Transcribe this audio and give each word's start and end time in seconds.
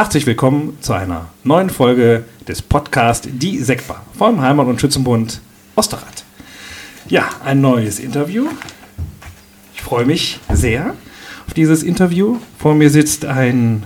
Herzlich 0.00 0.24
willkommen 0.24 0.78
zu 0.80 0.94
einer 0.94 1.28
neuen 1.44 1.68
Folge 1.68 2.24
des 2.48 2.62
Podcasts 2.62 3.28
Die 3.30 3.58
Sekbar 3.58 4.02
vom 4.16 4.40
Heimat- 4.40 4.66
und 4.66 4.80
Schützenbund 4.80 5.42
Osterrad. 5.76 6.24
Ja, 7.10 7.28
ein 7.44 7.60
neues 7.60 7.98
Interview. 7.98 8.46
Ich 9.74 9.82
freue 9.82 10.06
mich 10.06 10.40
sehr 10.50 10.94
auf 11.46 11.52
dieses 11.52 11.82
Interview. 11.82 12.38
Vor 12.58 12.74
mir 12.74 12.88
sitzt 12.88 13.26
ein 13.26 13.84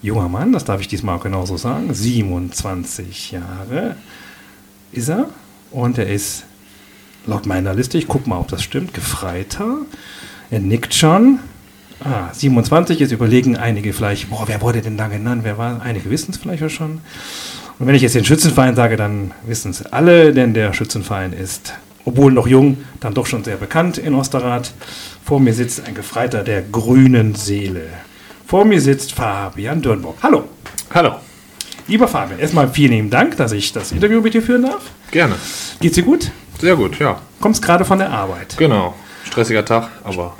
junger 0.00 0.30
Mann, 0.30 0.52
das 0.52 0.64
darf 0.64 0.80
ich 0.80 0.88
diesmal 0.88 1.18
auch 1.18 1.22
genauso 1.22 1.58
sagen, 1.58 1.92
27 1.92 3.32
Jahre 3.32 3.96
ist 4.92 5.10
er 5.10 5.28
und 5.70 5.98
er 5.98 6.08
ist 6.08 6.44
laut 7.26 7.44
meiner 7.44 7.74
Liste, 7.74 7.98
ich 7.98 8.08
gucke 8.08 8.30
mal, 8.30 8.38
ob 8.38 8.48
das 8.48 8.62
stimmt, 8.62 8.94
Gefreiter. 8.94 9.76
Er 10.50 10.60
nickt 10.60 10.94
schon. 10.94 11.40
Ah, 12.04 12.32
27, 12.32 13.00
jetzt 13.00 13.12
überlegen 13.12 13.56
einige 13.56 13.92
vielleicht, 13.92 14.30
boah, 14.30 14.44
wer 14.46 14.60
wurde 14.60 14.82
denn 14.82 14.96
da 14.96 15.08
genannt? 15.08 15.42
Wer 15.44 15.58
war? 15.58 15.82
Einige 15.82 16.10
wissen 16.10 16.30
es 16.30 16.36
vielleicht 16.36 16.70
schon. 16.70 17.00
Und 17.78 17.86
wenn 17.86 17.94
ich 17.94 18.02
jetzt 18.02 18.14
den 18.14 18.24
Schützenverein 18.24 18.76
sage, 18.76 18.96
dann 18.96 19.32
wissen 19.46 19.70
es 19.70 19.84
alle, 19.86 20.32
denn 20.32 20.54
der 20.54 20.72
Schützenverein 20.72 21.32
ist, 21.32 21.74
obwohl 22.04 22.32
noch 22.32 22.46
jung, 22.46 22.78
dann 23.00 23.14
doch 23.14 23.26
schon 23.26 23.44
sehr 23.44 23.56
bekannt 23.56 23.98
in 23.98 24.14
Osterrad. 24.14 24.72
Vor 25.24 25.40
mir 25.40 25.52
sitzt 25.52 25.86
ein 25.86 25.94
Gefreiter 25.94 26.42
der 26.42 26.62
grünen 26.62 27.34
Seele. 27.34 27.82
Vor 28.46 28.64
mir 28.64 28.80
sitzt 28.80 29.12
Fabian 29.12 29.82
Dürnbock. 29.82 30.16
Hallo. 30.22 30.44
Hallo. 30.94 31.16
Lieber 31.86 32.08
Fabian, 32.08 32.38
erstmal 32.38 32.68
vielen 32.68 32.92
lieben 32.92 33.10
Dank, 33.10 33.36
dass 33.36 33.52
ich 33.52 33.72
das 33.72 33.92
Interview 33.92 34.20
mit 34.20 34.34
dir 34.34 34.42
führen 34.42 34.62
darf. 34.62 34.82
Gerne. 35.10 35.34
Geht's 35.80 35.96
dir 35.96 36.02
gut? 36.02 36.30
Sehr 36.60 36.76
gut, 36.76 36.98
ja. 36.98 37.20
Kommst 37.40 37.62
gerade 37.62 37.84
von 37.84 37.98
der 37.98 38.10
Arbeit. 38.10 38.56
Genau. 38.56 38.94
Stressiger 39.24 39.64
Tag, 39.64 39.90
aber 40.04 40.36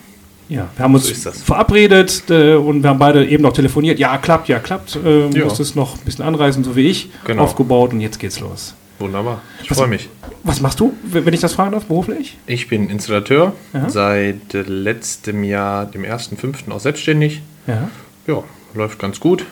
Ja, 0.48 0.68
wir 0.76 0.82
haben 0.84 0.94
uns 0.94 1.22
So 1.22 1.30
verabredet 1.30 2.22
äh, 2.30 2.54
und 2.54 2.82
wir 2.82 2.88
haben 2.90 2.98
beide 2.98 3.26
eben 3.26 3.42
noch 3.42 3.52
telefoniert. 3.52 3.98
Ja, 3.98 4.16
klappt, 4.18 4.48
ja, 4.48 4.58
klappt. 4.58 4.96
Äh, 4.96 5.28
Ja. 5.28 5.44
Musstest 5.44 5.76
noch 5.76 5.96
ein 5.96 6.04
bisschen 6.04 6.24
anreisen, 6.24 6.64
so 6.64 6.74
wie 6.74 6.86
ich. 6.88 7.10
Genau. 7.24 7.42
Aufgebaut 7.42 7.92
und 7.92 8.00
jetzt 8.00 8.18
geht's 8.18 8.40
los. 8.40 8.74
wunderbar. 8.98 9.42
Ich 9.62 9.68
freue 9.68 9.86
mich. 9.88 10.08
Was 10.44 10.60
machst 10.60 10.80
du, 10.80 10.92
wenn 11.04 11.32
ich 11.34 11.40
das 11.40 11.52
fragen 11.52 11.72
darf, 11.72 11.84
beruflich? 11.84 12.36
Ich 12.46 12.66
bin 12.68 12.88
Installateur, 12.90 13.52
Aha. 13.74 13.90
seit 13.90 14.54
äh, 14.54 14.62
letztem 14.62 15.44
Jahr, 15.44 15.84
dem 15.86 16.02
1.5. 16.04 16.70
auch 16.72 16.80
selbstständig. 16.80 17.42
Ja, 17.66 17.90
Ja, 18.26 18.42
läuft 18.74 18.98
ganz 18.98 19.20
gut 19.20 19.44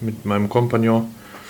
mit 0.00 0.24
meinem 0.26 0.48
Kompagnon. 0.48 1.06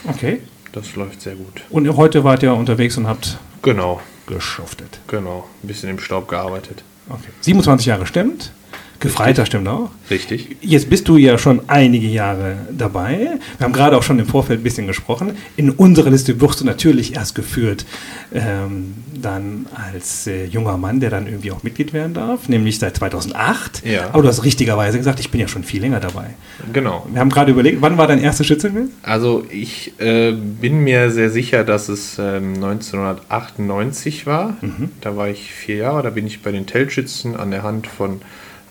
okay. 0.09 0.41
Das 0.73 0.95
läuft 0.95 1.21
sehr 1.23 1.35
gut. 1.35 1.63
Und 1.71 1.97
heute 1.97 2.23
wart 2.23 2.45
ihr 2.45 2.55
unterwegs 2.55 2.97
und 2.97 3.09
habt 3.09 3.39
Genau, 3.63 4.01
geschuftet. 4.27 5.01
genau. 5.09 5.49
Ein 5.65 5.67
bisschen 5.67 5.91
im 5.91 5.99
Staub 5.99 6.29
gearbeitet. 6.29 6.85
Okay. 7.09 7.29
27 7.41 7.87
Jahre 7.87 8.07
stimmt. 8.07 8.53
Gefreiter 9.01 9.47
stimmt 9.47 9.67
auch. 9.67 9.89
Richtig? 10.11 10.57
Jetzt 10.61 10.91
bist 10.91 11.09
du 11.09 11.17
ja 11.17 11.39
schon 11.39 11.63
einige 11.69 12.07
Jahre 12.07 12.59
dabei. 12.71 13.39
Wir 13.57 13.65
haben 13.65 13.73
gerade 13.73 13.97
auch 13.97 14.03
schon 14.03 14.19
im 14.19 14.27
Vorfeld 14.27 14.61
ein 14.61 14.63
bisschen 14.63 14.87
gesprochen. 14.87 15.39
In 15.57 15.71
unserer 15.71 16.11
Liste 16.11 16.39
wirst 16.41 16.61
du 16.61 16.67
natürlich 16.67 17.15
erst 17.15 17.35
geführt, 17.35 17.87
ähm, 18.35 18.95
dann 19.15 19.67
als 19.73 20.27
äh, 20.27 20.45
junger 20.45 20.77
Mann, 20.77 21.01
der 21.01 21.09
dann 21.09 21.27
irgendwie 21.27 21.51
auch 21.51 21.63
Mitglied 21.63 21.95
werden 21.95 22.13
darf, 22.13 22.49
nämlich 22.51 22.79
seit 22.79 22.99
2008. 22.99 23.87
Ja. 23.87 24.11
Aber 24.13 24.23
du 24.23 24.29
hast 24.29 24.45
richtigerweise 24.45 24.99
gesagt, 24.99 25.19
ich 25.19 25.31
bin 25.31 25.41
ja 25.41 25.49
schon 25.49 25.65
viel 25.65 25.81
länger 25.81 26.01
dabei. 26.01 26.35
Genau. 26.73 27.07
Wir 27.11 27.21
haben 27.21 27.31
gerade 27.31 27.51
überlegt, 27.51 27.81
wann 27.81 27.97
war 27.97 28.07
dein 28.07 28.21
erstes 28.21 28.47
Schützenfest? 28.47 28.93
Also 29.03 29.47
ich 29.51 29.99
äh, 29.99 30.33
bin 30.33 30.81
mir 30.81 31.11
sehr 31.11 31.31
sicher, 31.31 31.65
dass 31.65 31.89
es 31.89 32.19
ähm, 32.19 32.55
1998 32.57 34.27
war. 34.27 34.59
Da 35.01 35.17
war 35.17 35.29
ich 35.29 35.53
vier 35.55 35.77
Jahre, 35.77 36.03
da 36.03 36.11
bin 36.11 36.27
ich 36.27 36.43
bei 36.43 36.53
den 36.53 36.67
Teltschützen 36.67 37.35
an 37.35 37.51
der 37.51 37.63
Hand 37.63 37.87
von 37.87 38.21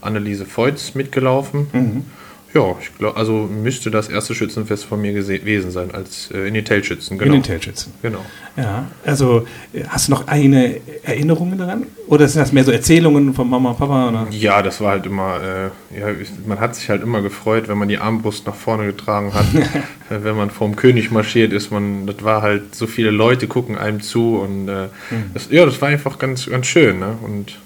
Anneliese 0.01 0.45
Feutz 0.45 0.95
mitgelaufen. 0.95 1.67
Ja, 2.53 2.75
ich 2.81 2.97
glaube, 2.97 3.15
also 3.15 3.47
müsste 3.47 3.91
das 3.91 4.09
erste 4.09 4.33
Schützenfest 4.33 4.85
von 4.85 4.99
mir 4.99 5.13
gewesen 5.13 5.69
sein, 5.69 5.91
als 5.93 6.31
äh, 6.31 6.47
in 6.47 6.55
den 6.55 6.65
Teltschützen, 6.65 7.19
genau. 7.19 7.33
In 7.33 7.41
den 7.41 7.43
Teltschützen. 7.43 7.93
Genau. 8.01 8.25
Ja, 8.57 8.87
also 9.05 9.45
äh, 9.71 9.83
hast 9.87 10.07
du 10.07 10.13
noch 10.13 10.27
eigene 10.27 10.77
Erinnerungen 11.03 11.59
daran? 11.59 11.85
Oder 12.07 12.27
sind 12.27 12.41
das 12.41 12.51
mehr 12.51 12.63
so 12.63 12.71
Erzählungen 12.71 13.35
von 13.35 13.47
Mama 13.47 13.69
und 13.69 13.77
Papa? 13.77 14.09
Oder? 14.09 14.27
Ja, 14.31 14.63
das 14.63 14.81
war 14.81 14.91
halt 14.91 15.05
immer, 15.05 15.71
äh, 15.93 15.99
ja, 15.99 16.07
man 16.47 16.59
hat 16.59 16.75
sich 16.75 16.89
halt 16.89 17.03
immer 17.03 17.21
gefreut, 17.21 17.67
wenn 17.67 17.77
man 17.77 17.87
die 17.87 17.99
Armbrust 17.99 18.47
nach 18.47 18.55
vorne 18.55 18.87
getragen 18.87 19.31
hat, 19.35 19.45
äh, 20.09 20.23
wenn 20.23 20.35
man 20.35 20.49
vorm 20.49 20.75
König 20.75 21.11
marschiert 21.11 21.53
ist, 21.53 21.71
man, 21.71 22.07
das 22.07 22.23
war 22.23 22.41
halt, 22.41 22.73
so 22.73 22.87
viele 22.87 23.11
Leute 23.11 23.47
gucken 23.47 23.77
einem 23.77 24.01
zu 24.01 24.37
und 24.37 24.69
äh, 24.69 24.87
das, 25.35 25.49
ja, 25.51 25.66
das 25.67 25.79
war 25.81 25.89
einfach 25.89 26.17
ganz, 26.17 26.49
ganz 26.49 26.66
schön, 26.66 26.97
ne? 26.97 27.16
Und 27.21 27.59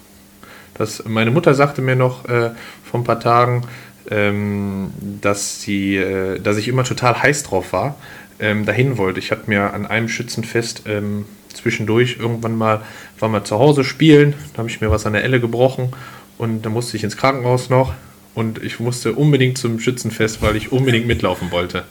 das, 0.75 1.03
meine 1.05 1.31
Mutter 1.31 1.53
sagte 1.53 1.81
mir 1.81 1.95
noch 1.95 2.25
äh, 2.25 2.51
vor 2.83 2.99
ein 2.99 3.03
paar 3.03 3.19
Tagen, 3.19 3.63
ähm, 4.09 4.91
dass, 5.21 5.61
sie, 5.61 5.95
äh, 5.97 6.39
dass 6.39 6.57
ich 6.57 6.67
immer 6.67 6.83
total 6.83 7.21
heiß 7.21 7.43
drauf 7.43 7.73
war, 7.73 7.95
ähm, 8.39 8.65
dahin 8.65 8.97
wollte. 8.97 9.19
Ich 9.19 9.31
hatte 9.31 9.49
mir 9.49 9.73
an 9.73 9.85
einem 9.85 10.09
Schützenfest 10.09 10.83
ähm, 10.87 11.25
zwischendurch 11.53 12.17
irgendwann 12.19 12.57
mal, 12.57 12.81
war 13.19 13.29
mal 13.29 13.43
zu 13.43 13.59
Hause 13.59 13.83
spielen, 13.83 14.33
da 14.53 14.59
habe 14.59 14.69
ich 14.69 14.81
mir 14.81 14.91
was 14.91 15.05
an 15.05 15.13
der 15.13 15.23
Elle 15.23 15.39
gebrochen 15.39 15.93
und 16.37 16.63
da 16.63 16.69
musste 16.69 16.97
ich 16.97 17.03
ins 17.03 17.17
Krankenhaus 17.17 17.69
noch 17.69 17.93
und 18.35 18.63
ich 18.63 18.79
musste 18.79 19.13
unbedingt 19.13 19.57
zum 19.57 19.79
Schützenfest, 19.79 20.41
weil 20.41 20.55
ich 20.55 20.71
unbedingt 20.71 21.05
mitlaufen 21.07 21.51
wollte. 21.51 21.83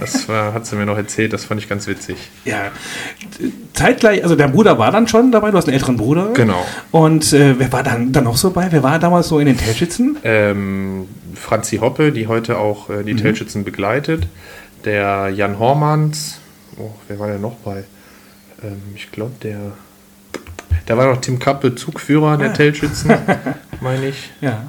Das 0.00 0.28
war, 0.28 0.54
hat 0.54 0.64
sie 0.66 0.76
mir 0.76 0.86
noch 0.86 0.96
erzählt, 0.96 1.32
das 1.32 1.44
fand 1.44 1.60
ich 1.60 1.68
ganz 1.68 1.86
witzig. 1.86 2.16
Ja, 2.44 2.70
zeitgleich, 3.74 4.22
also 4.22 4.34
dein 4.36 4.52
Bruder 4.52 4.78
war 4.78 4.90
dann 4.92 5.08
schon 5.08 5.30
dabei, 5.32 5.50
du 5.50 5.56
hast 5.58 5.66
einen 5.66 5.74
älteren 5.74 5.96
Bruder. 5.96 6.30
Genau. 6.34 6.64
Und 6.90 7.32
äh, 7.32 7.58
wer 7.58 7.72
war 7.72 7.82
dann, 7.82 8.12
dann 8.12 8.24
noch 8.24 8.36
so 8.36 8.50
bei? 8.50 8.68
Wer 8.70 8.82
war 8.82 8.98
damals 8.98 9.28
so 9.28 9.38
in 9.38 9.46
den 9.46 9.58
Teltschützen? 9.58 10.16
ähm, 10.24 11.06
Franzi 11.34 11.78
Hoppe, 11.78 12.12
die 12.12 12.28
heute 12.28 12.58
auch 12.58 12.88
äh, 12.90 13.02
die 13.02 13.16
Teltschützen 13.16 13.64
begleitet, 13.64 14.26
der 14.84 15.30
Jan 15.30 15.58
Hormanns, 15.58 16.38
oh, 16.78 16.90
wer 17.08 17.18
war 17.18 17.26
der 17.26 17.38
noch 17.38 17.56
bei? 17.56 17.84
Ähm, 18.62 18.80
ich 18.94 19.10
glaube, 19.12 19.32
der, 19.42 19.58
da 20.86 20.96
war 20.96 21.12
noch 21.12 21.20
Tim 21.20 21.38
Kappe, 21.38 21.74
Zugführer 21.74 22.36
der 22.38 22.50
Ah. 22.50 22.54
Teltschützen, 22.54 23.12
meine 23.80 24.08
ich. 24.08 24.30
Ja. 24.40 24.68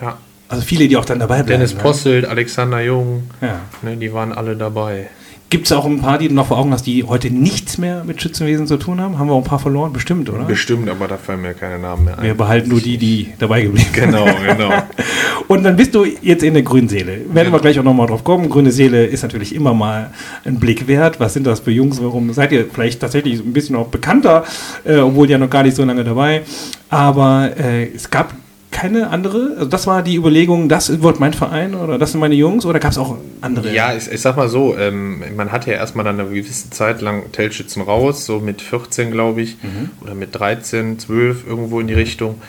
Ja. 0.00 0.18
Also 0.50 0.62
viele, 0.64 0.88
die 0.88 0.96
auch 0.96 1.04
dann 1.04 1.18
dabei 1.20 1.36
bleiben. 1.36 1.48
Dennis 1.48 1.74
ne? 1.74 1.80
Posselt, 1.80 2.26
Alexander 2.26 2.80
Jung, 2.82 3.22
Ja. 3.40 3.60
ne, 3.82 3.96
die 3.96 4.12
waren 4.12 4.32
alle 4.32 4.56
dabei. 4.56 5.08
Gibt 5.48 5.66
es 5.66 5.72
auch 5.72 5.84
ein 5.84 6.00
paar, 6.00 6.16
die 6.18 6.28
du 6.28 6.34
noch 6.34 6.46
vor 6.46 6.58
Augen 6.58 6.72
hast, 6.72 6.86
die 6.86 7.02
heute 7.02 7.28
nichts 7.28 7.76
mehr 7.76 8.04
mit 8.04 8.22
Schützenwesen 8.22 8.68
zu 8.68 8.76
tun 8.76 9.00
haben? 9.00 9.18
Haben 9.18 9.26
wir 9.28 9.32
auch 9.34 9.38
ein 9.42 9.48
paar 9.48 9.58
verloren? 9.58 9.92
Bestimmt, 9.92 10.30
oder? 10.30 10.44
Bestimmt, 10.44 10.88
aber 10.88 11.08
da 11.08 11.16
fallen 11.16 11.42
mir 11.42 11.54
keine 11.54 11.80
Namen 11.80 12.04
mehr 12.04 12.18
ein. 12.18 12.22
wir 12.24 12.34
behalten 12.34 12.68
nur 12.68 12.80
die, 12.80 12.96
die 12.98 13.32
dabei 13.36 13.62
geblieben 13.62 13.88
sind. 13.92 14.04
Genau, 14.12 14.26
genau. 14.46 14.70
Und 15.48 15.64
dann 15.64 15.74
bist 15.74 15.92
du 15.96 16.04
jetzt 16.04 16.44
in 16.44 16.54
der 16.54 16.62
Grünen 16.62 16.88
Seele. 16.88 17.12
Werden 17.12 17.34
wir 17.34 17.44
Genau. 17.44 17.58
gleich 17.58 17.78
auch 17.80 17.82
nochmal 17.84 18.06
drauf 18.06 18.22
kommen. 18.22 18.48
Grüne 18.48 18.70
Seele 18.70 19.04
ist 19.06 19.22
natürlich 19.22 19.52
immer 19.52 19.74
mal 19.74 20.12
ein 20.44 20.60
Blick 20.60 20.86
wert. 20.86 21.18
Was 21.18 21.34
sind 21.34 21.48
das 21.48 21.58
für 21.58 21.72
Jungs? 21.72 22.00
Warum 22.00 22.32
seid 22.32 22.52
ihr 22.52 22.66
vielleicht 22.72 23.00
tatsächlich 23.00 23.40
ein 23.40 23.52
bisschen 23.52 23.74
auch 23.74 23.88
bekannter, 23.88 24.44
äh, 24.84 24.98
obwohl 24.98 25.28
ja 25.28 25.38
noch 25.38 25.50
gar 25.50 25.64
nicht 25.64 25.74
so 25.74 25.84
lange 25.84 26.04
dabei? 26.04 26.42
Aber 26.90 27.50
äh, 27.58 27.88
es 27.92 28.08
gab 28.08 28.34
keine 28.80 29.10
andere. 29.10 29.52
Also 29.56 29.66
das 29.66 29.86
war 29.86 30.02
die 30.02 30.16
Überlegung, 30.16 30.70
das 30.70 31.02
wird 31.02 31.20
mein 31.20 31.34
Verein 31.34 31.74
oder 31.74 31.98
das 31.98 32.12
sind 32.12 32.20
meine 32.20 32.34
Jungs 32.34 32.64
oder 32.64 32.78
gab 32.80 32.92
es 32.92 32.98
auch 32.98 33.18
andere? 33.42 33.74
Ja, 33.74 33.94
ich, 33.94 34.10
ich 34.10 34.20
sag 34.20 34.36
mal 34.36 34.48
so, 34.48 34.74
ähm, 34.76 35.22
man 35.36 35.52
hat 35.52 35.66
ja 35.66 35.74
erstmal 35.74 36.04
dann 36.04 36.18
eine 36.18 36.30
gewisse 36.30 36.70
Zeit 36.70 37.02
lang 37.02 37.30
Teltschützen 37.30 37.82
raus, 37.82 38.24
so 38.24 38.40
mit 38.40 38.62
14, 38.62 39.10
glaube 39.10 39.42
ich, 39.42 39.58
oder 40.00 40.14
mit 40.14 40.34
13, 40.34 40.98
12, 40.98 41.46
irgendwo 41.46 41.80
in 41.80 41.88
die 41.88 41.94
Richtung, 41.94 42.40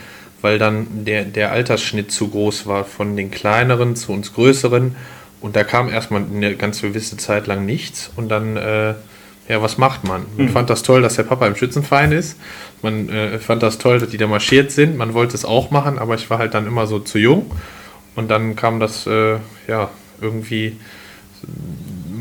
weil 0.41 0.57
dann 0.57 0.87
der, 1.05 1.25
der 1.25 1.51
Altersschnitt 1.51 2.11
zu 2.11 2.29
groß 2.29 2.65
war 2.65 2.85
von 2.85 3.17
den 3.17 3.29
kleineren 3.29 3.97
zu 3.97 4.13
uns 4.13 4.33
größeren. 4.33 4.95
Und 5.41 5.55
da 5.55 5.65
kam 5.65 5.89
erstmal 5.89 6.23
eine 6.23 6.55
ganz 6.55 6.81
gewisse 6.81 7.17
Zeit 7.17 7.47
lang 7.47 7.65
nichts. 7.65 8.09
Und 8.15 8.29
dann, 8.29 8.55
äh, 8.55 8.93
ja, 9.47 9.61
was 9.61 9.77
macht 9.77 10.03
man? 10.03 10.25
Man 10.37 10.49
fand 10.49 10.69
das 10.69 10.83
toll, 10.83 11.01
dass 11.01 11.15
der 11.15 11.23
Papa 11.23 11.45
im 11.47 11.55
Schützenverein 11.55 12.11
ist. 12.11 12.37
Man 12.81 13.09
äh, 13.09 13.39
fand 13.39 13.63
das 13.63 13.77
toll, 13.77 13.99
dass 13.99 14.09
die 14.09 14.17
da 14.17 14.27
marschiert 14.27 14.71
sind. 14.71 14.97
Man 14.97 15.13
wollte 15.13 15.35
es 15.35 15.45
auch 15.45 15.71
machen, 15.71 15.99
aber 15.99 16.15
ich 16.15 16.29
war 16.29 16.37
halt 16.37 16.53
dann 16.53 16.67
immer 16.67 16.87
so 16.87 16.99
zu 16.99 17.17
jung. 17.17 17.51
Und 18.15 18.29
dann 18.29 18.55
kam 18.55 18.79
das, 18.79 19.07
äh, 19.07 19.37
ja, 19.67 19.89
irgendwie 20.21 20.77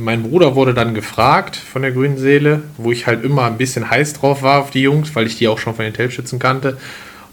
mein 0.00 0.22
Bruder 0.22 0.54
wurde 0.54 0.74
dann 0.74 0.94
gefragt 0.94 1.56
von 1.56 1.82
der 1.82 1.92
Grünen 1.92 2.16
Seele, 2.16 2.62
wo 2.78 2.90
ich 2.90 3.06
halt 3.06 3.24
immer 3.24 3.44
ein 3.44 3.58
bisschen 3.58 3.90
heiß 3.90 4.14
drauf 4.14 4.42
war 4.42 4.60
auf 4.60 4.70
die 4.70 4.82
Jungs, 4.82 5.14
weil 5.14 5.26
ich 5.26 5.36
die 5.36 5.48
auch 5.48 5.58
schon 5.58 5.74
von 5.74 5.84
den 5.84 5.94
Teltschützen 5.94 6.38
kannte. 6.38 6.78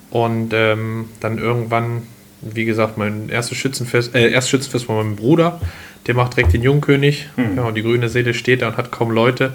Und 0.09 0.51
ähm, 0.53 1.05
dann 1.19 1.37
irgendwann, 1.37 2.03
wie 2.41 2.65
gesagt, 2.65 2.97
mein 2.97 3.29
erstes 3.29 3.57
Schützenfest, 3.57 4.15
äh, 4.15 4.29
erstes 4.31 4.49
Schützenfest 4.49 4.85
von 4.85 4.97
meinem 4.97 5.15
Bruder, 5.15 5.61
der 6.07 6.15
macht 6.15 6.35
direkt 6.35 6.53
den 6.53 6.61
Jungkönig. 6.61 7.29
Ja, 7.55 7.63
und 7.63 7.75
die 7.75 7.83
Grüne 7.83 8.09
Seele 8.09 8.33
steht 8.33 8.61
da 8.61 8.69
und 8.69 8.77
hat 8.77 8.91
kaum 8.91 9.11
Leute. 9.11 9.53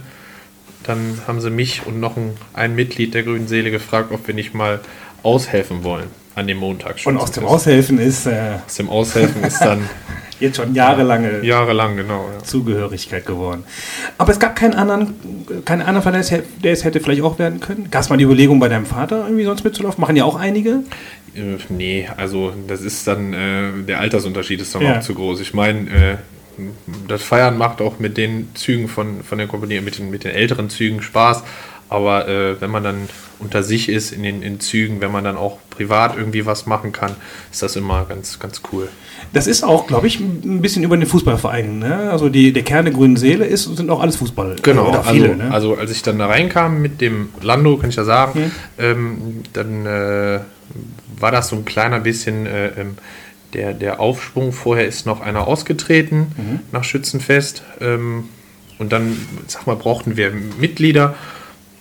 Dann 0.84 1.19
haben 1.26 1.40
sie 1.40 1.50
mich 1.50 1.87
und 1.87 2.00
noch 2.00 2.17
ein, 2.17 2.31
ein 2.55 2.75
Mitglied 2.75 3.14
der 3.14 3.23
Grünen 3.23 3.49
Seele 3.49 3.70
gefragt, 3.70 4.11
ob 4.12 4.26
wir 4.26 4.34
nicht 4.34 4.55
mal 4.55 4.81
aushelfen 5.23 5.84
wollen 5.84 6.06
an 6.34 6.46
dem 6.46 6.58
Montag. 6.58 6.96
Und 7.05 7.17
aus 7.19 7.31
dem. 7.31 7.44
Aushelfen 7.44 7.99
ist 7.99 8.26
äh, 8.26 8.55
Aus 8.67 8.75
dem 8.76 8.88
Aushelfen 8.88 9.44
ist 9.44 9.61
dann 9.61 9.88
jetzt 10.40 10.56
schon 10.56 10.75
jahrelange 10.75 11.44
jahrelang, 11.44 11.96
genau. 11.96 12.29
Ja. 12.37 12.43
Zugehörigkeit 12.43 13.26
geworden. 13.26 13.64
Aber 14.19 14.32
es 14.32 14.40
gab 14.40 14.56
keinen 14.56 14.75
anderen, 14.75 15.14
keinen 15.64 15.82
anderen 15.82 16.02
Fall, 16.02 16.12
der 16.12 16.20
es, 16.23 16.31
hätte- 16.31 16.49
der 16.64 16.73
es 16.73 16.84
hätte 16.84 17.00
vielleicht 17.00 17.23
auch 17.23 17.38
werden 17.38 17.61
können. 17.61 17.88
Gab 17.90 18.02
es 18.02 18.08
mal 18.08 18.17
die 18.17 18.25
Überlegung, 18.25 18.58
bei 18.61 18.69
deinem 18.69 18.87
Vater 18.87 19.25
irgendwie 19.26 19.44
sonst 19.44 19.62
mitzulaufen? 19.62 20.00
Machen 20.00 20.17
ja 20.17 20.25
auch 20.25 20.37
einige. 20.37 20.82
Äh, 21.34 21.58
nee, 21.69 22.08
also 22.17 22.52
das 22.67 22.81
ist 22.81 23.06
dann, 23.06 23.32
äh, 23.34 23.82
der 23.87 24.00
Altersunterschied 24.00 24.61
ist 24.62 24.75
dann 24.75 24.82
Ja. 24.82 24.99
auch 24.99 25.02
zu 25.02 25.14
groß. 25.14 25.40
Ich 25.40 25.55
meine, 25.55 25.81
äh, 25.90 26.17
das 27.08 27.22
Feiern 27.22 27.58
macht 27.58 27.81
auch 27.81 27.99
mit 27.99 28.16
den 28.16 28.50
Zügen 28.54 28.88
von, 28.88 29.22
von 29.22 29.38
der 29.38 29.46
Kompanie, 29.46 29.81
mit 29.81 29.99
den, 29.99 30.10
mit 30.10 30.25
den 30.25 30.32
älteren 30.32 30.70
Zügen 30.70 31.02
Spaß. 31.02 31.43
Aber 31.88 32.26
äh, 32.26 32.60
wenn 32.60 32.70
man 32.70 32.82
dann 32.82 33.08
unter 33.38 33.62
sich 33.62 33.90
ist 33.90 34.12
in 34.12 34.22
den 34.22 34.43
in 34.43 34.60
Zügen, 34.60 35.00
wenn 35.02 35.12
man 35.12 35.25
dann 35.25 35.37
auch 35.37 35.58
privat 35.69 36.16
irgendwie 36.16 36.46
was 36.46 36.64
machen 36.64 36.93
kann, 36.93 37.16
ist 37.50 37.62
das 37.62 37.76
immer 37.76 38.06
ganz, 38.06 38.38
ganz 38.38 38.62
cool. 38.72 38.88
Das 39.32 39.46
ist 39.46 39.62
auch, 39.62 39.87
glaube 39.87 40.06
ich, 40.06 40.19
ein 40.20 40.62
bisschen 40.62 40.84
über 40.84 40.96
den 40.96 41.06
Fußballverein. 41.06 41.78
Ne? 41.78 42.10
Also 42.10 42.28
die, 42.28 42.52
der 42.52 42.62
Kern 42.62 42.87
der 42.87 42.94
grünen 42.94 43.16
Seele 43.16 43.44
ist 43.44 43.64
sind 43.64 43.90
auch 43.90 44.00
alles 44.00 44.16
Fußball. 44.16 44.56
Genau, 44.62 44.88
Oder 44.88 45.05
viele, 45.05 45.32
also, 45.32 45.43
ne? 45.43 45.50
also 45.52 45.76
als 45.76 45.90
ich 45.90 46.02
dann 46.02 46.19
da 46.19 46.26
reinkam 46.26 46.81
mit 46.81 47.00
dem 47.00 47.28
Lando, 47.43 47.76
kann 47.76 47.90
ich 47.90 47.96
ja 47.96 48.05
sagen, 48.05 48.44
hm. 48.44 48.50
ähm, 48.78 49.43
dann 49.52 49.87
äh, 49.87 50.40
war 51.19 51.31
das 51.31 51.48
so 51.48 51.56
ein 51.56 51.64
kleiner 51.64 52.00
bisschen 52.00 52.46
äh, 52.46 52.69
ähm, 52.69 52.96
der, 53.54 53.75
der 53.75 54.00
Aufschwung. 54.00 54.52
Vorher 54.52 54.87
ist 54.87 55.06
noch 55.06 55.20
einer 55.20 55.46
ausgetreten 55.46 56.32
mhm. 56.37 56.60
nach 56.72 56.84
Schützenfest. 56.84 57.62
Ähm, 57.81 58.28
und 58.78 58.93
dann, 58.93 59.16
sag 59.46 59.66
mal, 59.66 59.76
brauchten 59.76 60.16
wir 60.16 60.31
Mitglieder. 60.31 61.14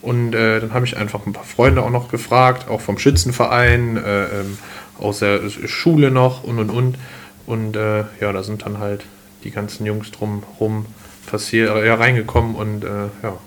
Und 0.01 0.33
äh, 0.33 0.59
dann 0.59 0.73
habe 0.73 0.85
ich 0.85 0.97
einfach 0.97 1.25
ein 1.25 1.33
paar 1.33 1.44
Freunde 1.44 1.83
auch 1.83 1.89
noch 1.89 2.09
gefragt, 2.09 2.69
auch 2.69 2.81
vom 2.81 2.97
Schützenverein, 2.97 3.97
äh, 3.97 4.23
ähm, 4.23 4.57
aus 5.00 5.19
der 5.19 5.50
Schule 5.50 6.12
noch 6.12 6.44
und 6.44 6.59
und 6.59 6.69
und. 6.69 6.97
Und 7.45 7.75
äh, 7.75 8.06
ja, 8.19 8.31
da 8.31 8.44
sind 8.44 8.65
dann 8.65 8.79
halt 8.79 9.03
die 9.44 9.51
ganzen 9.51 9.85
Jungs 9.85 10.12
drumherum 10.12 10.85
passiert, 11.25 11.75
äh, 11.75 11.88
ja, 11.88 11.95
reingekommen 11.95 12.56
und 12.56 12.83
äh, 12.83 12.88
ja, 13.24 13.38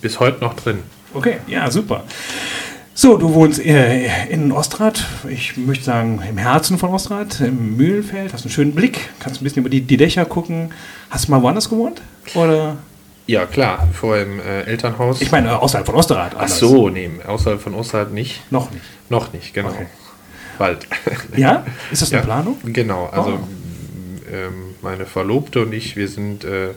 bis 0.00 0.20
heute 0.20 0.40
noch 0.40 0.54
drin. 0.54 0.80
Okay, 1.14 1.38
ja, 1.46 1.70
super. 1.70 2.04
So, 3.02 3.16
du 3.16 3.32
wohnst 3.32 3.64
äh, 3.64 4.28
in 4.28 4.52
Ostrad, 4.52 5.06
ich 5.26 5.56
möchte 5.56 5.84
sagen 5.84 6.20
im 6.28 6.36
Herzen 6.36 6.76
von 6.76 6.90
Ostrad, 6.90 7.40
im 7.40 7.78
Mühlenfeld, 7.78 8.34
hast 8.34 8.42
einen 8.42 8.52
schönen 8.52 8.74
Blick, 8.74 9.08
kannst 9.20 9.40
ein 9.40 9.44
bisschen 9.44 9.60
über 9.60 9.70
die, 9.70 9.80
die 9.80 9.96
Dächer 9.96 10.26
gucken. 10.26 10.74
Hast 11.08 11.26
du 11.26 11.30
mal 11.30 11.40
woanders 11.40 11.70
gewohnt? 11.70 12.02
Oder? 12.34 12.76
Ja, 13.26 13.46
klar, 13.46 13.88
vorher 13.94 14.24
im 14.24 14.38
äh, 14.38 14.64
Elternhaus. 14.64 15.22
Ich 15.22 15.32
meine, 15.32 15.60
außerhalb 15.60 15.86
von 15.86 15.94
Osterrad. 15.94 16.36
Ach 16.38 16.46
so, 16.46 16.90
nee, 16.90 17.10
außerhalb 17.26 17.58
von 17.62 17.72
Osterrad 17.72 18.12
nicht. 18.12 18.42
Noch 18.52 18.70
nicht. 18.70 18.84
Noch 19.08 19.32
nicht, 19.32 19.54
genau. 19.54 19.70
Okay. 19.70 19.86
Bald. 20.58 20.86
Ja? 21.38 21.64
Ist 21.90 22.02
das 22.02 22.12
eine 22.12 22.20
ja, 22.20 22.26
Planung? 22.26 22.58
Genau, 22.64 23.06
also 23.06 23.30
oh. 23.30 24.30
ähm, 24.30 24.74
meine 24.82 25.06
Verlobte 25.06 25.62
und 25.62 25.72
ich, 25.72 25.96
wir 25.96 26.08
sind, 26.08 26.44
äh, 26.44 26.72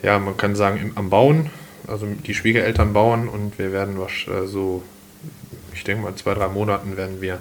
ja, 0.00 0.20
man 0.20 0.36
kann 0.36 0.54
sagen, 0.54 0.78
im, 0.80 0.96
am 0.96 1.10
Bauen. 1.10 1.50
Also 1.88 2.06
die 2.06 2.34
Schwiegereltern 2.34 2.92
bauen 2.92 3.28
und 3.28 3.58
wir 3.58 3.72
werden 3.72 3.96
was, 3.98 4.12
äh, 4.32 4.46
so, 4.46 4.84
ich 5.74 5.84
denke 5.84 6.02
mal, 6.02 6.14
zwei, 6.14 6.34
drei 6.34 6.48
Monaten 6.48 6.96
werden 6.96 7.20
wir 7.20 7.38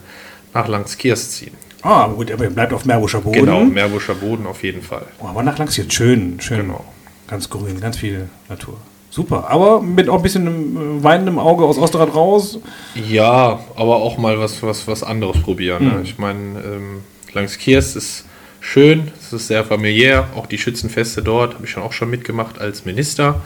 nach 0.53 0.67
Langskiers 0.67 1.31
ziehen. 1.31 1.53
Ah, 1.81 2.07
gut, 2.07 2.31
aber 2.31 2.49
bleibt 2.49 2.73
auf 2.73 2.85
Meerbuscher 2.85 3.21
Boden. 3.21 3.39
Genau, 3.39 3.63
Meerbuscher 3.65 4.15
Boden 4.15 4.47
auf 4.47 4.63
jeden 4.63 4.81
Fall. 4.81 5.05
Oh, 5.19 5.27
aber 5.27 5.43
nach 5.43 5.57
Langskiers, 5.57 5.91
schön, 5.93 6.39
schön. 6.39 6.61
Genau. 6.61 6.85
Ganz 7.27 7.49
grün, 7.49 7.79
ganz 7.79 7.97
viel 7.97 8.29
Natur. 8.47 8.77
Super, 9.09 9.47
aber 9.49 9.81
mit 9.81 10.09
auch 10.09 10.17
ein 10.17 10.21
bisschen 10.23 10.47
äh, 10.47 11.03
weinendem 11.03 11.37
Auge 11.37 11.65
aus 11.65 11.77
Osterrad 11.77 12.15
raus. 12.15 12.57
Ja, 12.95 13.59
aber 13.75 13.97
auch 13.97 14.17
mal 14.17 14.39
was, 14.39 14.63
was, 14.63 14.87
was 14.87 15.03
anderes 15.03 15.39
probieren. 15.41 15.83
Ne? 15.83 15.93
Mhm. 15.97 16.03
Ich 16.03 16.17
meine, 16.17 16.59
ähm, 16.63 17.01
Langskiers 17.31 17.95
ist 17.95 18.25
schön, 18.59 19.11
es 19.19 19.31
ist 19.31 19.47
sehr 19.47 19.63
familiär. 19.65 20.29
Auch 20.35 20.47
die 20.47 20.57
Schützenfeste 20.57 21.21
dort 21.21 21.53
habe 21.53 21.65
ich 21.65 21.71
schon 21.71 21.83
auch 21.83 21.93
schon 21.93 22.09
mitgemacht 22.09 22.59
als 22.59 22.85
Minister. 22.85 23.41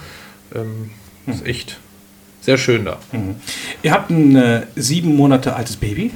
Ähm, 0.56 0.92
mhm. 1.25 1.34
Ist 1.34 1.45
echt 1.45 1.80
sehr 2.47 2.57
schön 2.57 2.85
da. 2.85 2.97
Mhm. 3.11 3.35
Ihr 3.83 3.91
habt 3.91 4.09
ein 4.09 4.38
äh, 4.38 4.61
sieben 4.77 5.17
Monate 5.17 5.53
altes 5.53 5.75
Baby. 5.75 6.13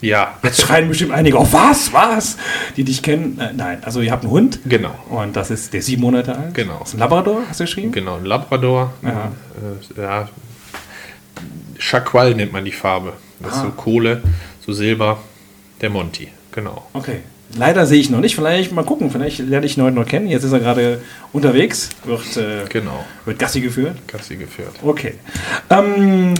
Ja. 0.00 0.36
Jetzt 0.42 0.60
schreien 0.60 0.88
bestimmt 0.88 1.12
einige, 1.12 1.38
oh 1.38 1.46
was, 1.52 1.92
was? 1.92 2.36
Die 2.76 2.82
dich 2.82 3.00
kennen. 3.00 3.38
Äh, 3.38 3.52
nein, 3.52 3.78
also 3.84 4.00
ihr 4.00 4.10
habt 4.10 4.24
einen 4.24 4.32
Hund. 4.32 4.58
Genau. 4.64 4.92
Und 5.08 5.36
das 5.36 5.52
ist 5.52 5.72
der 5.72 5.80
sieben 5.82 6.02
Monate 6.02 6.36
alt. 6.36 6.52
Genau. 6.54 6.80
Das 6.80 6.88
ist 6.88 6.94
ein 6.94 6.98
Labrador, 6.98 7.42
hast 7.48 7.60
du 7.60 7.64
geschrieben? 7.64 7.92
Genau, 7.92 8.16
ein 8.16 8.24
Labrador. 8.24 8.92
Ja. 9.04 9.30
Äh, 9.96 10.02
ja. 10.02 10.28
Chaqual 11.78 12.34
nennt 12.34 12.52
man 12.52 12.64
die 12.64 12.72
Farbe. 12.72 13.12
Das 13.38 13.52
ah. 13.52 13.56
ist 13.58 13.62
so 13.62 13.70
Kohle, 13.70 14.20
so 14.66 14.72
Silber. 14.72 15.18
Der 15.80 15.90
Monty, 15.90 16.26
genau. 16.50 16.88
Okay. 16.92 17.20
Leider 17.56 17.86
sehe 17.86 18.00
ich 18.00 18.10
noch 18.10 18.20
nicht. 18.20 18.34
Vielleicht 18.34 18.72
mal 18.72 18.84
gucken. 18.84 19.10
Vielleicht 19.10 19.38
lerne 19.38 19.66
ich 19.66 19.76
ihn 19.76 19.82
heute 19.82 19.96
noch 19.96 20.06
kennen. 20.06 20.28
Jetzt 20.28 20.44
ist 20.44 20.52
er 20.52 20.60
gerade 20.60 21.00
unterwegs. 21.32 21.90
Wird, 22.04 22.36
äh, 22.36 22.64
genau. 22.68 23.04
wird 23.24 23.38
Gassi 23.38 23.60
geführt. 23.60 23.96
Gassi 24.06 24.36
geführt. 24.36 24.74
Okay. 24.82 25.14
Ähm, 25.70 26.34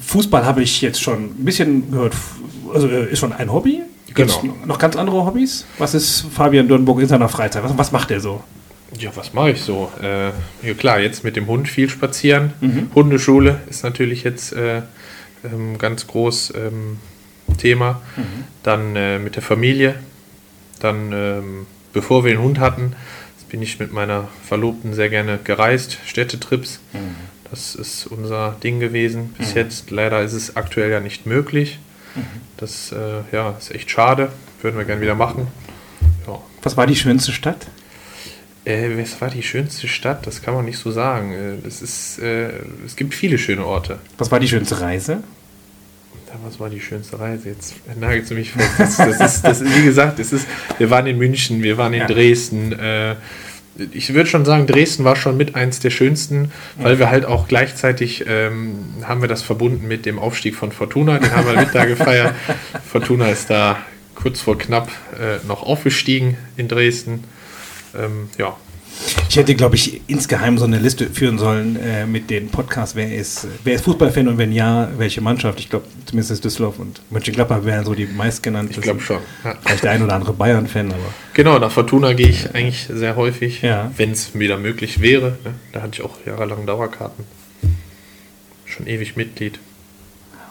Fußball 0.00 0.44
habe 0.46 0.62
ich 0.62 0.80
jetzt 0.80 1.02
schon 1.02 1.24
ein 1.24 1.44
bisschen 1.44 1.90
gehört 1.90 2.14
also 2.72 2.88
äh, 2.88 3.10
ist 3.10 3.18
schon 3.18 3.32
ein 3.32 3.52
Hobby. 3.52 3.82
Gibt's 4.14 4.40
genau. 4.40 4.54
noch 4.66 4.78
ganz 4.78 4.96
andere 4.96 5.24
Hobbys? 5.24 5.64
Was 5.78 5.94
ist 5.94 6.26
Fabian 6.34 6.68
Dürnburg 6.68 7.00
in 7.00 7.08
seiner 7.08 7.28
Freizeit? 7.28 7.64
Was, 7.64 7.76
was 7.78 7.92
macht 7.92 8.10
er 8.10 8.20
so? 8.20 8.42
Ja, 8.98 9.10
was 9.14 9.32
mache 9.32 9.52
ich 9.52 9.62
so? 9.62 9.90
Äh, 10.02 10.26
ja 10.66 10.74
klar, 10.76 11.00
jetzt 11.00 11.24
mit 11.24 11.34
dem 11.34 11.46
Hund 11.46 11.66
viel 11.66 11.88
spazieren. 11.88 12.52
Mhm. 12.60 12.90
Hundeschule 12.94 13.60
ist 13.70 13.84
natürlich 13.84 14.22
jetzt 14.22 14.52
äh, 14.52 14.82
ähm, 15.44 15.78
ganz 15.78 16.06
groß 16.06 16.52
ähm, 16.56 16.98
Thema. 17.56 18.02
Mhm. 18.16 18.22
Dann 18.62 18.96
äh, 18.96 19.18
mit 19.18 19.36
der 19.36 19.42
Familie. 19.42 19.94
Dann, 20.82 21.12
ähm, 21.12 21.66
bevor 21.92 22.24
wir 22.24 22.32
den 22.32 22.42
Hund 22.42 22.58
hatten, 22.58 22.94
bin 23.48 23.62
ich 23.62 23.78
mit 23.78 23.92
meiner 23.92 24.28
Verlobten 24.44 24.94
sehr 24.94 25.10
gerne 25.10 25.38
gereist, 25.42 25.98
Städtetrips. 26.06 26.80
Mhm. 26.92 27.16
Das 27.50 27.74
ist 27.74 28.06
unser 28.06 28.56
Ding 28.62 28.80
gewesen 28.80 29.34
bis 29.36 29.50
mhm. 29.50 29.56
jetzt. 29.56 29.90
Leider 29.90 30.22
ist 30.22 30.32
es 30.32 30.56
aktuell 30.56 30.90
ja 30.90 31.00
nicht 31.00 31.26
möglich. 31.26 31.78
Das 32.56 32.92
äh, 32.92 33.22
ja, 33.34 33.50
ist 33.58 33.74
echt 33.74 33.90
schade. 33.90 34.30
Würden 34.60 34.78
wir 34.78 34.84
gerne 34.84 35.00
wieder 35.00 35.14
machen. 35.14 35.48
Ja. 36.26 36.38
Was 36.62 36.76
war 36.76 36.86
die 36.86 36.96
schönste 36.96 37.32
Stadt? 37.32 37.66
Äh, 38.64 38.90
was 38.96 39.20
war 39.20 39.28
die 39.30 39.42
schönste 39.42 39.88
Stadt? 39.88 40.26
Das 40.26 40.42
kann 40.42 40.54
man 40.54 40.64
nicht 40.64 40.78
so 40.78 40.90
sagen. 40.90 41.32
Äh, 41.32 41.66
es, 41.66 41.82
ist, 41.82 42.18
äh, 42.20 42.52
es 42.86 42.96
gibt 42.96 43.14
viele 43.14 43.38
schöne 43.38 43.66
Orte. 43.66 43.98
Was 44.18 44.30
war 44.30 44.40
die 44.40 44.48
schönste 44.48 44.80
Reise? 44.80 45.22
Was 46.44 46.58
war 46.58 46.70
die 46.70 46.80
schönste 46.80 47.18
Reise? 47.18 47.50
Jetzt 47.50 47.74
nagelt 47.98 48.28
du 48.30 48.34
mich 48.34 48.52
fest. 48.52 48.78
Das, 48.78 48.96
das, 48.96 49.36
ist, 49.36 49.42
das 49.42 49.60
ist, 49.60 49.76
wie 49.76 49.84
gesagt, 49.84 50.18
es 50.18 50.32
ist, 50.32 50.46
wir 50.78 50.90
waren 50.90 51.06
in 51.06 51.18
München, 51.18 51.62
wir 51.62 51.78
waren 51.78 51.92
in 51.92 52.00
ja. 52.00 52.06
Dresden, 52.06 52.72
äh, 52.72 53.16
ich 53.92 54.12
würde 54.12 54.28
schon 54.28 54.44
sagen, 54.44 54.66
Dresden 54.66 55.04
war 55.04 55.16
schon 55.16 55.36
mit 55.36 55.54
eins 55.54 55.80
der 55.80 55.90
schönsten, 55.90 56.52
weil 56.76 56.98
wir 56.98 57.10
halt 57.10 57.24
auch 57.24 57.48
gleichzeitig 57.48 58.24
ähm, 58.28 58.74
haben 59.04 59.22
wir 59.22 59.28
das 59.28 59.42
verbunden 59.42 59.88
mit 59.88 60.04
dem 60.04 60.18
Aufstieg 60.18 60.54
von 60.54 60.72
Fortuna, 60.72 61.18
den 61.18 61.32
haben 61.32 61.46
wir 61.46 61.58
mit 61.58 61.74
da 61.74 61.86
gefeiert. 61.86 62.34
Fortuna 62.90 63.28
ist 63.30 63.48
da 63.48 63.78
kurz 64.14 64.40
vor 64.40 64.58
knapp 64.58 64.90
äh, 65.18 65.44
noch 65.46 65.62
aufgestiegen 65.62 66.36
in 66.56 66.68
Dresden. 66.68 67.24
Ähm, 67.98 68.28
ja, 68.36 68.56
ich 69.28 69.36
hätte, 69.36 69.54
glaube 69.54 69.76
ich, 69.76 70.00
insgeheim 70.06 70.58
so 70.58 70.64
eine 70.64 70.78
Liste 70.78 71.08
führen 71.08 71.38
sollen 71.38 71.76
äh, 71.76 72.06
mit 72.06 72.30
den 72.30 72.48
Podcasts. 72.48 72.94
Wer 72.94 73.14
ist, 73.14 73.46
wer 73.64 73.74
ist 73.74 73.84
Fußballfan 73.84 74.28
und 74.28 74.38
wenn 74.38 74.52
ja, 74.52 74.88
welche 74.98 75.20
Mannschaft? 75.20 75.60
Ich 75.60 75.70
glaube, 75.70 75.86
zumindest 76.06 76.32
ist 76.32 76.44
Düsseldorf 76.44 76.78
und 76.78 77.00
Mönchengladbach 77.10 77.64
wären 77.64 77.84
so 77.84 77.94
die 77.94 78.06
meistgenannten. 78.06 78.72
Ich 78.72 78.80
glaube 78.80 79.00
schon. 79.00 79.18
Ja. 79.44 79.54
Vielleicht 79.64 79.84
der 79.84 79.92
ein 79.92 80.02
oder 80.02 80.14
andere 80.14 80.32
Bayern-Fan, 80.32 80.88
aber. 80.88 81.14
Genau, 81.34 81.58
nach 81.58 81.70
Fortuna 81.70 82.12
gehe 82.12 82.28
ich 82.28 82.54
eigentlich 82.54 82.88
sehr 82.92 83.16
häufig, 83.16 83.62
ja. 83.62 83.90
wenn 83.96 84.12
es 84.12 84.38
wieder 84.38 84.58
möglich 84.58 85.00
wäre. 85.00 85.38
Ne? 85.44 85.54
Da 85.72 85.82
hatte 85.82 85.92
ich 85.94 86.02
auch 86.02 86.16
jahrelang 86.26 86.66
Dauerkarten. 86.66 87.24
Schon 88.66 88.86
ewig 88.86 89.16
Mitglied. 89.16 89.58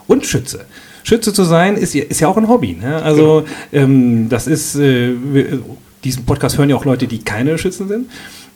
Und 0.07 0.25
Schütze. 0.25 0.65
Schütze 1.03 1.33
zu 1.33 1.43
sein, 1.43 1.77
ist, 1.77 1.95
ist 1.95 2.19
ja 2.19 2.27
auch 2.27 2.37
ein 2.37 2.47
Hobby. 2.47 2.73
Ne? 2.73 3.01
Also, 3.01 3.45
genau. 3.71 3.83
ähm, 3.83 4.29
das 4.29 4.47
ist. 4.47 4.75
Äh, 4.75 5.13
diesen 6.03 6.25
Podcast 6.25 6.57
hören 6.57 6.69
ja 6.69 6.75
auch 6.75 6.85
Leute, 6.85 7.07
die 7.07 7.19
keine 7.19 7.57
Schützen 7.57 7.87
sind. 7.87 8.09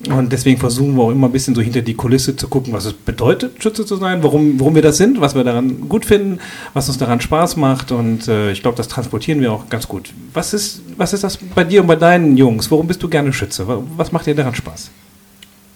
Und 0.10 0.34
deswegen 0.34 0.60
versuchen 0.60 0.96
wir 0.96 1.04
auch 1.04 1.12
immer 1.12 1.28
ein 1.28 1.32
bisschen 1.32 1.56
so 1.56 1.62
hinter 1.62 1.82
die 1.82 1.94
Kulisse 1.94 2.36
zu 2.36 2.50
gucken, 2.50 2.74
was 2.74 2.86
es 2.86 2.94
bedeutet, 2.94 3.64
Schütze 3.64 3.86
zu 3.86 3.96
sein, 3.96 4.22
warum, 4.24 4.60
warum 4.60 4.75
wir 4.75 4.82
das 4.82 4.98
sind, 4.98 5.22
was 5.22 5.36
wir 5.36 5.44
daran 5.44 5.88
gut 5.88 6.06
finden, 6.06 6.40
was 6.74 6.90
uns 6.90 6.98
daran 6.98 7.22
Spaß 7.22 7.56
macht. 7.56 7.92
Und 7.92 8.28
äh, 8.28 8.52
ich 8.52 8.62
glaube, 8.62 8.75
das 8.78 8.90
transportieren 8.90 9.40
wir 9.40 9.54
auch 9.54 9.70
ganz 9.70 9.88
gut. 9.88 10.14
Was 10.34 10.54
ist, 10.54 10.82
was 10.98 11.14
ist 11.14 11.24
das 11.24 11.38
bei 11.38 11.64
dir 11.64 11.82
und 11.82 11.88
bei 11.88 11.96
deinen 11.96 12.36
Jungs? 12.36 12.70
Warum 12.72 12.88
bist 12.88 13.02
du 13.04 13.10
gerne 13.10 13.32
Schütze? 13.32 13.66
Was 13.96 14.12
macht 14.12 14.25
dir 14.25 14.36
daran 14.36 14.54
Spaß? 14.54 14.92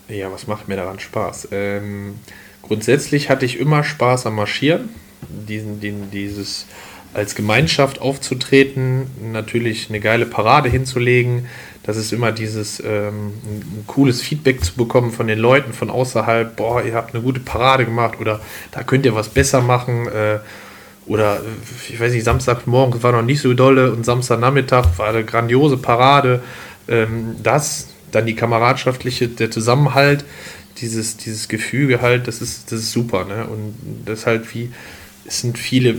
Ja, 0.09 0.31
was 0.31 0.47
macht 0.47 0.67
mir 0.67 0.75
daran 0.75 0.99
Spaß? 0.99 1.49
Ähm, 1.51 2.15
grundsätzlich 2.61 3.29
hatte 3.29 3.45
ich 3.45 3.59
immer 3.59 3.83
Spaß 3.83 4.25
am 4.25 4.35
Marschieren. 4.35 4.89
Diesen, 5.47 5.79
den, 5.79 6.11
dieses 6.11 6.65
als 7.13 7.35
Gemeinschaft 7.35 8.01
aufzutreten, 8.01 9.07
natürlich 9.31 9.89
eine 9.89 9.99
geile 9.99 10.25
Parade 10.25 10.69
hinzulegen. 10.69 11.47
Das 11.89 11.97
ist 11.97 12.13
immer 12.13 12.31
dieses 12.31 12.79
ähm, 12.85 13.33
cooles 13.87 14.21
Feedback 14.21 14.63
zu 14.63 14.75
bekommen 14.75 15.11
von 15.11 15.25
den 15.25 15.39
Leuten 15.39 15.73
von 15.73 15.89
außerhalb. 15.89 16.55
Boah, 16.55 16.83
ihr 16.83 16.93
habt 16.93 17.15
eine 17.15 17.23
gute 17.23 17.39
Parade 17.39 17.83
gemacht 17.83 18.19
oder 18.21 18.41
da 18.69 18.83
könnt 18.83 19.07
ihr 19.07 19.15
was 19.15 19.29
besser 19.29 19.61
machen. 19.61 20.07
Äh, 20.07 20.37
oder 21.07 21.37
äh, 21.37 21.91
ich 21.91 21.99
weiß 21.99 22.13
nicht, 22.13 22.25
Samstagmorgen 22.25 23.01
war 23.01 23.11
noch 23.11 23.23
nicht 23.23 23.41
so 23.41 23.55
dolle 23.55 23.91
und 23.91 24.05
Samstagnachmittag 24.05 24.85
war 24.97 25.09
eine 25.09 25.23
grandiose 25.23 25.77
Parade. 25.77 26.43
Ähm, 26.87 27.37
das, 27.41 27.87
dann 28.11 28.27
die 28.27 28.35
kameradschaftliche, 28.35 29.27
der 29.27 29.49
Zusammenhalt, 29.49 30.25
dieses, 30.77 31.17
dieses 31.17 31.47
Gefüge 31.47 32.03
halt, 32.03 32.27
das 32.27 32.39
ist, 32.39 32.71
das 32.71 32.81
ist 32.81 32.91
super. 32.91 33.25
Ne? 33.25 33.47
Und 33.47 33.73
das 34.05 34.19
ist 34.19 34.25
halt 34.27 34.53
wie, 34.53 34.71
es 35.25 35.41
sind 35.41 35.57
viele 35.57 35.95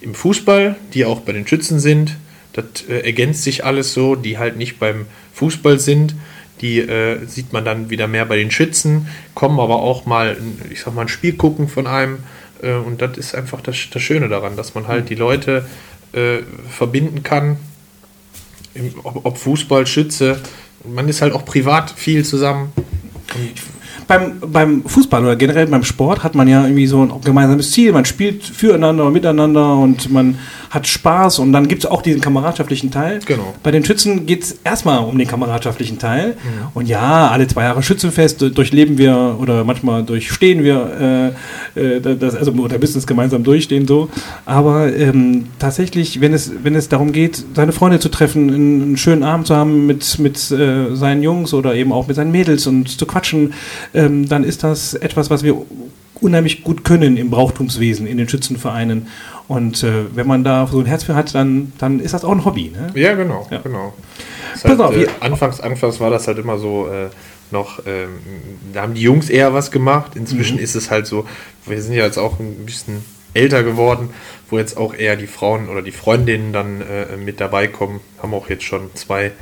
im 0.00 0.14
Fußball, 0.14 0.76
die 0.94 1.04
auch 1.04 1.20
bei 1.20 1.32
den 1.32 1.46
Schützen 1.46 1.80
sind. 1.80 2.16
Das 2.54 2.64
äh, 2.88 3.00
ergänzt 3.00 3.42
sich 3.42 3.66
alles 3.66 3.92
so, 3.92 4.14
die 4.14 4.38
halt 4.38 4.56
nicht 4.56 4.78
beim 4.78 5.04
Fußball 5.34 5.78
sind, 5.78 6.14
Die 6.60 6.78
äh, 6.78 7.26
sieht 7.26 7.52
man 7.52 7.64
dann 7.64 7.90
wieder 7.90 8.06
mehr 8.06 8.24
bei 8.24 8.36
den 8.36 8.50
Schützen, 8.50 9.08
kommen 9.34 9.58
aber 9.58 9.76
auch 9.82 10.06
mal, 10.06 10.36
ich 10.70 10.80
sag 10.80 10.94
mal, 10.94 11.02
ein 11.02 11.08
Spiel 11.08 11.34
gucken 11.34 11.68
von 11.68 11.86
einem. 11.86 12.18
Äh, 12.62 12.74
und 12.74 13.02
das 13.02 13.18
ist 13.18 13.34
einfach 13.34 13.60
das, 13.60 13.76
das 13.90 14.00
Schöne 14.00 14.28
daran, 14.28 14.56
dass 14.56 14.74
man 14.74 14.86
halt 14.86 15.10
die 15.10 15.16
Leute 15.16 15.66
äh, 16.12 16.38
verbinden 16.70 17.22
kann. 17.22 17.56
Im, 18.74 18.94
ob, 19.02 19.26
ob 19.26 19.36
Fußball, 19.36 19.86
Schütze. 19.86 20.40
Man 20.84 21.08
ist 21.08 21.22
halt 21.22 21.32
auch 21.32 21.44
privat 21.44 21.90
viel 21.90 22.24
zusammen. 22.24 22.72
Und 23.34 23.52
beim, 24.06 24.40
beim 24.40 24.82
Fußball 24.84 25.22
oder 25.22 25.36
generell 25.36 25.66
beim 25.66 25.84
Sport 25.84 26.22
hat 26.22 26.34
man 26.34 26.48
ja 26.48 26.64
irgendwie 26.64 26.86
so 26.86 27.02
ein 27.02 27.12
gemeinsames 27.24 27.72
Ziel. 27.72 27.92
Man 27.92 28.04
spielt 28.04 28.44
füreinander, 28.44 29.10
miteinander 29.10 29.76
und 29.76 30.12
man 30.12 30.38
hat 30.70 30.88
Spaß 30.88 31.38
und 31.38 31.52
dann 31.52 31.68
gibt 31.68 31.84
es 31.84 31.90
auch 31.90 32.02
diesen 32.02 32.20
kameradschaftlichen 32.20 32.90
Teil. 32.90 33.20
Genau. 33.24 33.54
Bei 33.62 33.70
den 33.70 33.84
Schützen 33.84 34.26
geht 34.26 34.42
es 34.42 34.52
erstmal 34.64 34.98
um 34.98 35.16
den 35.16 35.28
kameradschaftlichen 35.28 35.98
Teil. 35.98 36.30
Mhm. 36.30 36.68
Und 36.74 36.88
ja, 36.88 37.28
alle 37.28 37.46
zwei 37.46 37.62
Jahre 37.62 37.82
Schützenfest 37.82 38.40
durchleben 38.40 38.98
wir 38.98 39.36
oder 39.40 39.62
manchmal 39.62 40.02
durchstehen 40.02 40.64
wir 40.64 41.34
äh, 41.76 41.96
äh 41.96 42.00
das, 42.00 42.34
also 42.34 42.52
oder 42.52 42.78
müssen 42.78 42.98
es 42.98 43.06
gemeinsam 43.06 43.44
durchstehen 43.44 43.86
so. 43.86 44.10
Aber 44.46 44.92
ähm, 44.94 45.46
tatsächlich, 45.60 46.20
wenn 46.20 46.32
es, 46.32 46.52
wenn 46.62 46.74
es 46.74 46.88
darum 46.88 47.12
geht, 47.12 47.44
seine 47.54 47.72
Freunde 47.72 48.00
zu 48.00 48.08
treffen, 48.08 48.52
einen 48.52 48.96
schönen 48.96 49.22
Abend 49.22 49.46
zu 49.46 49.54
haben 49.54 49.86
mit, 49.86 50.18
mit 50.18 50.50
äh, 50.50 50.94
seinen 50.94 51.22
Jungs 51.22 51.54
oder 51.54 51.74
eben 51.74 51.92
auch 51.92 52.08
mit 52.08 52.16
seinen 52.16 52.32
Mädels 52.32 52.66
und 52.66 52.88
zu 52.88 53.06
quatschen, 53.06 53.54
ähm, 53.94 54.28
dann 54.28 54.44
ist 54.44 54.62
das 54.62 54.94
etwas, 54.94 55.30
was 55.30 55.42
wir 55.42 55.56
unheimlich 56.20 56.62
gut 56.64 56.84
können 56.84 57.16
im 57.16 57.30
Brauchtumswesen, 57.30 58.06
in 58.06 58.16
den 58.16 58.28
Schützenvereinen. 58.28 59.08
Und 59.46 59.82
äh, 59.82 60.14
wenn 60.14 60.26
man 60.26 60.44
da 60.44 60.66
so 60.66 60.80
ein 60.80 60.86
Herz 60.86 61.04
für 61.04 61.14
hat, 61.14 61.34
dann, 61.34 61.72
dann 61.78 62.00
ist 62.00 62.14
das 62.14 62.24
auch 62.24 62.32
ein 62.32 62.44
Hobby. 62.44 62.70
Ne? 62.70 62.90
Ja, 63.00 63.14
genau. 63.14 63.46
Ja. 63.50 63.58
genau. 63.58 63.94
Pass 64.52 64.64
halt, 64.64 64.80
auf, 64.80 64.96
äh, 64.96 65.06
anfangs, 65.20 65.60
anfangs 65.60 66.00
war 66.00 66.10
das 66.10 66.26
halt 66.26 66.38
immer 66.38 66.58
so 66.58 66.88
äh, 66.88 67.08
noch, 67.50 67.80
ähm, 67.86 68.08
da 68.72 68.82
haben 68.82 68.94
die 68.94 69.02
Jungs 69.02 69.28
eher 69.28 69.52
was 69.52 69.70
gemacht. 69.70 70.12
Inzwischen 70.16 70.56
mhm. 70.56 70.62
ist 70.62 70.74
es 70.74 70.90
halt 70.90 71.06
so, 71.06 71.26
wir 71.66 71.80
sind 71.82 71.94
ja 71.94 72.04
jetzt 72.04 72.18
auch 72.18 72.38
ein 72.38 72.64
bisschen 72.64 73.04
älter 73.34 73.62
geworden, 73.62 74.10
wo 74.48 74.58
jetzt 74.58 74.76
auch 74.76 74.94
eher 74.94 75.16
die 75.16 75.26
Frauen 75.26 75.68
oder 75.68 75.82
die 75.82 75.90
Freundinnen 75.90 76.52
dann 76.52 76.80
äh, 76.80 77.16
mit 77.16 77.40
dabei 77.40 77.66
kommen. 77.66 78.00
Haben 78.22 78.32
auch 78.32 78.48
jetzt 78.48 78.64
schon 78.64 78.94
zwei 78.94 79.32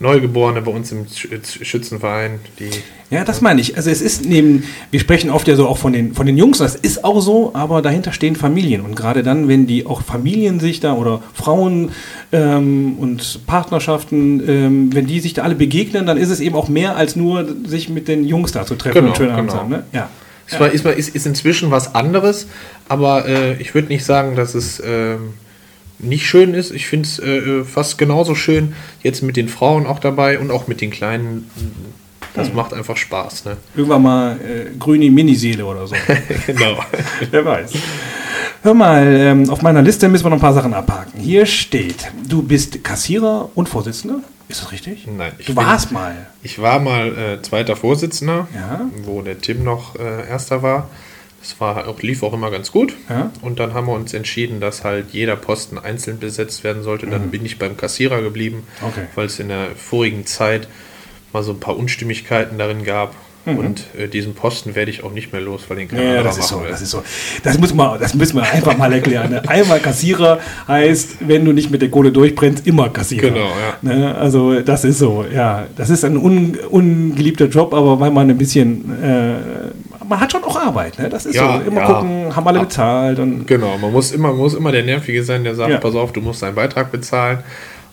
Neugeborene 0.00 0.62
bei 0.62 0.70
uns 0.70 0.92
im 0.92 1.06
Schützenverein. 1.08 2.38
Die 2.58 2.70
ja, 3.10 3.24
das 3.24 3.40
meine 3.40 3.60
ich. 3.60 3.76
Also 3.76 3.88
es 3.88 4.02
ist 4.02 4.26
neben, 4.26 4.64
wir 4.90 5.00
sprechen 5.00 5.30
oft 5.30 5.48
ja 5.48 5.56
so 5.56 5.66
auch 5.66 5.78
von 5.78 5.94
den, 5.94 6.12
von 6.12 6.26
den 6.26 6.36
Jungs, 6.36 6.58
das 6.58 6.76
ist 6.76 7.04
auch 7.04 7.20
so, 7.20 7.52
aber 7.54 7.80
dahinter 7.80 8.12
stehen 8.12 8.36
Familien. 8.36 8.82
Und 8.82 8.96
gerade 8.96 9.22
dann, 9.22 9.48
wenn 9.48 9.66
die 9.66 9.86
auch 9.86 10.02
Familien 10.02 10.60
sich 10.60 10.80
da 10.80 10.92
oder 10.92 11.22
Frauen 11.32 11.90
ähm, 12.32 12.96
und 12.98 13.46
Partnerschaften, 13.46 14.46
ähm, 14.46 14.94
wenn 14.94 15.06
die 15.06 15.20
sich 15.20 15.32
da 15.32 15.42
alle 15.42 15.54
begegnen, 15.54 16.04
dann 16.04 16.18
ist 16.18 16.28
es 16.28 16.40
eben 16.40 16.54
auch 16.54 16.68
mehr 16.68 16.96
als 16.96 17.16
nur 17.16 17.46
sich 17.64 17.88
mit 17.88 18.08
den 18.08 18.24
Jungs 18.24 18.52
da 18.52 18.66
zu 18.66 18.74
treffen 18.74 18.96
genau, 18.96 19.08
und 19.08 19.16
schön 19.16 19.34
genau. 19.34 19.54
haben. 19.54 19.70
Ne? 19.70 19.84
Ja. 19.92 20.10
Es 20.46 20.60
war, 20.60 20.70
ist, 20.70 20.86
ist, 20.86 21.14
ist 21.14 21.26
inzwischen 21.26 21.70
was 21.70 21.94
anderes, 21.94 22.46
aber 22.88 23.26
äh, 23.26 23.60
ich 23.60 23.74
würde 23.74 23.88
nicht 23.88 24.04
sagen, 24.04 24.36
dass 24.36 24.54
es... 24.54 24.80
Äh, 24.80 25.16
nicht 25.98 26.26
schön 26.26 26.54
ist. 26.54 26.70
Ich 26.70 26.86
finde 26.86 27.08
es 27.08 27.18
äh, 27.18 27.64
fast 27.64 27.98
genauso 27.98 28.34
schön 28.34 28.74
jetzt 29.02 29.22
mit 29.22 29.36
den 29.36 29.48
Frauen 29.48 29.86
auch 29.86 29.98
dabei 29.98 30.38
und 30.38 30.50
auch 30.50 30.68
mit 30.68 30.80
den 30.80 30.90
Kleinen. 30.90 31.50
Das 32.34 32.48
hm. 32.48 32.56
macht 32.56 32.72
einfach 32.72 32.96
Spaß. 32.96 33.46
Ne? 33.46 33.56
Irgendwann 33.74 34.02
mal 34.02 34.36
äh, 34.40 34.76
grüne 34.78 35.10
Miniseele 35.10 35.64
oder 35.64 35.86
so. 35.86 35.96
genau. 36.46 36.78
Wer 37.30 37.44
weiß. 37.44 37.72
Hör 38.62 38.74
mal, 38.74 39.06
ähm, 39.06 39.50
auf 39.50 39.62
meiner 39.62 39.82
Liste 39.82 40.08
müssen 40.08 40.24
wir 40.24 40.30
noch 40.30 40.38
ein 40.38 40.40
paar 40.40 40.54
Sachen 40.54 40.74
abhaken. 40.74 41.20
Hier 41.20 41.46
steht, 41.46 42.10
du 42.28 42.42
bist 42.42 42.82
Kassierer 42.82 43.50
und 43.54 43.68
Vorsitzender. 43.68 44.20
Ist 44.48 44.62
das 44.62 44.72
richtig? 44.72 45.06
Nein. 45.06 45.32
du 45.46 45.54
warst 45.54 45.88
bin, 45.88 45.94
mal. 45.94 46.26
Ich 46.42 46.60
war 46.60 46.80
mal 46.80 47.16
äh, 47.16 47.42
zweiter 47.42 47.76
Vorsitzender, 47.76 48.48
ja. 48.54 48.80
wo 49.04 49.22
der 49.22 49.38
Tim 49.38 49.62
noch 49.62 49.94
äh, 49.96 50.28
erster 50.28 50.62
war. 50.62 50.88
Das 51.48 51.58
war 51.60 51.88
auch, 51.88 52.02
lief 52.02 52.22
auch 52.22 52.34
immer 52.34 52.50
ganz 52.50 52.70
gut. 52.70 52.94
Ja. 53.08 53.30
Und 53.40 53.58
dann 53.58 53.72
haben 53.72 53.86
wir 53.86 53.94
uns 53.94 54.12
entschieden, 54.12 54.60
dass 54.60 54.84
halt 54.84 55.06
jeder 55.12 55.34
Posten 55.34 55.78
einzeln 55.78 56.18
besetzt 56.18 56.62
werden 56.62 56.82
sollte. 56.82 57.06
Dann 57.06 57.26
mhm. 57.26 57.30
bin 57.30 57.46
ich 57.46 57.58
beim 57.58 57.74
Kassierer 57.74 58.20
geblieben, 58.20 58.64
okay. 58.86 59.06
weil 59.14 59.26
es 59.26 59.40
in 59.40 59.48
der 59.48 59.68
vorigen 59.74 60.26
Zeit 60.26 60.68
mal 61.32 61.42
so 61.42 61.52
ein 61.52 61.60
paar 61.60 61.78
Unstimmigkeiten 61.78 62.58
darin 62.58 62.84
gab. 62.84 63.14
Mhm. 63.46 63.56
Und 63.56 63.84
äh, 63.96 64.08
diesen 64.08 64.34
Posten 64.34 64.74
werde 64.74 64.90
ich 64.90 65.04
auch 65.04 65.12
nicht 65.12 65.32
mehr 65.32 65.40
los, 65.40 65.62
weil 65.68 65.78
den 65.78 65.88
kann 65.88 66.02
ja, 66.02 66.22
das 66.22 66.36
ist 66.36 66.48
so, 66.48 66.62
das 66.68 66.82
ist 66.82 66.90
so. 66.90 67.02
Das 67.42 67.58
muss 67.58 67.72
man, 67.72 67.98
das 67.98 68.12
müssen 68.14 68.36
wir 68.36 68.42
einfach 68.42 68.76
mal 68.76 68.92
erklären. 68.92 69.30
Ne? 69.30 69.48
Einmal 69.48 69.80
Kassierer 69.80 70.40
heißt, 70.66 71.16
wenn 71.20 71.46
du 71.46 71.52
nicht 71.52 71.70
mit 71.70 71.80
der 71.80 71.90
Kohle 71.90 72.12
durchbrennst, 72.12 72.66
immer 72.66 72.90
Kassierer. 72.90 73.30
Genau, 73.30 73.48
ja. 73.48 73.78
Ne? 73.80 74.14
Also 74.14 74.60
das 74.60 74.84
ist 74.84 74.98
so, 74.98 75.24
ja. 75.32 75.66
Das 75.76 75.88
ist 75.88 76.04
ein 76.04 76.18
un, 76.18 76.58
ungeliebter 76.68 77.46
Job, 77.46 77.72
aber 77.72 77.98
weil 78.00 78.10
man 78.10 78.28
ein 78.28 78.36
bisschen 78.36 79.02
äh, 79.02 79.36
man 80.08 80.20
hat 80.20 80.32
schon 80.32 80.42
auch 80.44 80.56
Arbeit, 80.56 80.98
ne? 80.98 81.08
Das 81.08 81.26
ist 81.26 81.34
ja, 81.34 81.60
so. 81.60 81.70
Immer 81.70 81.80
ja. 81.80 81.86
gucken, 81.86 82.34
haben 82.34 82.48
alle 82.48 82.60
bezahlt. 82.60 83.18
Und 83.18 83.46
genau, 83.46 83.76
man 83.78 83.92
muss 83.92 84.12
immer, 84.12 84.32
muss 84.32 84.54
immer 84.54 84.72
der 84.72 84.82
Nervige 84.82 85.22
sein, 85.22 85.44
der 85.44 85.54
sagt, 85.54 85.70
ja. 85.70 85.78
pass 85.78 85.94
auf, 85.94 86.12
du 86.12 86.20
musst 86.20 86.42
deinen 86.42 86.54
Beitrag 86.54 86.90
bezahlen. 86.90 87.40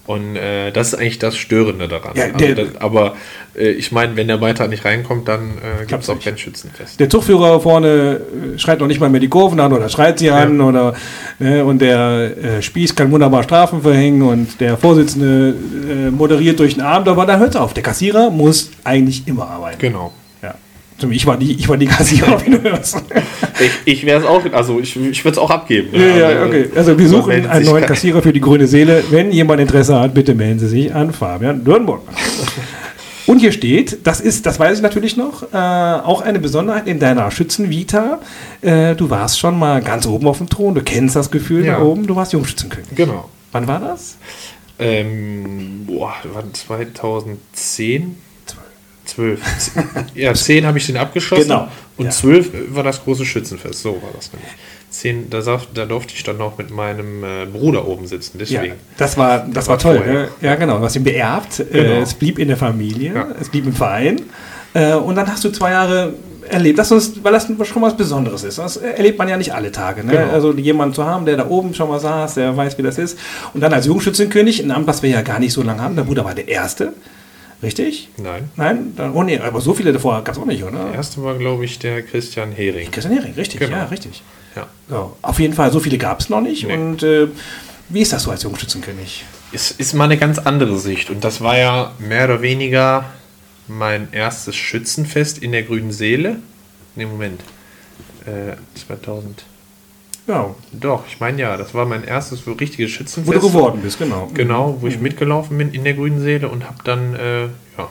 Und 0.07 0.35
äh, 0.35 0.71
das 0.71 0.89
ist 0.89 0.99
eigentlich 0.99 1.17
das 1.17 1.35
Störende 1.35 1.87
daran. 1.87 2.11
Ja, 2.15 2.25
also 2.25 2.37
der, 2.37 2.53
das, 2.53 2.67
aber 2.79 3.15
äh, 3.57 3.69
ich 3.71 3.91
meine, 3.91 4.15
wenn 4.15 4.27
der 4.27 4.37
Beitrag 4.37 4.69
nicht 4.69 4.85
reinkommt, 4.85 5.27
dann 5.27 5.57
äh, 5.57 5.85
gibt 5.85 6.03
es 6.03 6.09
auch 6.09 6.19
kein 6.19 6.37
Schützenfest. 6.37 6.99
Der 6.99 7.09
Zugführer 7.09 7.59
vorne 7.59 8.21
äh, 8.53 8.59
schreit 8.59 8.79
noch 8.79 8.87
nicht 8.87 8.99
mal 8.99 9.09
mehr 9.09 9.19
die 9.19 9.29
Kurven 9.29 9.59
an 9.59 9.73
oder 9.73 9.89
schreit 9.89 10.19
sie 10.19 10.29
an 10.29 10.61
oder 10.61 10.93
ne, 11.39 11.65
und 11.65 11.81
der 11.81 12.37
äh, 12.37 12.61
Spieß 12.61 12.95
kann 12.95 13.11
wunderbar 13.11 13.41
Strafen 13.41 13.81
verhängen 13.81 14.21
und 14.21 14.61
der 14.61 14.77
Vorsitzende 14.77 15.55
äh, 15.89 16.11
moderiert 16.11 16.59
durch 16.59 16.75
den 16.75 16.83
Abend, 16.83 17.07
aber 17.07 17.25
da 17.25 17.39
hört 17.39 17.49
es 17.49 17.55
auf. 17.55 17.73
Der 17.73 17.81
Kassierer 17.81 18.29
muss 18.29 18.69
eigentlich 18.83 19.27
immer 19.27 19.49
arbeiten. 19.49 19.79
Genau. 19.79 20.13
Ich 21.09 21.25
war 21.25 21.37
die, 21.37 21.51
ich 21.51 21.67
war 21.67 21.77
die 21.77 21.87
Kassierer, 21.87 22.41
wie 22.45 22.51
du 22.51 22.63
hörst. 22.63 23.03
Ich, 23.59 23.71
ich 23.93 24.05
wäre 24.05 24.21
es 24.21 24.25
auch, 24.25 24.41
also 24.53 24.79
ich, 24.79 24.95
ich 24.95 25.25
würde 25.25 25.33
es 25.33 25.37
auch 25.37 25.51
abgeben. 25.51 25.89
Ja, 25.91 26.05
ja, 26.05 26.27
also, 26.27 26.45
okay. 26.45 26.69
Also 26.75 26.97
wir 26.97 27.09
suchen 27.09 27.31
einen 27.47 27.65
neuen 27.65 27.85
Kassierer 27.87 28.21
für 28.21 28.31
die 28.31 28.39
grüne 28.39 28.65
Seele. 28.67 29.03
Wenn 29.09 29.31
jemand 29.31 29.59
Interesse 29.59 29.99
hat, 29.99 30.13
bitte 30.13 30.35
melden 30.35 30.59
Sie 30.59 30.67
sich 30.67 30.93
an 30.93 31.11
Fabian 31.11 31.63
Dürnburg. 31.63 32.01
Und 33.27 33.39
hier 33.39 33.51
steht, 33.51 34.05
das 34.05 34.21
ist, 34.21 34.45
das 34.45 34.59
weiß 34.59 34.77
ich 34.77 34.83
natürlich 34.83 35.17
noch, 35.17 35.51
äh, 35.51 35.57
auch 35.57 36.21
eine 36.21 36.39
Besonderheit 36.39 36.87
in 36.87 36.99
deiner 36.99 37.31
Schützenvita. 37.31 38.19
Äh, 38.61 38.95
du 38.95 39.09
warst 39.09 39.39
schon 39.39 39.57
mal 39.57 39.81
ganz 39.81 40.05
oben 40.05 40.27
auf 40.27 40.37
dem 40.37 40.47
Thron, 40.47 40.75
du 40.75 40.81
kennst 40.81 41.15
das 41.15 41.31
Gefühl 41.31 41.65
ja. 41.65 41.77
da 41.77 41.81
oben, 41.81 42.05
du 42.05 42.15
warst 42.15 42.33
Jungschützenkönig. 42.33 42.89
Genau. 42.95 43.29
Wann 43.51 43.67
war 43.67 43.79
das? 43.79 44.17
Ähm, 44.77 45.85
boah, 45.87 46.13
war 46.33 46.43
2010. 46.51 48.15
Zwölf. 49.05 49.39
ja, 50.15 50.33
zehn 50.33 50.65
habe 50.65 50.77
ich 50.77 50.87
den 50.87 50.97
abgeschossen. 50.97 51.43
Genau. 51.43 51.67
Und 51.97 52.11
zwölf 52.11 52.51
war 52.69 52.83
das 52.83 53.03
große 53.03 53.25
Schützenfest. 53.25 53.81
So 53.81 53.93
war 54.01 54.09
das 54.15 54.31
nämlich. 54.33 54.51
Zehn, 54.89 55.29
da, 55.29 55.41
da 55.73 55.85
durfte 55.85 56.13
ich 56.15 56.23
dann 56.23 56.37
noch 56.37 56.57
mit 56.57 56.71
meinem 56.71 57.23
äh, 57.23 57.45
Bruder 57.45 57.87
oben 57.87 58.07
sitzen. 58.07 58.37
Deswegen. 58.39 58.65
Ja, 58.65 58.73
das 58.97 59.17
war, 59.17 59.39
das, 59.39 59.53
das 59.53 59.67
war, 59.67 59.77
toll. 59.77 59.99
Ne? 60.05 60.29
Ja, 60.41 60.55
genau. 60.55 60.77
Du 60.77 60.83
hast 60.83 60.95
ihn 60.95 61.03
beerbt. 61.03 61.59
Äh, 61.59 61.65
genau. 61.71 61.89
Äh, 61.89 62.01
es 62.01 62.13
blieb 62.13 62.39
in 62.39 62.47
der 62.47 62.57
Familie. 62.57 63.13
Ja. 63.13 63.27
Es 63.39 63.49
blieb 63.49 63.65
im 63.65 63.73
Verein. 63.73 64.21
Äh, 64.73 64.93
und 64.95 65.15
dann 65.15 65.27
hast 65.27 65.43
du 65.43 65.49
zwei 65.49 65.71
Jahre 65.71 66.13
erlebt, 66.49 66.77
das 66.79 66.91
ist, 66.91 67.23
weil 67.23 67.33
das 67.33 67.47
schon 67.63 67.81
was 67.81 67.97
Besonderes 67.97 68.43
ist. 68.43 68.57
Das 68.57 68.77
erlebt 68.77 69.17
man 69.17 69.27
ja 69.27 69.37
nicht 69.37 69.53
alle 69.53 69.71
Tage. 69.71 70.03
Ne? 70.03 70.11
Genau. 70.11 70.31
Also 70.31 70.53
jemanden 70.53 70.93
zu 70.93 71.05
haben, 71.05 71.25
der 71.25 71.37
da 71.37 71.47
oben 71.47 71.73
schon 71.73 71.89
mal 71.89 71.99
saß, 71.99 72.35
der 72.35 72.55
weiß, 72.55 72.77
wie 72.77 72.83
das 72.83 72.97
ist. 72.97 73.17
Und 73.53 73.61
dann 73.61 73.73
als 73.73 73.85
Jungschützenkönig, 73.85 74.63
ein 74.63 74.71
Amt, 74.71 74.87
was 74.87 75.03
wir 75.03 75.09
ja 75.09 75.21
gar 75.21 75.39
nicht 75.39 75.53
so 75.53 75.63
lange 75.63 75.81
haben. 75.81 75.95
Der 75.95 76.03
Bruder 76.03 76.25
war 76.25 76.35
der 76.35 76.47
Erste. 76.47 76.93
Richtig? 77.63 78.09
Nein. 78.17 78.49
Nein? 78.55 78.93
Dann, 78.95 79.13
oh 79.13 79.23
nee, 79.23 79.39
aber 79.39 79.61
so 79.61 79.73
viele 79.73 79.93
davor 79.93 80.23
gab 80.23 80.35
es 80.35 80.41
auch 80.41 80.45
nicht, 80.45 80.63
oder? 80.63 80.85
Der 80.85 80.95
erste 80.95 81.23
war, 81.23 81.35
glaube 81.37 81.65
ich, 81.65 81.79
der 81.79 82.03
Christian 82.03 82.51
Hering. 82.51 82.91
Christian 82.91 83.15
Hering, 83.15 83.33
richtig, 83.33 83.59
genau. 83.59 83.77
ja, 83.77 83.85
richtig. 83.85 84.21
Ja. 84.55 84.67
So, 84.89 85.15
auf 85.21 85.39
jeden 85.39 85.53
Fall, 85.53 85.71
so 85.71 85.79
viele 85.79 85.97
gab 85.97 86.19
es 86.19 86.29
noch 86.29 86.41
nicht. 86.41 86.67
Nee. 86.67 86.73
Und 86.73 87.03
äh, 87.03 87.27
wie 87.89 88.01
ist 88.01 88.13
das 88.13 88.23
so 88.23 88.31
als 88.31 88.43
Jungschützenkönig? 88.43 89.25
Es 89.51 89.71
ist 89.71 89.93
mal 89.93 90.05
eine 90.05 90.17
ganz 90.17 90.39
andere 90.39 90.77
Sicht. 90.79 91.09
Und 91.09 91.23
das 91.23 91.41
war 91.41 91.57
ja 91.57 91.93
mehr 91.99 92.25
oder 92.25 92.41
weniger 92.41 93.05
mein 93.67 94.09
erstes 94.11 94.55
Schützenfest 94.55 95.37
in 95.37 95.51
der 95.51 95.63
Grünen 95.63 95.91
Seele. 95.91 96.37
Ne, 96.95 97.05
Moment. 97.05 97.41
Äh, 98.25 98.55
2000. 98.87 99.43
Ja. 100.27 100.55
Doch, 100.71 101.03
ich 101.07 101.19
meine 101.19 101.41
ja, 101.41 101.57
das 101.57 101.73
war 101.73 101.85
mein 101.85 102.03
erstes 102.03 102.45
richtiges 102.47 102.91
Schützenfest. 102.91 103.27
Wo 103.27 103.39
du 103.39 103.47
geworden 103.47 103.81
bist, 103.83 103.99
genau. 103.99 104.29
Genau, 104.33 104.77
wo 104.79 104.87
ich 104.87 104.97
mhm. 104.97 105.03
mitgelaufen 105.03 105.57
bin 105.57 105.71
in 105.71 105.83
der 105.83 105.93
Grünen 105.93 106.19
Seele 106.21 106.49
und 106.49 106.65
habe 106.65 106.77
dann, 106.83 107.15
äh, 107.15 107.43
ja. 107.77 107.87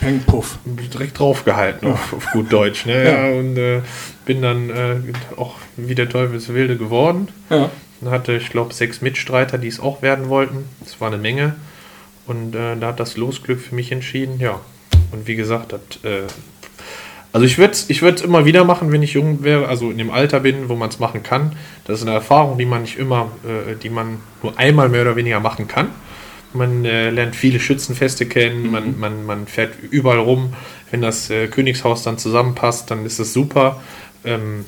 Peng, 0.00 0.20
puff. 0.20 0.58
Direkt 0.64 1.18
draufgehalten, 1.18 1.88
ja. 1.88 1.94
auf, 1.94 2.12
auf, 2.14 2.26
gut 2.32 2.52
Deutsch. 2.52 2.86
Ne? 2.86 3.04
Ja. 3.04 3.26
ja 3.26 3.38
und 3.38 3.56
äh, 3.56 3.80
bin 4.24 4.42
dann 4.42 4.70
äh, 4.70 4.96
auch 5.36 5.54
wie 5.76 5.94
der 5.94 6.08
Teufelswilde 6.08 6.76
geworden. 6.76 7.28
Ja. 7.50 7.70
Und 8.00 8.10
hatte, 8.10 8.32
ich 8.32 8.50
glaube, 8.50 8.74
sechs 8.74 9.00
Mitstreiter, 9.02 9.56
die 9.56 9.68
es 9.68 9.78
auch 9.78 10.02
werden 10.02 10.28
wollten. 10.28 10.68
Das 10.80 11.00
war 11.00 11.08
eine 11.08 11.18
Menge. 11.18 11.54
Und 12.26 12.54
äh, 12.54 12.76
da 12.76 12.88
hat 12.88 13.00
das 13.00 13.16
Losglück 13.16 13.60
für 13.60 13.74
mich 13.74 13.92
entschieden, 13.92 14.40
ja. 14.40 14.60
Und 15.12 15.26
wie 15.26 15.36
gesagt, 15.36 15.72
das 15.72 15.80
äh, 16.02 16.26
also 17.34 17.46
ich 17.46 17.58
würde 17.58 17.72
es 17.72 17.90
ich 17.90 18.00
immer 18.00 18.44
wieder 18.44 18.62
machen, 18.62 18.92
wenn 18.92 19.02
ich 19.02 19.14
jung 19.14 19.42
wäre, 19.42 19.66
also 19.66 19.90
in 19.90 19.98
dem 19.98 20.12
Alter 20.12 20.38
bin, 20.38 20.68
wo 20.68 20.76
man 20.76 20.88
es 20.88 21.00
machen 21.00 21.24
kann. 21.24 21.56
Das 21.84 21.98
ist 21.98 22.06
eine 22.06 22.14
Erfahrung, 22.14 22.58
die 22.58 22.64
man 22.64 22.82
nicht 22.82 22.96
immer, 22.96 23.32
äh, 23.42 23.74
die 23.74 23.90
man 23.90 24.20
nur 24.40 24.56
einmal 24.56 24.88
mehr 24.88 25.02
oder 25.02 25.16
weniger 25.16 25.40
machen 25.40 25.66
kann. 25.66 25.88
Man 26.52 26.84
äh, 26.84 27.10
lernt 27.10 27.34
viele 27.34 27.58
Schützenfeste 27.58 28.26
kennen, 28.26 28.70
man, 28.70 29.00
man, 29.00 29.26
man 29.26 29.48
fährt 29.48 29.72
überall 29.90 30.20
rum. 30.20 30.52
Wenn 30.92 31.02
das 31.02 31.28
äh, 31.28 31.48
Königshaus 31.48 32.04
dann 32.04 32.18
zusammenpasst, 32.18 32.92
dann 32.92 33.04
ist 33.04 33.18
das 33.18 33.32
super. 33.32 33.82
Ähm, 34.24 34.64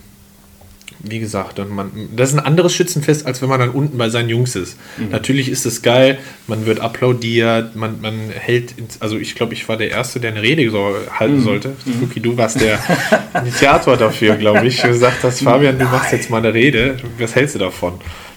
wie 1.00 1.18
gesagt, 1.18 1.58
und 1.58 1.70
man, 1.70 1.90
das 2.16 2.30
ist 2.30 2.38
ein 2.38 2.44
anderes 2.44 2.74
Schützenfest, 2.74 3.26
als 3.26 3.42
wenn 3.42 3.48
man 3.48 3.60
dann 3.60 3.70
unten 3.70 3.98
bei 3.98 4.08
seinen 4.08 4.28
Jungs 4.28 4.56
ist. 4.56 4.76
Mhm. 4.96 5.10
Natürlich 5.10 5.48
ist 5.48 5.66
es 5.66 5.82
geil, 5.82 6.18
man 6.46 6.66
wird 6.66 6.80
applaudiert, 6.80 7.76
man, 7.76 8.00
man 8.00 8.30
hält, 8.30 8.72
ins, 8.78 9.00
also 9.02 9.16
ich 9.18 9.34
glaube, 9.34 9.54
ich 9.54 9.68
war 9.68 9.76
der 9.76 9.90
Erste, 9.90 10.20
der 10.20 10.30
eine 10.32 10.42
Rede 10.42 10.70
so, 10.70 10.78
Mhm. 10.78 11.18
halten 11.18 11.42
sollte. 11.42 11.72
Luki, 12.00 12.20
du 12.20 12.36
warst 12.36 12.60
der 12.60 12.78
Initiator 13.40 13.96
dafür, 13.96 14.36
glaube 14.36 14.66
ich. 14.66 14.80
Du 14.80 14.88
gesagt 14.88 15.22
hast, 15.22 15.42
Fabian, 15.42 15.78
du 15.78 15.84
machst 15.84 16.12
jetzt 16.12 16.30
mal 16.30 16.38
eine 16.38 16.52
Rede. 16.54 16.96
Was 17.18 17.34
hältst 17.34 17.54
du 17.54 17.58
davon? 17.58 17.94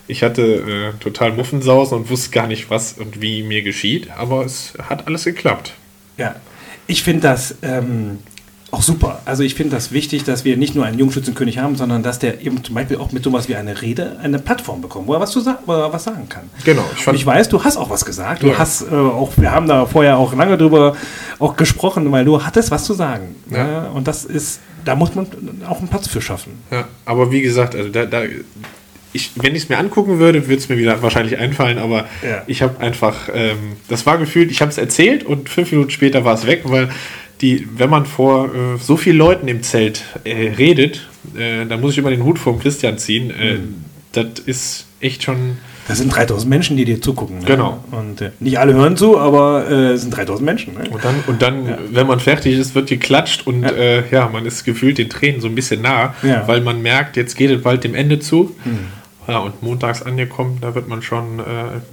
Ich 0.07 0.23
hatte 0.23 0.41
äh, 0.95 0.99
total 0.99 1.33
Muffensausen 1.33 1.97
und 1.99 2.09
wusste 2.09 2.31
gar 2.31 2.47
nicht, 2.47 2.69
was 2.69 2.93
und 2.93 3.21
wie 3.21 3.43
mir 3.43 3.61
geschieht, 3.61 4.09
aber 4.17 4.43
es 4.43 4.73
hat 4.89 5.05
alles 5.07 5.23
geklappt. 5.25 5.73
Ja, 6.17 6.35
ich 6.87 7.03
finde 7.03 7.21
das 7.21 7.55
ähm, 7.61 8.17
auch 8.71 8.81
super. 8.83 9.21
Also 9.25 9.43
ich 9.43 9.55
finde 9.55 9.75
das 9.75 9.91
wichtig, 9.91 10.23
dass 10.25 10.45
wir 10.45 10.55
nicht 10.57 10.75
nur 10.75 10.85
einen 10.85 10.99
Jungschützenkönig 10.99 11.57
haben, 11.57 11.75
sondern 11.75 12.03
dass 12.03 12.19
der 12.19 12.41
eben 12.45 12.63
zum 12.63 12.75
Beispiel 12.75 12.97
auch 12.97 13.11
mit 13.11 13.23
sowas 13.23 13.47
wie 13.49 13.55
eine 13.55 13.81
Rede 13.81 14.17
eine 14.21 14.37
Plattform 14.39 14.81
bekommt, 14.81 15.07
wo 15.07 15.13
er 15.13 15.19
was, 15.19 15.31
zu 15.31 15.39
sa 15.41 15.59
wo 15.65 15.73
er 15.73 15.91
was 15.91 16.03
sagen 16.03 16.29
kann. 16.29 16.43
Genau, 16.65 16.83
ich 16.93 16.99
Ich, 16.99 17.03
fand- 17.03 17.15
und 17.15 17.19
ich 17.21 17.25
weiß, 17.25 17.49
du 17.49 17.63
hast 17.63 17.77
auch 17.77 17.89
was 17.89 18.05
gesagt. 18.05 18.43
Du 18.43 18.47
Ja. 18.47 18.57
hast 18.57 18.83
äh, 18.83 18.95
auch, 18.95 19.31
wir 19.37 19.51
haben 19.51 19.67
da 19.67 19.85
vorher 19.85 20.17
auch 20.17 20.33
lange 20.35 20.57
drüber 20.57 20.95
auch 21.39 21.55
gesprochen, 21.55 22.11
weil 22.11 22.25
du 22.25 22.43
hattest 22.43 22.69
was 22.71 22.83
zu 22.83 22.93
sagen. 22.93 23.35
Ja. 23.49 23.63
Ne? 23.63 23.89
Und 23.93 24.07
das 24.07 24.23
ist, 24.25 24.59
da 24.85 24.95
muss 24.95 25.15
man 25.15 25.27
auch 25.67 25.79
einen 25.79 25.87
Platz 25.87 26.07
für 26.07 26.21
schaffen. 26.21 26.53
Ja, 26.71 26.87
aber 27.05 27.31
wie 27.31 27.41
gesagt, 27.41 27.75
also 27.75 27.89
da, 27.89 28.05
da 28.05 28.21
ich, 29.11 29.31
wenn 29.37 29.55
ich 29.55 29.63
es 29.63 29.69
mir 29.69 29.77
angucken 29.79 30.19
würde, 30.19 30.43
würde 30.47 30.57
es 30.61 30.69
mir 30.69 30.77
wieder 30.77 31.01
wahrscheinlich 31.01 31.39
einfallen, 31.39 31.79
aber 31.79 32.05
Ja. 32.21 32.43
ich 32.45 32.61
habe 32.61 32.79
einfach, 32.79 33.27
ähm, 33.33 33.57
das 33.87 34.05
war 34.05 34.19
gefühlt, 34.19 34.51
ich 34.51 34.61
habe 34.61 34.69
es 34.69 34.77
erzählt 34.77 35.23
und 35.23 35.49
fünf 35.49 35.71
Minuten 35.71 35.89
später 35.89 36.23
war 36.25 36.35
es 36.35 36.45
weg, 36.45 36.61
weil 36.65 36.89
die, 37.41 37.67
wenn 37.77 37.89
man 37.89 38.05
vor 38.05 38.45
äh, 38.53 38.77
so 38.79 38.97
vielen 38.97 39.17
Leuten 39.17 39.47
im 39.47 39.63
Zelt 39.63 40.03
äh, 40.23 40.51
redet, 40.57 41.07
äh, 41.37 41.65
dann 41.65 41.79
muss 41.81 41.93
ich 41.93 41.97
immer 41.99 42.09
den 42.09 42.23
Hut 42.23 42.39
vom 42.39 42.59
Christian 42.59 42.97
ziehen. 42.97 43.29
Äh, 43.31 43.59
Das 44.11 44.25
ist 44.45 44.85
echt 45.01 45.23
schon, 45.23 45.57
Das 45.87 45.99
sind 45.99 46.09
3000 46.13 46.49
Menschen, 46.49 46.75
die 46.77 46.83
dir 46.85 46.99
zugucken. 47.01 47.39
Ne? 47.39 47.45
Genau. 47.45 47.83
Und 47.91 48.21
äh, 48.21 48.31
nicht 48.39 48.57
alle 48.59 48.73
hören 48.73 48.97
zu, 48.97 49.17
aber 49.19 49.69
äh, 49.69 49.91
es 49.93 50.01
sind 50.01 50.15
3000 50.15 50.45
Menschen. 50.45 50.73
Ne? 50.73 50.89
und 50.89 51.03
dann, 51.05 51.15
und 51.27 51.41
dann 51.41 51.77
wenn 51.91 52.07
man 52.07 52.19
fertig 52.19 52.57
ist, 52.57 52.75
wird 52.75 52.89
geklatscht 52.89 53.45
und 53.47 53.61
Ja. 53.63 53.71
ja. 53.71 53.77
Äh, 53.77 54.03
ja, 54.11 54.29
man 54.29 54.45
ist 54.45 54.65
gefühlt 54.65 54.97
den 54.97 55.09
Tränen 55.09 55.39
so 55.41 55.47
ein 55.47 55.55
bisschen 55.55 55.81
nah, 55.81 56.15
Ja. 56.23 56.47
weil 56.47 56.61
man 56.61 56.81
merkt, 56.81 57.15
jetzt 57.17 57.35
geht 57.37 57.51
es 57.51 57.61
bald 57.61 57.83
dem 57.83 57.95
Ende 57.95 58.19
zu. 58.19 58.55
Ja, 59.27 59.37
und 59.39 59.61
montags 59.61 60.01
angekommen, 60.01 60.57
da 60.59 60.73
wird 60.73 60.87
man 60.87 61.03
schon 61.03 61.37
äh, 61.39 61.43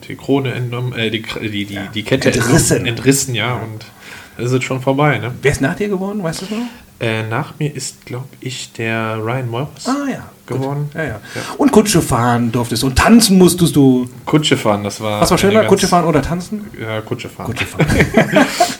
die 0.08 0.16
Krone 0.16 0.52
entnommen, 0.54 0.94
äh, 0.94 1.10
die, 1.10 1.22
die, 1.42 1.66
die, 1.66 1.78
die 1.94 2.02
Kette 2.02 2.32
Entrissen. 2.32 2.86
entrissen, 2.86 3.34
ja, 3.34 3.54
und 3.56 3.84
ist 4.38 4.52
es 4.52 4.64
schon 4.64 4.80
vorbei. 4.80 5.18
Ne? 5.18 5.32
Wer 5.42 5.52
ist 5.52 5.60
nach 5.60 5.74
dir 5.74 5.88
geworden, 5.88 6.22
weißt 6.22 6.42
du 6.42 6.54
noch? 6.54 6.62
Äh, 6.98 7.24
nach 7.28 7.52
mir 7.58 7.74
ist, 7.74 8.06
glaube 8.06 8.28
ich, 8.40 8.72
der 8.72 9.18
Ryan 9.22 9.50
Morris 9.50 9.86
Ah 9.86 10.10
ja. 10.10 10.30
geworden. 10.46 10.90
Ja, 10.94 11.04
ja. 11.04 11.20
Und 11.58 11.70
Kutsche 11.70 12.00
fahren 12.00 12.50
durftest 12.50 12.84
und 12.84 12.96
tanzen 12.96 13.36
musstest 13.36 13.76
du. 13.76 14.08
Kutsche 14.24 14.56
fahren, 14.56 14.82
das 14.82 15.00
war. 15.02 15.20
Was 15.20 15.30
war 15.30 15.36
schöner, 15.36 15.64
Kutsche 15.64 15.88
fahren 15.88 16.06
oder 16.06 16.22
tanzen? 16.22 16.64
Ja, 16.80 17.02
Kutsche 17.02 17.28
fahren. 17.28 17.46
Kutsche 17.48 17.66
fahren. 17.66 17.86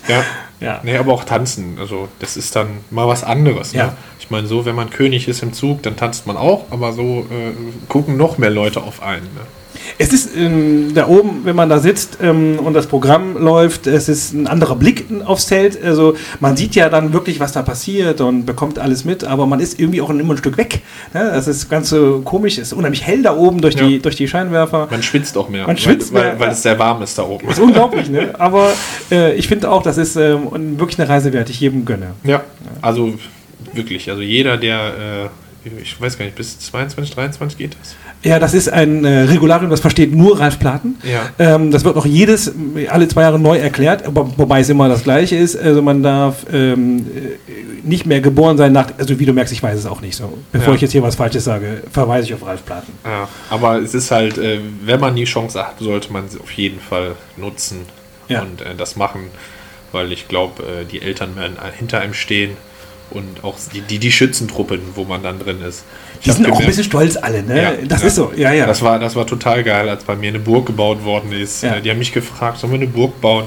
Ja. 0.07 0.23
Ja. 0.59 0.79
Nee, 0.83 0.97
aber 0.97 1.13
auch 1.13 1.23
tanzen. 1.25 1.77
Also, 1.79 2.07
das 2.17 2.35
ist 2.37 2.55
dann 2.55 2.67
mal 2.89 3.07
was 3.07 3.23
anderes. 3.23 3.73
Ja. 3.73 3.85
Ne? 3.87 3.93
Ich 4.19 4.31
meine, 4.31 4.47
so, 4.47 4.65
wenn 4.65 4.73
man 4.75 4.89
König 4.89 5.27
ist 5.27 5.43
im 5.43 5.53
Zug, 5.53 5.83
dann 5.83 5.95
tanzt 5.95 6.25
man 6.25 6.35
auch, 6.37 6.65
aber 6.71 6.93
so 6.93 7.27
äh, 7.29 7.53
gucken 7.87 8.17
noch 8.17 8.39
mehr 8.39 8.49
Leute 8.49 8.81
auf 8.81 9.03
einen. 9.03 9.21
Ne? 9.25 9.41
Es 9.97 10.13
ist 10.13 10.35
ähm, 10.35 10.93
da 10.93 11.07
oben, 11.07 11.41
wenn 11.43 11.55
man 11.55 11.69
da 11.69 11.79
sitzt 11.79 12.17
ähm, 12.21 12.59
und 12.59 12.73
das 12.73 12.87
Programm 12.87 13.37
läuft, 13.37 13.87
es 13.87 14.09
ist 14.09 14.33
ein 14.33 14.47
anderer 14.47 14.75
Blick 14.75 15.05
aufs 15.25 15.47
Zelt. 15.47 15.81
Also 15.83 16.15
man 16.39 16.57
sieht 16.57 16.75
ja 16.75 16.89
dann 16.89 17.13
wirklich, 17.13 17.39
was 17.39 17.51
da 17.51 17.61
passiert 17.61 18.21
und 18.21 18.45
bekommt 18.45 18.79
alles 18.79 19.05
mit, 19.05 19.23
aber 19.23 19.45
man 19.45 19.59
ist 19.59 19.79
irgendwie 19.79 20.01
auch 20.01 20.09
immer 20.09 20.33
ein 20.33 20.37
Stück 20.37 20.57
weg. 20.57 20.81
Ne? 21.13 21.31
Das 21.33 21.47
ist 21.47 21.69
ganz 21.69 21.89
so 21.89 22.21
komisch, 22.23 22.53
es 22.57 22.67
ist 22.67 22.73
unheimlich 22.73 23.03
hell 23.05 23.21
da 23.21 23.35
oben 23.35 23.61
durch, 23.61 23.75
die, 23.75 23.95
Ja. 23.95 23.99
durch 23.99 24.15
die 24.15 24.27
Scheinwerfer. 24.27 24.87
Man 24.89 25.03
schwitzt 25.03 25.37
auch 25.37 25.49
mehr. 25.49 25.67
Man 25.67 25.77
schwitzt 25.77 26.13
weil, 26.13 26.23
mehr, 26.23 26.31
weil, 26.33 26.39
weil 26.47 26.51
es 26.51 26.63
sehr 26.63 26.77
warm 26.79 27.01
ist 27.01 27.17
da 27.17 27.23
oben. 27.23 27.47
Das 27.47 27.57
ist 27.57 27.63
unglaublich, 27.63 28.09
ne? 28.09 28.33
Aber 28.39 28.71
äh, 29.11 29.35
ich 29.35 29.47
finde 29.47 29.69
auch, 29.71 29.81
das 29.83 29.97
ist 29.97 30.15
ähm, 30.15 30.79
wirklich 30.79 30.99
eine 30.99 31.09
Reise 31.09 31.33
wert, 31.33 31.47
die 31.47 31.53
ich 31.53 31.59
jedem 31.59 31.85
gönne. 31.85 32.07
Ja, 32.23 32.43
also 32.81 33.13
wirklich. 33.73 34.09
Also 34.09 34.21
jeder, 34.21 34.57
der, 34.57 35.29
äh, 35.65 35.81
ich 35.81 35.99
weiß 35.99 36.17
gar 36.17 36.25
nicht, 36.25 36.35
bis 36.35 36.59
22, 36.59 37.13
23 37.15 37.57
geht 37.57 37.75
das. 37.79 37.95
Ja, 38.27 38.39
das 38.39 38.53
ist 38.53 38.67
ein 38.71 39.05
äh, 39.05 39.21
Regularium, 39.23 39.69
das 39.69 39.79
versteht 39.79 40.13
nur 40.13 40.39
Ralf 40.39 40.59
Platen. 40.59 40.95
Ja. 41.03 41.29
Ähm, 41.55 41.71
das 41.71 41.83
wird 41.85 41.95
noch 41.95 42.05
jedes, 42.05 42.51
alle 42.89 43.07
zwei 43.07 43.21
Jahre 43.21 43.39
neu 43.39 43.57
erklärt, 43.57 44.03
wobei 44.13 44.59
es 44.59 44.69
immer 44.69 44.89
das 44.89 45.03
Gleiche 45.03 45.35
ist. 45.37 45.55
Also 45.55 45.81
man 45.81 46.03
darf 46.03 46.45
ähm, 46.51 46.99
äh, 47.15 47.87
nicht 47.87 48.05
mehr 48.05 48.19
geboren 48.19 48.57
sein 48.57 48.73
nach, 48.73 48.87
also 48.97 49.17
wie 49.19 49.25
du 49.25 49.31
merkst, 49.33 49.53
ich 49.53 49.63
weiß 49.63 49.79
es 49.79 49.85
auch 49.85 50.01
nicht 50.01 50.15
so. 50.15 50.37
Bevor 50.51 50.69
Ja. 50.69 50.75
ich 50.75 50.81
jetzt 50.81 50.91
hier 50.91 51.03
was 51.03 51.15
Falsches 51.15 51.45
sage, 51.45 51.83
verweise 51.91 52.27
ich 52.27 52.33
auf 52.33 52.45
Ralf 52.45 52.65
Platen. 52.65 52.91
Ja, 53.05 53.27
aber 53.49 53.77
es 53.81 53.93
ist 53.93 54.11
halt, 54.11 54.37
äh, 54.37 54.59
wenn 54.83 54.99
man 54.99 55.15
die 55.15 55.23
Chance 55.23 55.59
hat, 55.65 55.79
sollte 55.79 56.11
man 56.11 56.27
sie 56.27 56.39
auf 56.39 56.51
jeden 56.51 56.79
Fall 56.81 57.13
nutzen 57.37 57.79
Ja. 58.27 58.41
und 58.41 58.61
äh, 58.61 58.75
das 58.77 58.95
machen, 58.97 59.21
weil 59.93 60.11
ich 60.11 60.27
glaube, 60.27 60.63
äh, 60.63 60.85
die 60.85 61.01
Eltern 61.01 61.35
werden 61.37 61.55
hinter 61.77 61.99
einem 62.01 62.13
stehen 62.13 62.57
und 63.09 63.43
auch 63.45 63.55
die, 63.73 63.79
die, 63.79 63.99
die 63.99 64.11
Schützentruppen, 64.11 64.81
wo 64.95 65.05
man 65.05 65.23
dann 65.23 65.39
drin 65.39 65.61
ist. 65.61 65.85
Die 66.25 66.31
sind 66.31 66.49
auch 66.51 66.59
ein 66.59 66.65
bisschen 66.65 66.83
stolz 66.83 67.17
alle, 67.17 67.43
ne? 67.43 67.61
Ja, 67.61 67.71
das 67.87 68.01
ja. 68.01 68.07
ist 68.07 68.15
so, 68.15 68.31
ja, 68.35 68.51
ja. 68.51 68.65
Das 68.65 68.81
war, 68.81 68.99
das 68.99 69.15
war 69.15 69.25
total 69.25 69.63
geil, 69.63 69.87
als 69.89 70.03
bei 70.03 70.15
mir 70.15 70.29
eine 70.29 70.39
Burg 70.39 70.65
gebaut 70.65 71.03
worden 71.03 71.31
ist. 71.31 71.63
Ja. 71.63 71.79
Die 71.79 71.89
haben 71.89 71.99
mich 71.99 72.11
gefragt, 72.13 72.59
sollen 72.59 72.73
wir 72.73 72.79
eine 72.79 72.87
Burg 72.87 73.19
bauen? 73.21 73.45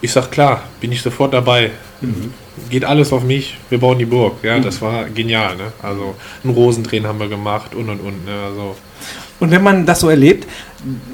Ich 0.00 0.12
sag 0.12 0.30
klar, 0.30 0.62
bin 0.80 0.92
ich 0.92 1.02
sofort 1.02 1.34
dabei. 1.34 1.70
Mhm. 2.00 2.32
Geht 2.70 2.84
alles 2.84 3.12
auf 3.12 3.22
mich, 3.22 3.56
wir 3.68 3.78
bauen 3.78 3.98
die 3.98 4.06
Burg. 4.06 4.42
Ja, 4.42 4.58
das 4.58 4.80
war 4.80 5.04
genial. 5.04 5.56
Ne? 5.56 5.72
Also 5.82 6.14
ein 6.44 6.50
Rosendrehen 6.50 7.06
haben 7.06 7.18
wir 7.18 7.28
gemacht 7.28 7.74
und 7.74 7.88
und 7.88 8.00
und. 8.00 8.24
Ne? 8.24 8.32
Also 8.46 8.76
Und 9.40 9.50
wenn 9.50 9.62
man 9.62 9.84
das 9.84 10.00
so 10.00 10.08
erlebt, 10.08 10.46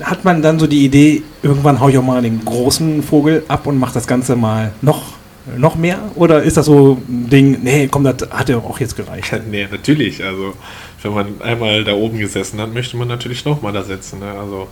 hat 0.02 0.24
man 0.24 0.42
dann 0.42 0.58
so 0.58 0.66
die 0.66 0.84
Idee, 0.84 1.22
irgendwann 1.42 1.80
hau 1.80 1.88
ich 1.88 1.98
auch 1.98 2.02
mal 2.02 2.22
den 2.22 2.44
großen 2.44 3.02
Vogel 3.02 3.44
ab 3.48 3.66
und 3.66 3.78
mach 3.78 3.92
das 3.92 4.06
Ganze 4.06 4.36
mal 4.36 4.72
noch, 4.82 5.15
noch 5.56 5.76
mehr? 5.76 5.98
Oder 6.16 6.42
ist 6.42 6.56
das 6.56 6.66
so 6.66 6.98
ein 7.08 7.28
Ding, 7.30 7.58
nee, 7.62 7.88
komm, 7.90 8.04
das 8.04 8.16
hat 8.30 8.48
ja 8.48 8.56
auch 8.58 8.78
jetzt 8.80 8.96
gereicht? 8.96 9.32
nee, 9.50 9.66
natürlich. 9.70 10.22
Also 10.24 10.54
wenn 11.02 11.12
man 11.14 11.40
einmal 11.42 11.84
da 11.84 11.92
oben 11.94 12.18
gesessen 12.18 12.60
hat, 12.60 12.72
möchte 12.74 12.96
man 12.96 13.08
natürlich 13.08 13.44
nochmal 13.44 13.72
da 13.72 13.82
sitzen. 13.84 14.18
Ne? 14.20 14.30
Also 14.38 14.68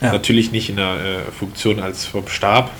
Ja. 0.00 0.12
natürlich 0.12 0.52
nicht 0.52 0.70
in 0.70 0.76
der 0.76 0.94
äh, 0.94 1.32
Funktion 1.38 1.80
als 1.80 2.06
vom 2.06 2.26
Stab, 2.28 2.70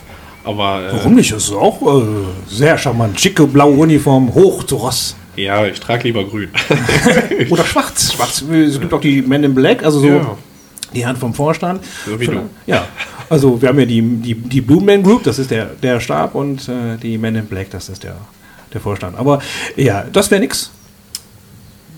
aber 0.44 0.82
äh, 0.88 0.92
Warum 0.94 1.14
nicht? 1.16 1.32
Das 1.32 1.44
ist 1.44 1.52
auch 1.52 1.82
äh, 2.00 2.02
sehr 2.48 2.78
charmant. 2.78 3.20
Schicke 3.20 3.46
blaue 3.46 3.76
Uniform, 3.76 4.32
hoch 4.34 4.62
zu 4.64 4.76
Ross. 4.76 5.14
ja, 5.36 5.66
ich 5.66 5.78
trage 5.80 6.04
lieber 6.04 6.24
grün. 6.24 6.48
Oder 7.50 7.64
schwarz. 7.64 8.12
Schwarz. 8.16 8.40
Es 8.42 8.80
gibt 8.80 8.92
auch 8.94 9.00
die 9.02 9.20
Men 9.20 9.44
in 9.44 9.54
Black, 9.54 9.84
also 9.84 10.00
so 10.00 10.06
Ja. 10.08 10.36
die 10.94 11.04
Hand 11.06 11.18
vom 11.18 11.34
Vorstand. 11.34 11.84
So 12.06 12.18
wie 12.18 12.26
du. 12.26 12.40
Ja. 12.66 12.86
Also 13.30 13.62
wir 13.62 13.68
haben 13.68 13.78
ja 13.78 13.86
die, 13.86 14.02
die, 14.02 14.34
die 14.34 14.60
Blue 14.60 14.82
Man 14.82 15.04
Group, 15.04 15.22
das 15.22 15.38
ist 15.38 15.52
der, 15.52 15.66
der 15.66 16.00
Stab, 16.00 16.34
und 16.34 16.68
äh, 16.68 16.96
die 17.00 17.16
Men 17.16 17.36
in 17.36 17.46
Black, 17.46 17.70
das 17.70 17.88
ist 17.88 18.02
der, 18.02 18.16
der 18.74 18.80
Vorstand. 18.80 19.16
Aber 19.16 19.40
ja, 19.76 20.04
das 20.12 20.30
wäre 20.32 20.40
nix. 20.40 20.72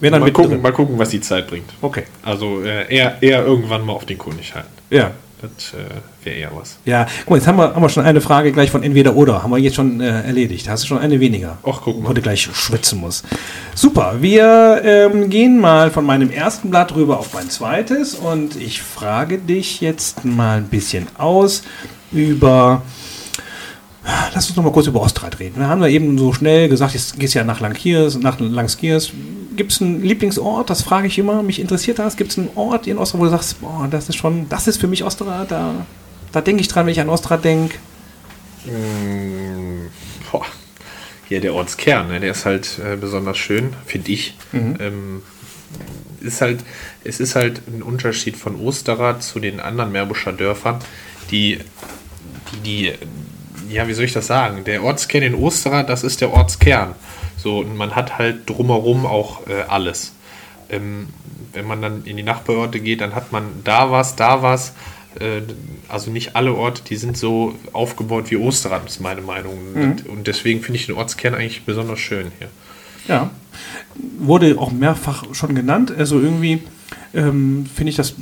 Dann 0.03 0.21
mal, 0.21 0.31
gucken, 0.33 0.51
drin. 0.51 0.63
mal 0.63 0.73
gucken, 0.73 0.99
was 0.99 1.09
die 1.09 1.21
Zeit 1.21 1.47
bringt. 1.47 1.71
Okay. 1.81 2.05
Also 2.23 2.63
äh, 2.63 2.93
eher, 2.95 3.23
eher 3.23 3.47
irgendwann 3.47 3.87
mal 3.87 3.95
auf 3.95 4.05
den 4.05 4.19
König 4.19 4.55
halten. 4.55 4.69
Ja. 4.91 5.13
Das 5.43 5.75
äh, 5.75 6.25
wäre 6.25 6.37
eher 6.37 6.51
was. 6.55 6.77
Ja, 6.85 7.07
guck 7.21 7.31
mal, 7.31 7.37
jetzt 7.37 7.49
haben 7.49 7.59
wir, 7.59 7.75
haben 7.75 7.83
wir 7.83 7.89
schon 7.89 8.05
eine 8.05 8.21
Frage 8.21 8.53
gleich 8.53 8.71
von 8.71 8.85
entweder 8.85 9.17
oder. 9.17 9.43
Haben 9.43 9.51
wir 9.51 9.59
jetzt 9.59 9.75
schon 9.75 10.01
äh, 10.01 10.23
erledigt. 10.23 10.69
Hast 10.69 10.85
du 10.85 10.87
schon 10.87 10.99
eine 10.99 11.19
weniger? 11.19 11.59
Ach, 11.65 11.81
guck 11.83 12.01
mal. 12.01 12.11
Heute 12.11 12.23
gleich 12.23 12.43
schwitzen 12.43 13.01
muss. 13.01 13.25
Super, 13.75 14.19
wir 14.21 14.81
ähm, 14.85 15.31
gehen 15.31 15.59
mal 15.59 15.91
von 15.91 16.07
meinem 16.07 16.31
ersten 16.31 16.71
Blatt 16.71 16.95
rüber 16.95 17.19
auf 17.19 17.35
mein 17.35 17.51
zweites 17.51 18.15
und 18.15 18.55
ich 18.55 18.83
frage 18.83 19.39
dich 19.39 19.81
jetzt 19.81 20.25
mal 20.25 20.59
ein 20.59 20.69
bisschen 20.69 21.09
aus 21.19 21.63
über. 22.13 22.83
Lass 24.35 24.49
uns 24.49 24.57
noch 24.57 24.65
mal 24.65 24.73
kurz 24.73 24.87
über 24.87 25.01
Ostrad 25.01 25.41
reden. 25.41 25.59
Wir 25.59 25.69
haben 25.69 25.83
ja 25.83 25.89
eben 25.89 26.19
so 26.19 26.33
schnell 26.33 26.69
gesagt, 26.69 26.95
jetzt 26.95 27.19
gehst 27.19 27.35
du 27.35 27.41
ja 27.41 27.45
nach 27.45 27.61
Langkiers, 27.61 28.17
nach 28.19 28.39
Langskiers. 28.39 29.13
Gibt 29.57 29.73
es 29.73 29.81
einen 29.81 30.03
Lieblingsort? 30.03 30.71
Das 30.71 30.83
frage 30.83 31.07
ich 31.07 31.19
immer. 31.19 31.43
Mich 31.43 31.61
interessiert 31.61 31.99
das. 31.99 32.17
Gibt 32.17 32.33
es 32.33 32.39
einen 32.39 32.51
Ort 32.55 32.87
in 32.87 32.99
Ostrad, 32.99 33.21
wo 33.21 33.25
du 33.25 33.31
sagst, 33.31 33.61
boah, 33.61 33.89
das 33.91 34.09
ist 34.09 34.17
schon, 34.17 34.49
das 34.49 34.69
ist 34.69 34.81
für 34.81 34.87
mich 34.87 35.05
Ostrad. 35.05 35.51
Da, 35.51 35.87
da 36.33 36.41
denke 36.41 36.61
ich 36.61 36.69
dran, 36.69 36.87
wenn 36.87 36.93
ich 36.93 37.01
an 37.01 37.09
Ostrad 37.09 37.45
denke. 37.45 37.77
Mm, 38.65 39.89
boah. 40.31 40.47
Hier 41.29 41.41
der 41.41 41.55
Ortskern, 41.55 42.09
ne? 42.09 42.21
der 42.21 42.33
ist 42.33 42.45
halt 42.45 42.79
äh, 42.79 42.97
besonders 42.97 43.39
schön, 43.39 43.75
finde 43.87 44.13
ich. 44.13 44.37
Ähm, 44.53 45.23
ist 46.21 46.41
halt, 46.41 46.61
es 47.05 47.21
ist 47.21 47.35
halt 47.35 47.63
ein 47.67 47.83
Unterschied 47.83 48.37
von 48.37 48.57
Osterrad 48.57 49.23
zu 49.23 49.41
den 49.41 49.61
anderen 49.61 49.93
Meerbuscher 49.93 50.33
Dörfern, 50.33 50.79
die, 51.31 51.59
die, 52.65 52.93
die, 52.93 53.75
ja, 53.75 53.89
wie 53.89 53.95
soll 53.95 54.05
ich 54.05 54.13
das 54.13 54.27
sagen? 54.27 54.65
Der 54.65 54.83
Ortskern 54.83 55.23
in 55.23 55.35
Osterrad, 55.35 55.89
das 55.89 56.05
ist 56.05 56.21
der 56.21 56.33
Ortskern. 56.33 56.95
So, 57.43 57.59
und 57.59 57.77
man 57.77 57.97
hat 57.97 58.19
halt 58.19 58.49
drumherum 58.49 59.05
auch 59.07 59.47
äh, 59.47 59.63
alles. 59.69 60.15
Ähm, 60.71 61.09
wenn 61.53 61.67
man 61.67 61.83
dann 61.83 62.05
in 62.05 62.17
die 62.17 62.23
Nachbarorte 62.23 62.81
geht, 62.81 63.01
dann 63.01 63.15
hat 63.15 63.33
man 63.33 63.45
da 63.65 63.91
was, 63.91 64.17
da 64.17 64.43
was. 64.43 64.75
äh, 65.21 65.43
also 65.89 66.11
nicht 66.11 66.37
alle 66.37 66.55
Orte, 66.55 66.83
die 66.89 66.97
sind 66.97 67.17
so 67.17 67.55
aufgebaut 67.73 68.31
wie 68.31 68.37
Osterrad, 68.37 68.87
ist 68.87 69.01
meine 69.01 69.21
Meinung. 69.21 69.59
Mhm. 69.75 69.97
Und 70.09 70.27
deswegen 70.27 70.63
finde 70.63 70.79
ich 70.79 70.87
den 70.87 70.95
Ortskern 70.95 71.35
eigentlich 71.35 71.65
besonders 71.65 71.99
schön 71.99 72.33
hier. 72.39 72.49
Ja. 73.09 73.31
Wurde 74.19 74.59
auch 74.59 74.73
mehrfach 74.73 75.25
schon 75.35 75.55
genannt. 75.55 75.93
Also 75.97 76.21
irgendwie 76.21 76.63
ähm, 77.15 77.67
finde 77.75 77.91
ich 77.91 77.97
das 77.97 78.15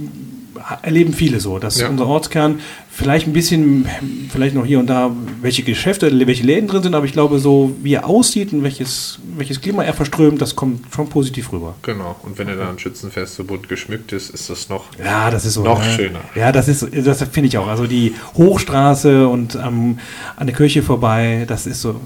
erleben 0.83 1.13
viele 1.13 1.41
so, 1.41 1.59
dass 1.59 1.81
Ja. 1.81 1.89
unser 1.89 2.07
Ortskern 2.07 2.61
vielleicht 2.93 3.27
ein 3.27 3.33
bisschen, 3.33 3.87
vielleicht 4.31 4.55
noch 4.55 4.67
hier 4.67 4.79
und 4.79 4.89
da, 4.89 5.11
welche 5.41 5.63
Geschäfte, 5.63 6.11
welche 6.27 6.45
Läden 6.45 6.69
drin 6.69 6.83
sind, 6.83 6.95
aber 6.95 7.07
ich 7.07 7.13
glaube, 7.13 7.39
so 7.39 7.75
wie 7.83 7.95
er 7.95 8.07
aussieht 8.07 8.53
und 8.53 8.63
welches, 8.63 9.19
welches 9.37 9.61
Klima 9.61 9.85
er 9.85 9.95
verströmt, 9.95 10.43
das 10.43 10.57
kommt 10.57 10.85
schon 10.95 11.09
positiv 11.09 11.53
rüber. 11.53 11.77
Genau. 11.83 12.17
Und 12.23 12.39
wenn 12.39 12.49
er 12.49 12.57
dann 12.57 12.79
Schützenfest 12.79 13.37
so 13.37 13.45
bunt 13.45 13.69
geschmückt 13.69 14.13
ist, 14.13 14.31
ist 14.31 14.51
das 14.51 14.69
noch. 14.69 14.87
Ja, 15.03 15.31
das 15.31 15.45
ist 15.47 15.55
so. 15.55 15.63
Noch 15.63 15.83
ne? 15.83 15.91
schöner. 15.93 16.21
Ja, 16.35 16.53
das 16.53 16.69
ist, 16.69 16.87
das 16.93 17.23
finde 17.25 17.49
ich 17.49 17.57
auch. 17.59 17.69
Also 17.69 17.87
die 17.87 18.15
Hochstraße 18.35 19.29
und 19.29 19.55
ähm, 19.55 19.99
an 20.37 20.47
der 20.47 20.57
Kirche 20.57 20.83
vorbei, 20.83 21.45
das 21.47 21.67
ist 21.67 21.81
so 21.81 22.01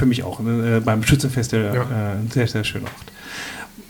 für 0.00 0.06
mich 0.06 0.24
auch 0.24 0.40
ne, 0.40 0.82
beim 0.84 1.04
Schützenfest 1.04 1.52
der, 1.52 1.74
Ja. 1.74 1.82
äh, 1.82 2.16
ein 2.18 2.30
sehr, 2.32 2.48
sehr 2.48 2.64
schöner 2.64 2.86
Ort. 2.86 3.12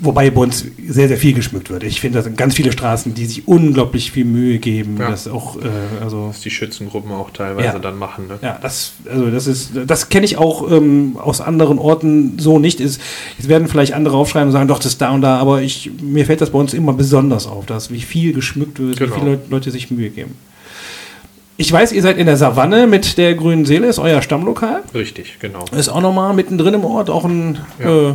Wobei 0.02 0.30
bei 0.30 0.40
uns 0.40 0.64
sehr, 0.88 1.08
sehr 1.08 1.18
viel 1.18 1.34
geschmückt 1.34 1.68
wird. 1.68 1.82
Ich 1.84 2.00
finde, 2.00 2.16
das 2.18 2.24
sind 2.24 2.38
ganz 2.38 2.54
viele 2.54 2.72
Straßen, 2.72 3.12
die 3.12 3.26
sich 3.26 3.46
unglaublich 3.46 4.12
viel 4.12 4.24
Mühe 4.24 4.58
geben. 4.58 4.96
Ja. 4.98 5.10
Das 5.10 5.28
auch, 5.28 5.56
äh, 5.56 5.68
also 6.02 6.28
Was 6.30 6.40
die 6.40 6.48
Schützengruppen 6.48 7.12
auch 7.12 7.30
teilweise 7.32 7.66
Ja. 7.74 7.78
dann 7.78 7.98
machen. 7.98 8.26
Ne? 8.28 8.38
ja, 8.40 8.58
das, 8.62 8.92
also 9.10 9.30
das 9.30 9.46
ist, 9.46 9.72
das 9.86 10.08
kenne 10.08 10.24
ich 10.24 10.38
auch 10.38 10.70
ähm, 10.72 11.18
aus 11.18 11.42
anderen 11.42 11.78
Orten 11.78 12.38
so 12.38 12.58
nicht. 12.58 12.80
Ist, 12.80 12.98
jetzt 13.36 13.48
werden 13.48 13.68
vielleicht 13.68 13.92
andere 13.92 14.16
aufschreiben 14.16 14.48
und 14.48 14.52
sagen, 14.52 14.68
doch, 14.68 14.78
das 14.78 14.92
ist 14.92 15.02
da 15.02 15.10
und 15.10 15.20
da, 15.20 15.36
aber 15.36 15.60
ich, 15.60 15.90
mir 16.00 16.24
fällt 16.24 16.40
das 16.40 16.48
bei 16.48 16.58
uns 16.58 16.72
immer 16.72 16.94
besonders 16.94 17.46
auf, 17.46 17.66
dass 17.66 17.90
wie 17.90 18.00
viel 18.00 18.32
geschmückt 18.32 18.78
wird, 18.78 18.96
Genau. 18.96 19.14
wie 19.16 19.20
viele 19.20 19.40
Leute 19.50 19.70
sich 19.70 19.90
Mühe 19.90 20.08
geben. 20.08 20.34
Ich 21.60 21.70
weiß, 21.70 21.92
ihr 21.92 22.00
seid 22.00 22.16
in 22.16 22.24
der 22.24 22.38
Savanne 22.38 22.86
mit 22.86 23.18
der 23.18 23.34
grünen 23.34 23.66
Seele, 23.66 23.86
ist 23.86 23.98
euer 23.98 24.22
Stammlokal. 24.22 24.82
Richtig, 24.94 25.36
genau. 25.40 25.66
Ist 25.76 25.90
auch 25.90 26.00
nochmal 26.00 26.32
mittendrin 26.32 26.72
im 26.72 26.86
Ort, 26.86 27.10
auch 27.10 27.26
ein, 27.26 27.58
Ja. 27.78 28.08
äh, 28.08 28.14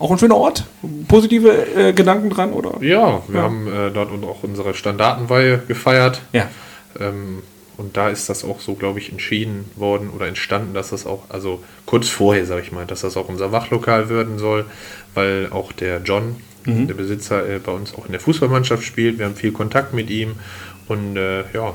auch 0.00 0.10
ein 0.10 0.18
schöner 0.18 0.34
Ort. 0.36 0.64
Positive 1.06 1.50
äh, 1.76 1.92
Gedanken 1.92 2.30
dran, 2.30 2.52
oder? 2.52 2.82
Ja, 2.82 3.22
wir 3.28 3.36
Ja. 3.36 3.42
haben 3.44 3.68
äh, 3.68 3.92
dort 3.92 4.10
auch 4.24 4.42
unsere 4.42 4.74
Standartenweihe 4.74 5.58
gefeiert. 5.68 6.20
Ja. 6.32 6.48
Ähm, 6.98 7.44
und 7.76 7.96
da 7.96 8.08
ist 8.08 8.28
das 8.28 8.44
auch 8.44 8.58
so, 8.58 8.74
glaube 8.74 8.98
ich, 8.98 9.12
entschieden 9.12 9.66
worden 9.76 10.10
oder 10.10 10.26
entstanden, 10.26 10.74
dass 10.74 10.90
das 10.90 11.06
auch, 11.06 11.26
also 11.28 11.62
kurz 11.86 12.08
vorher, 12.08 12.44
sage 12.44 12.62
ich 12.62 12.72
mal, 12.72 12.86
dass 12.86 13.02
das 13.02 13.16
auch 13.16 13.28
unser 13.28 13.52
Wachlokal 13.52 14.08
werden 14.08 14.36
soll, 14.40 14.64
weil 15.14 15.46
auch 15.52 15.70
der 15.70 16.00
John, 16.04 16.34
der 16.66 16.94
Besitzer, 16.94 17.48
äh, 17.48 17.60
bei 17.60 17.70
uns 17.70 17.94
auch 17.94 18.04
in 18.06 18.10
der 18.10 18.20
Fußballmannschaft 18.20 18.82
spielt. 18.82 19.18
Wir 19.20 19.26
haben 19.26 19.36
viel 19.36 19.52
Kontakt 19.52 19.94
mit 19.94 20.10
ihm 20.10 20.32
und 20.88 21.16
äh, 21.16 21.42
ja, 21.54 21.72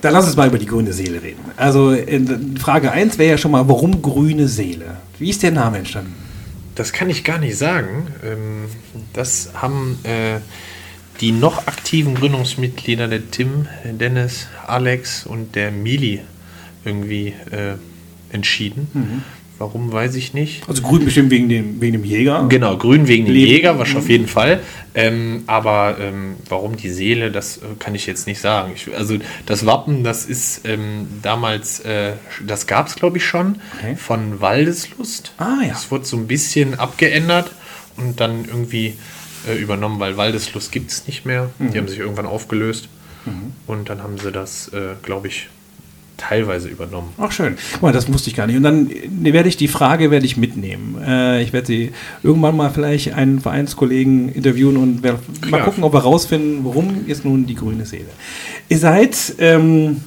Dann 0.00 0.12
lass 0.12 0.26
uns 0.26 0.36
mal 0.36 0.48
über 0.48 0.58
die 0.58 0.66
grüne 0.66 0.92
Seele 0.92 1.22
reden. 1.22 1.40
Also 1.56 1.92
in 1.92 2.56
Frage 2.56 2.92
1 2.92 3.18
wäre 3.18 3.30
ja 3.32 3.38
schon 3.38 3.50
mal, 3.50 3.68
warum 3.68 4.00
grüne 4.02 4.46
Seele? 4.48 4.98
Wie 5.18 5.30
ist 5.30 5.42
der 5.42 5.50
Name 5.50 5.78
entstanden? 5.78 6.14
Das 6.74 6.92
kann 6.92 7.10
ich 7.10 7.24
gar 7.24 7.38
nicht 7.38 7.56
sagen. 7.56 8.06
Ähm, 8.24 8.66
Das 9.12 9.50
haben 9.54 9.98
äh, 10.04 10.38
die 11.20 11.32
noch 11.32 11.66
aktiven 11.66 12.14
Gründungsmitglieder, 12.14 13.08
der 13.08 13.28
Tim, 13.30 13.66
Dennis, 13.84 14.46
Alex 14.66 15.26
und 15.26 15.56
der 15.56 15.72
Mili, 15.72 16.20
irgendwie 16.84 17.34
äh, 17.50 17.74
entschieden. 18.30 19.24
Warum, 19.58 19.90
weiß 19.92 20.14
ich 20.14 20.34
nicht. 20.34 20.68
Also 20.68 20.82
grün 20.82 21.04
bestimmt 21.04 21.30
wegen 21.30 21.48
dem, 21.48 21.80
wegen 21.80 21.94
dem 21.94 22.04
Jäger. 22.04 22.46
Genau, 22.48 22.76
grün 22.76 23.08
wegen 23.08 23.24
dem 23.26 23.34
Leben. 23.34 23.50
Jäger, 23.50 23.78
was 23.78 23.94
auf 23.96 24.08
jeden 24.08 24.28
Fall. 24.28 24.60
Ähm, 24.94 25.42
aber 25.46 25.96
ähm, 26.00 26.36
warum 26.48 26.76
die 26.76 26.90
Seele, 26.90 27.32
das 27.32 27.56
äh, 27.58 27.60
kann 27.78 27.94
ich 27.96 28.06
jetzt 28.06 28.26
nicht 28.28 28.40
sagen. 28.40 28.72
Ich, 28.74 28.94
also 28.96 29.16
das 29.46 29.66
Wappen, 29.66 30.04
das 30.04 30.26
ist 30.26 30.60
ähm, 30.64 31.08
damals, 31.22 31.80
äh, 31.80 32.12
das 32.46 32.66
gab 32.68 32.86
es 32.86 32.94
glaube 32.94 33.16
ich 33.18 33.26
schon, 33.26 33.56
Okay. 33.78 33.96
von 33.96 34.40
Waldeslust. 34.40 35.32
Ah, 35.38 35.58
ja. 35.62 35.68
Das 35.70 35.90
wurde 35.90 36.04
so 36.04 36.16
ein 36.16 36.26
bisschen 36.28 36.78
abgeändert 36.78 37.50
und 37.96 38.20
dann 38.20 38.44
irgendwie 38.44 38.94
äh, 39.48 39.56
übernommen, 39.56 39.98
weil 39.98 40.16
Waldeslust 40.16 40.70
gibt 40.70 40.90
es 40.92 41.06
nicht 41.08 41.26
mehr. 41.26 41.50
Mhm. 41.58 41.72
Die 41.72 41.78
haben 41.78 41.88
sich 41.88 41.98
irgendwann 41.98 42.26
aufgelöst. 42.26 42.88
Und 43.66 43.90
dann 43.90 44.02
haben 44.02 44.16
sie 44.16 44.32
das, 44.32 44.68
äh, 44.68 44.94
glaube 45.02 45.28
ich, 45.28 45.48
teilweise 46.18 46.68
übernommen. 46.68 47.14
Ach 47.16 47.32
schön. 47.32 47.56
Guck 47.72 47.82
mal, 47.82 47.92
das 47.92 48.12
wusste 48.12 48.28
ich 48.28 48.36
gar 48.36 48.46
nicht. 48.46 48.56
Und 48.56 48.64
dann 48.64 48.90
äh, 48.90 49.32
werde 49.32 49.48
ich 49.48 49.56
die 49.56 49.68
Frage 49.68 50.10
werde 50.10 50.26
ich 50.26 50.36
mitnehmen. 50.36 51.00
Äh, 51.02 51.42
ich 51.42 51.54
werde 51.54 51.66
sie 51.66 51.92
irgendwann 52.22 52.56
mal 52.56 52.68
vielleicht 52.70 53.14
einen 53.14 53.40
Vereinskollegen 53.40 54.28
interviewen 54.28 54.76
und 54.76 55.02
mal 55.02 55.62
gucken, 55.62 55.84
ob 55.84 55.94
wir 55.94 56.00
rausfinden, 56.00 56.64
warum 56.64 57.06
ist 57.06 57.24
nun 57.24 57.46
die 57.46 57.54
grüne 57.54 57.86
Seele. 57.86 58.10
Ihr 58.68 58.78
seid 58.78 59.34
ähm, 59.38 60.02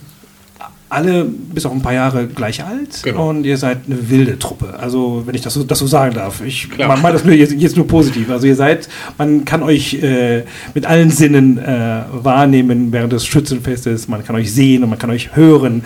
alle 0.91 1.23
bis 1.25 1.65
auf 1.65 1.71
ein 1.71 1.81
paar 1.81 1.93
Jahre 1.93 2.27
gleich 2.27 2.63
alt 2.63 3.01
Genau. 3.03 3.29
und 3.29 3.45
ihr 3.45 3.57
seid 3.57 3.79
eine 3.87 4.09
wilde 4.09 4.37
Truppe. 4.37 4.73
Also 4.77 5.23
wenn 5.25 5.35
ich 5.35 5.41
das 5.41 5.53
so, 5.53 5.63
das 5.63 5.79
so 5.79 5.87
sagen 5.87 6.13
darf. 6.15 6.41
Ich 6.45 6.67
meine 6.77 7.13
das 7.13 7.23
nur 7.23 7.33
jetzt, 7.33 7.53
jetzt 7.53 7.77
nur 7.77 7.87
positiv. 7.87 8.29
Also 8.29 8.47
ihr 8.47 8.55
seid, 8.55 8.89
man 9.17 9.45
kann 9.45 9.63
euch 9.63 9.95
äh, 10.03 10.43
mit 10.73 10.85
allen 10.85 11.09
Sinnen 11.09 11.57
äh, 11.57 12.01
wahrnehmen 12.11 12.91
während 12.91 13.13
des 13.13 13.25
Schützenfestes. 13.25 14.07
Man 14.07 14.23
kann 14.25 14.35
euch 14.35 14.51
sehen 14.53 14.83
und 14.83 14.89
man 14.89 14.99
kann 14.99 15.09
euch 15.09 15.35
hören. 15.35 15.83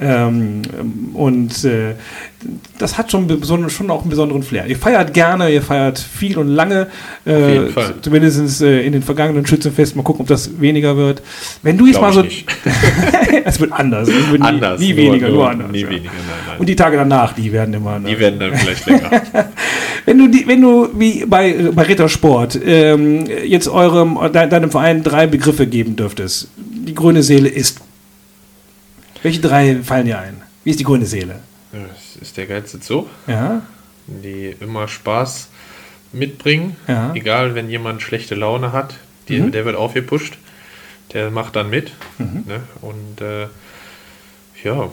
Ja. 0.00 0.26
Ähm, 0.28 0.62
und 1.14 1.64
äh, 1.64 1.94
das 2.78 2.98
hat 2.98 3.10
schon, 3.10 3.42
schon 3.70 3.90
auch 3.90 4.02
einen 4.02 4.10
besonderen 4.10 4.42
Flair. 4.42 4.66
Ihr 4.66 4.76
feiert 4.76 5.14
gerne, 5.14 5.50
ihr 5.50 5.62
feiert 5.62 5.98
viel 5.98 6.36
und 6.38 6.48
lange. 6.48 6.88
Äh, 7.24 7.68
Zumindest 8.02 8.60
äh, 8.62 8.82
in 8.82 8.92
den 8.92 9.02
vergangenen 9.02 9.46
Schützenfesten. 9.46 9.96
Mal 9.98 10.04
gucken, 10.04 10.22
ob 10.22 10.28
das 10.28 10.60
weniger 10.60 10.96
wird. 10.96 11.22
Wenn 11.62 11.78
du 11.78 11.86
jetzt 11.86 12.00
mal 12.00 12.12
so. 12.12 12.22
es 13.44 13.60
wird 13.60 13.72
anders. 13.72 14.08
Es 14.08 14.30
wird 14.30 14.40
nie, 14.40 14.46
Anders. 14.46 14.80
nie 14.80 14.92
nur- 14.92 14.96
weniger, 14.98 15.28
nur, 15.28 15.36
nur- 15.36 15.50
anders. 15.50 15.70
Nie 15.72 15.80
ja. 15.82 15.88
weniger, 15.88 16.10
nein, 16.12 16.36
nein. 16.48 16.58
Und 16.58 16.68
die 16.68 16.76
Tage 16.76 16.96
danach, 16.96 17.32
die 17.32 17.52
werden 17.52 17.74
immer. 17.74 17.98
ne? 17.98 18.08
die 18.10 18.18
werden 18.18 18.38
dann 18.38 18.54
vielleicht 18.54 18.86
länger. 18.86 19.10
Wenn 20.04 20.18
du, 20.18 20.28
die, 20.28 20.46
wenn 20.46 20.60
du 20.60 20.88
wie 20.94 21.26
bei, 21.26 21.52
bei 21.74 21.82
Rittersport 21.82 22.60
ähm, 22.64 23.24
jetzt 23.44 23.66
eurem, 23.66 24.16
de, 24.32 24.48
deinem 24.48 24.70
Verein 24.70 25.02
drei 25.02 25.26
Begriffe 25.26 25.66
geben 25.66 25.96
dürftest, 25.96 26.48
die 26.56 26.94
grüne 26.94 27.24
Seele 27.24 27.48
ist. 27.48 27.80
Welche 29.24 29.40
drei 29.40 29.78
fallen 29.82 30.06
dir 30.06 30.20
ein? 30.20 30.36
Wie 30.62 30.70
ist 30.70 30.78
die 30.78 30.84
grüne 30.84 31.06
Seele? 31.06 31.40
Das 31.88 32.16
ist 32.20 32.36
der 32.36 32.46
geilste 32.46 32.80
Zug, 32.80 33.08
Ja, 33.26 33.62
die 34.06 34.54
immer 34.60 34.88
Spaß 34.88 35.48
mitbringen. 36.12 36.76
Ja. 36.86 37.12
Egal, 37.14 37.54
wenn 37.54 37.68
jemand 37.68 38.02
schlechte 38.02 38.34
Laune 38.34 38.72
hat, 38.72 38.94
die, 39.28 39.40
Mhm. 39.40 39.52
der 39.52 39.64
wird 39.64 39.76
aufgepusht. 39.76 40.38
Der 41.12 41.30
macht 41.30 41.54
dann 41.56 41.70
mit. 41.70 41.92
Ne? 42.18 42.62
Und 42.80 43.20
äh, 43.20 43.46
ja, 44.64 44.90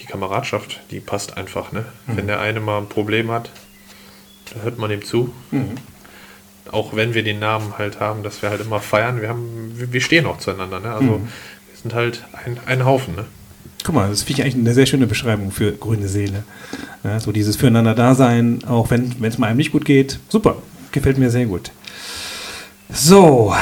die 0.00 0.04
Kameradschaft, 0.06 0.80
die 0.90 1.00
passt 1.00 1.36
einfach. 1.36 1.72
Ne? 1.72 1.84
Mhm. 2.06 2.16
Wenn 2.16 2.26
der 2.26 2.40
eine 2.40 2.60
mal 2.60 2.78
ein 2.78 2.88
Problem 2.88 3.30
hat, 3.30 3.50
da 4.52 4.60
hört 4.60 4.78
man 4.78 4.90
ihm 4.90 5.04
zu. 5.04 5.32
Mhm. 5.50 5.76
Auch 6.70 6.94
wenn 6.96 7.14
wir 7.14 7.22
den 7.22 7.38
Namen 7.38 7.76
halt 7.78 8.00
haben, 8.00 8.22
dass 8.22 8.42
wir 8.42 8.50
halt 8.50 8.60
immer 8.60 8.80
feiern. 8.80 9.20
Wir, 9.20 9.28
haben, 9.28 9.72
wir 9.78 9.92
wir 9.92 10.00
stehen 10.00 10.26
auch 10.26 10.38
zueinander. 10.38 10.80
Ne? 10.80 10.92
Also 10.92 11.18
Mhm. 11.18 11.28
wir 11.70 11.76
sind 11.80 11.94
halt 11.94 12.24
ein, 12.44 12.58
ein 12.66 12.84
Haufen. 12.84 13.14
Ne? 13.16 13.24
Guck 13.84 13.94
mal, 13.94 14.08
das 14.10 14.22
finde 14.22 14.40
ich 14.40 14.44
eigentlich 14.44 14.54
eine 14.64 14.74
sehr 14.74 14.86
schöne 14.86 15.06
Beschreibung 15.06 15.50
für 15.50 15.72
grüne 15.72 16.08
Seele. 16.08 16.44
Ja, 17.02 17.18
so 17.18 17.32
dieses 17.32 17.56
Füreinander-Dasein, 17.56 18.60
auch 18.68 18.90
wenn 18.90 19.12
es 19.22 19.38
mal 19.38 19.48
einem 19.48 19.56
nicht 19.56 19.72
gut 19.72 19.84
geht. 19.84 20.18
Super, 20.28 20.56
gefällt 20.92 21.18
mir 21.18 21.30
sehr 21.30 21.46
gut. 21.46 21.72
So, 22.92 23.54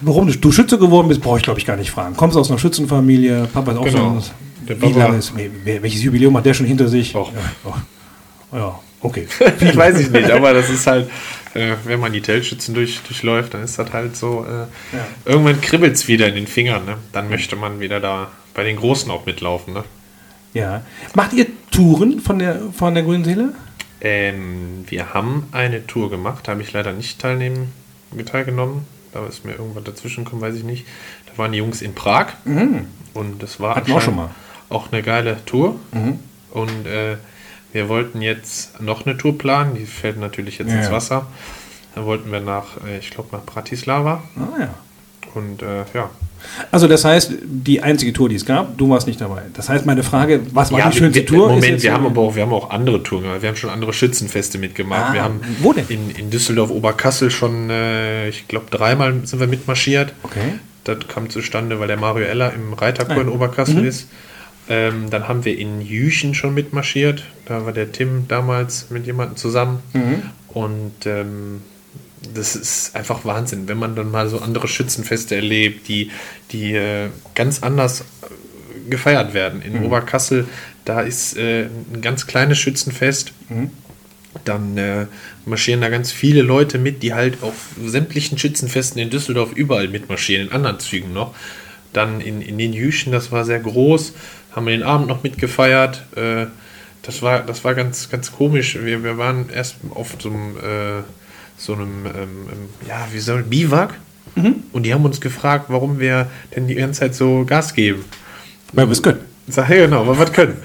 warum 0.00 0.32
du, 0.40 0.52
Schütze 0.52 0.78
geworden 0.78 1.08
bist, 1.08 1.20
brauche 1.20 1.36
ich 1.38 1.44
glaube 1.44 1.60
ich 1.60 1.66
gar 1.66 1.76
nicht 1.76 1.90
fragen. 1.90 2.16
Kommst 2.16 2.36
aus 2.36 2.50
einer 2.50 2.58
Schützenfamilie, 2.58 3.46
Papa 3.52 3.72
ist 3.72 3.78
auch 3.78 3.84
Genau. 3.84 4.18
so. 4.20 4.30
Der 4.68 4.76
Wie 4.80 4.86
Papa- 4.86 4.98
lange 4.98 5.18
ist, 5.18 5.32
wel- 5.36 5.82
welches 5.82 6.02
Jubiläum 6.02 6.36
hat 6.36 6.46
der 6.46 6.54
schon 6.54 6.66
hinter 6.66 6.88
sich? 6.88 7.14
Och. 7.14 7.30
Ja, 7.32 7.72
oh. 8.52 8.56
ja 8.56 8.78
okay. 9.02 9.26
Ich 9.60 9.76
weiß 9.76 10.00
ich 10.00 10.10
nicht, 10.10 10.30
aber 10.30 10.54
das 10.54 10.70
ist 10.70 10.86
halt, 10.86 11.10
äh, 11.54 11.74
wenn 11.84 12.00
man 12.00 12.12
die 12.12 12.20
Teltschützen 12.20 12.74
durch, 12.74 13.00
durchläuft, 13.02 13.54
dann 13.54 13.62
ist 13.62 13.78
das 13.78 13.92
halt 13.92 14.16
so, 14.16 14.46
äh, 14.46 14.66
irgendwann 15.28 15.60
kribbelt 15.60 15.94
es 15.94 16.08
wieder 16.08 16.28
in 16.28 16.34
den 16.34 16.46
Fingern, 16.46 16.84
ne? 16.84 16.96
Dann 17.12 17.28
möchte 17.28 17.56
man 17.56 17.80
wieder 17.80 18.00
da 18.00 18.30
bei 18.54 18.64
den 18.64 18.76
Großen 18.76 19.10
auch 19.10 19.26
mitlaufen, 19.26 19.74
ne? 19.74 19.84
Ja. 20.54 20.82
Macht 21.14 21.32
ihr 21.32 21.46
Touren 21.70 22.20
von 22.20 22.38
der, 22.38 22.60
von 22.76 22.94
der 22.94 23.02
grünen 23.04 23.24
Seele? 23.24 23.54
Ähm, 24.00 24.84
wir 24.88 25.12
haben 25.14 25.48
eine 25.52 25.86
Tour 25.86 26.10
gemacht, 26.10 26.46
da 26.48 26.52
habe 26.52 26.62
ich 26.62 26.72
leider 26.72 26.92
nicht 26.92 27.20
teilnehmen, 27.20 27.72
teilgenommen. 28.26 28.86
Da 29.12 29.26
ist 29.26 29.44
mir 29.44 29.52
irgendwas 29.52 29.84
dazwischen 29.84 30.24
gekommen, 30.24 30.42
weiß 30.42 30.54
ich 30.54 30.64
nicht. 30.64 30.86
Da 31.26 31.38
waren 31.38 31.52
die 31.52 31.58
Jungs 31.58 31.82
in 31.82 31.94
Prag 31.94 32.28
und 33.14 33.42
das 33.42 33.58
war 33.60 33.76
auch 33.76 34.08
auch 34.68 34.92
eine 34.92 35.02
geile 35.02 35.44
Tour. 35.46 35.76
Und 36.52 36.86
äh, 36.86 37.16
wir 37.72 37.88
wollten 37.88 38.20
jetzt 38.22 38.80
noch 38.80 39.06
eine 39.06 39.16
Tour 39.16 39.36
planen, 39.38 39.74
die 39.74 39.86
fällt 39.86 40.18
natürlich 40.18 40.58
jetzt 40.58 40.70
Ja, 40.70 40.78
ins. 40.80 40.90
Wasser. 40.90 41.26
Dann 41.94 42.04
wollten 42.04 42.30
wir 42.30 42.40
nach, 42.40 42.84
äh, 42.86 42.98
ich 42.98 43.10
glaube, 43.10 43.28
nach 43.32 43.44
Bratislava. 43.44 44.22
Ah 44.36 44.60
ja. 44.60 44.74
Und 45.34 45.62
äh, 45.62 45.84
ja. 45.94 46.10
Also 46.72 46.88
das 46.88 47.04
heißt, 47.04 47.32
die 47.44 47.82
einzige 47.82 48.12
Tour, 48.12 48.28
die 48.28 48.34
es 48.36 48.46
gab, 48.46 48.76
du 48.78 48.88
warst 48.88 49.06
nicht 49.06 49.20
dabei. 49.20 49.42
Das 49.54 49.68
heißt, 49.68 49.84
meine 49.86 50.02
Frage, 50.02 50.40
was 50.52 50.72
war 50.72 50.78
ja, 50.78 50.90
die 50.90 50.96
schönste 50.96 51.20
wir, 51.20 51.26
Tour? 51.26 51.48
Moment, 51.50 51.82
wir 51.82 51.92
haben 51.92 52.06
aber 52.06 52.22
auch, 52.22 52.34
wir 52.34 52.42
haben 52.42 52.52
auch 52.52 52.70
andere 52.70 53.02
Touren 53.02 53.24
gemacht. 53.24 53.42
Wir 53.42 53.50
haben 53.50 53.56
schon 53.56 53.70
andere 53.70 53.92
Schützenfeste 53.92 54.58
mitgemacht. 54.58 55.10
Ah, 55.10 55.12
wir 55.12 55.22
haben 55.22 55.40
wo 55.60 55.72
denn? 55.72 55.84
In, 55.88 56.10
in 56.10 56.30
Düsseldorf 56.30 56.70
Oberkassel 56.70 57.30
schon, 57.30 57.68
äh, 57.70 58.28
ich 58.28 58.48
glaube, 58.48 58.66
dreimal 58.70 59.14
sind 59.24 59.38
wir 59.38 59.46
mitmarschiert. 59.46 60.14
Okay. 60.22 60.54
Das 60.84 60.96
kam 61.08 61.28
zustande, 61.28 61.78
weil 61.78 61.88
der 61.88 61.98
Mario 61.98 62.24
Eller 62.24 62.54
im 62.54 62.72
Reiterchor 62.72 63.20
in 63.20 63.28
Ah, 63.28 63.32
Oberkassel 63.32 63.84
ist. 63.84 64.08
Ähm, 64.70 65.10
dann 65.10 65.26
haben 65.26 65.44
wir 65.44 65.58
in 65.58 65.80
Jüchen 65.80 66.32
schon 66.32 66.54
mitmarschiert. 66.54 67.24
Da 67.44 67.66
war 67.66 67.72
der 67.72 67.90
Tim 67.90 68.28
damals 68.28 68.88
mit 68.90 69.04
jemandem 69.04 69.36
zusammen. 69.36 69.82
Und 70.46 71.06
ähm, 71.06 71.62
das 72.34 72.54
ist 72.54 72.94
einfach 72.94 73.24
Wahnsinn, 73.24 73.66
wenn 73.66 73.78
man 73.78 73.96
dann 73.96 74.10
mal 74.10 74.28
so 74.28 74.38
andere 74.38 74.68
Schützenfeste 74.68 75.34
erlebt, 75.34 75.88
die, 75.88 76.10
die 76.52 76.74
äh, 76.74 77.08
ganz 77.34 77.64
anders 77.64 78.02
äh, 78.02 78.90
gefeiert 78.90 79.34
werden. 79.34 79.60
In 79.60 79.82
Oberkassel, 79.82 80.46
da 80.84 81.00
ist 81.00 81.36
äh, 81.36 81.64
ein 81.92 82.00
ganz 82.00 82.28
kleines 82.28 82.58
Schützenfest. 82.58 83.32
Dann 84.44 84.78
äh, 84.78 85.06
marschieren 85.44 85.80
da 85.80 85.88
ganz 85.88 86.12
viele 86.12 86.42
Leute 86.42 86.78
mit, 86.78 87.02
die 87.02 87.14
halt 87.14 87.42
auf 87.42 87.70
sämtlichen 87.84 88.38
Schützenfesten 88.38 89.02
in 89.02 89.10
Düsseldorf 89.10 89.52
überall 89.52 89.88
mitmarschieren, 89.88 90.46
in 90.46 90.52
anderen 90.52 90.78
Zügen 90.78 91.12
noch. 91.12 91.34
Dann 91.92 92.20
in, 92.20 92.40
in 92.40 92.56
den 92.56 92.72
Jüchen, 92.72 93.10
das 93.10 93.32
war 93.32 93.44
sehr 93.44 93.58
groß, 93.58 94.12
haben 94.52 94.66
wir 94.66 94.72
den 94.72 94.82
Abend 94.82 95.08
noch 95.08 95.22
mitgefeiert. 95.22 96.04
Äh, 96.16 96.46
das 97.02 97.22
war, 97.22 97.40
das 97.40 97.64
war 97.64 97.74
ganz, 97.74 98.10
ganz 98.10 98.32
komisch. 98.32 98.78
Wir, 98.80 99.02
wir 99.02 99.16
waren 99.18 99.48
erst 99.50 99.76
auf 99.90 100.16
so 100.18 100.30
einem, 100.30 100.56
äh, 100.56 101.02
so 101.56 101.74
einem 101.74 102.06
ähm, 102.06 102.12
ähm, 102.14 102.68
ja, 102.86 103.06
wie 103.12 103.20
soll 103.20 103.42
Biwak. 103.42 103.94
Und 104.72 104.84
die 104.84 104.94
haben 104.94 105.04
uns 105.04 105.20
gefragt, 105.20 105.66
warum 105.68 105.98
wir 105.98 106.28
denn 106.54 106.68
die 106.68 106.74
ganze 106.74 107.00
Zeit 107.00 107.14
so 107.14 107.44
Gas 107.44 107.74
geben. 107.74 108.04
Weil 108.72 108.86
wir 108.86 108.92
es 108.92 109.02
können. 109.02 109.29
Sag, 109.50 109.68
hey, 109.68 109.80
genau, 109.80 110.06
wir 110.06 110.18
was 110.18 110.32
können. 110.32 110.56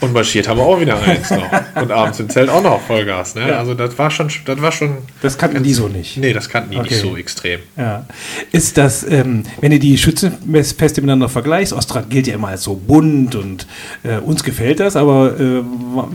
Und 0.00 0.12
marschiert 0.12 0.48
haben 0.48 0.58
wir 0.58 0.64
auch 0.64 0.80
wieder 0.80 1.00
eins 1.02 1.30
noch. 1.30 1.50
Und 1.80 1.90
abends 1.90 2.20
im 2.20 2.28
Zelt 2.28 2.48
auch 2.48 2.62
noch 2.62 2.80
Vollgas. 2.82 3.34
Ne? 3.34 3.48
Ja. 3.48 3.58
Also 3.58 3.74
das 3.74 3.98
war 3.98 4.10
schon, 4.10 4.28
das 4.44 4.60
war 4.60 4.72
schon. 4.72 4.98
Das 5.22 5.38
kannten 5.38 5.62
die 5.62 5.72
so 5.72 5.88
nicht. 5.88 6.16
Nee, 6.16 6.32
das 6.32 6.48
kannten 6.48 6.70
die 6.72 6.76
Okay. 6.78 6.88
nicht 6.94 7.00
so 7.00 7.16
extrem. 7.16 7.60
Ja. 7.76 8.06
Ist 8.52 8.76
das, 8.76 9.02
ähm, 9.08 9.44
wenn 9.60 9.70
du 9.70 9.78
die 9.78 9.96
Schützenfeste 9.98 11.00
miteinander 11.00 11.28
vergleichst, 11.28 11.72
Ostrat 11.72 12.10
gilt 12.10 12.26
ja 12.26 12.34
immer 12.34 12.48
als 12.48 12.62
so 12.64 12.74
bunt 12.74 13.34
und 13.34 13.66
äh, 14.02 14.16
uns 14.18 14.44
gefällt 14.44 14.80
das, 14.80 14.96
aber 14.96 15.38
äh, 15.40 15.62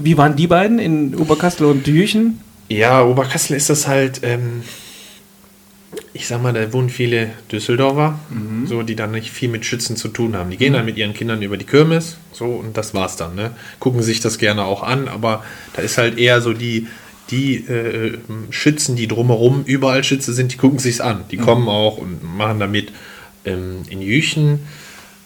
wie 0.04 0.18
waren 0.18 0.36
die 0.36 0.48
beiden 0.48 0.80
in 0.80 1.16
Oberkassel 1.16 1.66
und 1.66 1.88
Jüchen? 1.88 2.40
Ja, 2.68 3.04
Oberkassel 3.04 3.56
ist 3.58 3.70
das 3.70 3.88
halt, 3.88 4.22
ähm, 4.24 4.62
ich 6.14 6.28
sag 6.28 6.42
mal, 6.42 6.54
da 6.54 6.74
wohnen 6.74 6.90
viele 6.90 7.30
Düsseldorfer, 7.52 8.18
so, 8.66 8.82
die 8.82 8.96
dann 8.96 9.12
nicht 9.12 9.32
viel 9.32 9.50
mit 9.50 9.66
Schützen 9.66 9.96
zu 9.96 10.08
tun 10.08 10.36
haben. 10.36 10.50
Die 10.50 10.58
gehen 10.58 10.74
dann 10.74 10.86
mit 10.86 10.98
ihren 10.98 11.14
Kindern 11.14 11.42
über 11.42 11.58
die 11.58 11.66
Kirmes, 11.66 12.18
so, 12.32 12.46
und 12.46 12.78
das 12.78 12.94
war's 12.94 13.16
dann, 13.16 13.36
ne? 13.36 13.52
Gucken 13.80 14.02
sich 14.02 14.20
das 14.20 14.40
gerne 14.40 14.64
auch 14.64 14.82
an, 14.82 15.08
aber 15.08 15.44
da 15.74 15.82
ist 15.82 15.98
halt 15.98 16.18
eher 16.18 16.42
so 16.42 16.54
die, 16.54 16.88
die 17.30 17.58
äh, 17.68 18.18
Schützen, 18.50 18.96
die 18.96 19.08
drumherum 19.08 19.64
überall 19.66 20.04
Schütze 20.04 20.34
sind, 20.34 20.52
die 20.54 20.58
gucken 20.58 20.80
sich's 20.80 21.00
an. 21.00 21.26
Die 21.30 21.38
kommen 21.38 21.68
auch 21.68 21.98
und 21.98 22.24
machen 22.24 22.60
damit. 22.60 22.92
Ähm, 23.46 23.84
in 23.90 24.02
Jüchen, 24.02 24.68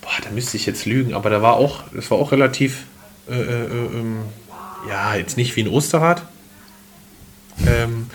boah, 0.02 0.12
da 0.24 0.30
müsste 0.32 0.58
ich 0.58 0.66
jetzt 0.66 0.86
lügen, 0.86 1.14
aber 1.14 1.30
da 1.30 1.42
war 1.42 1.56
auch, 1.56 1.84
das 1.94 2.12
war 2.12 2.18
auch 2.18 2.32
relativ, 2.32 2.84
äh, 3.30 3.34
äh, 3.34 3.66
ähm, 3.66 4.18
ja, 4.88 5.16
jetzt 5.16 5.38
nicht 5.38 5.56
wie 5.56 5.62
ein 5.64 5.68
Osterrad, 5.68 6.24
ähm, 7.66 8.08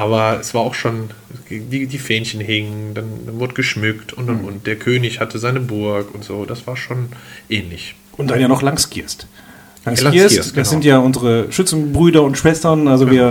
aber 0.00 0.40
es 0.40 0.54
war 0.54 0.62
auch 0.62 0.72
schon, 0.72 1.10
die, 1.50 1.86
die 1.86 1.98
Fähnchen 1.98 2.40
hingen, 2.40 2.94
dann, 2.94 3.26
dann 3.26 3.38
wurde 3.38 3.52
geschmückt 3.52 4.14
und, 4.14 4.30
und, 4.30 4.44
und 4.46 4.66
der 4.66 4.76
König 4.76 5.20
hatte 5.20 5.38
seine 5.38 5.60
Burg 5.60 6.14
und 6.14 6.24
so. 6.24 6.46
Das 6.46 6.66
war 6.66 6.76
schon 6.76 7.10
ähnlich. 7.50 7.94
Und 8.16 8.30
dann 8.30 8.40
ja 8.40 8.48
noch 8.48 8.62
Langskirst. 8.62 9.26
Langskirst, 9.82 10.14
Langskirst, 10.14 10.38
das 10.38 10.52
genau. 10.52 10.68
sind 10.68 10.84
ja 10.84 10.98
unsere 10.98 11.50
Schützenbrüder 11.50 12.22
und 12.22 12.36
Schwestern. 12.36 12.86
Also 12.86 13.10
wir 13.10 13.22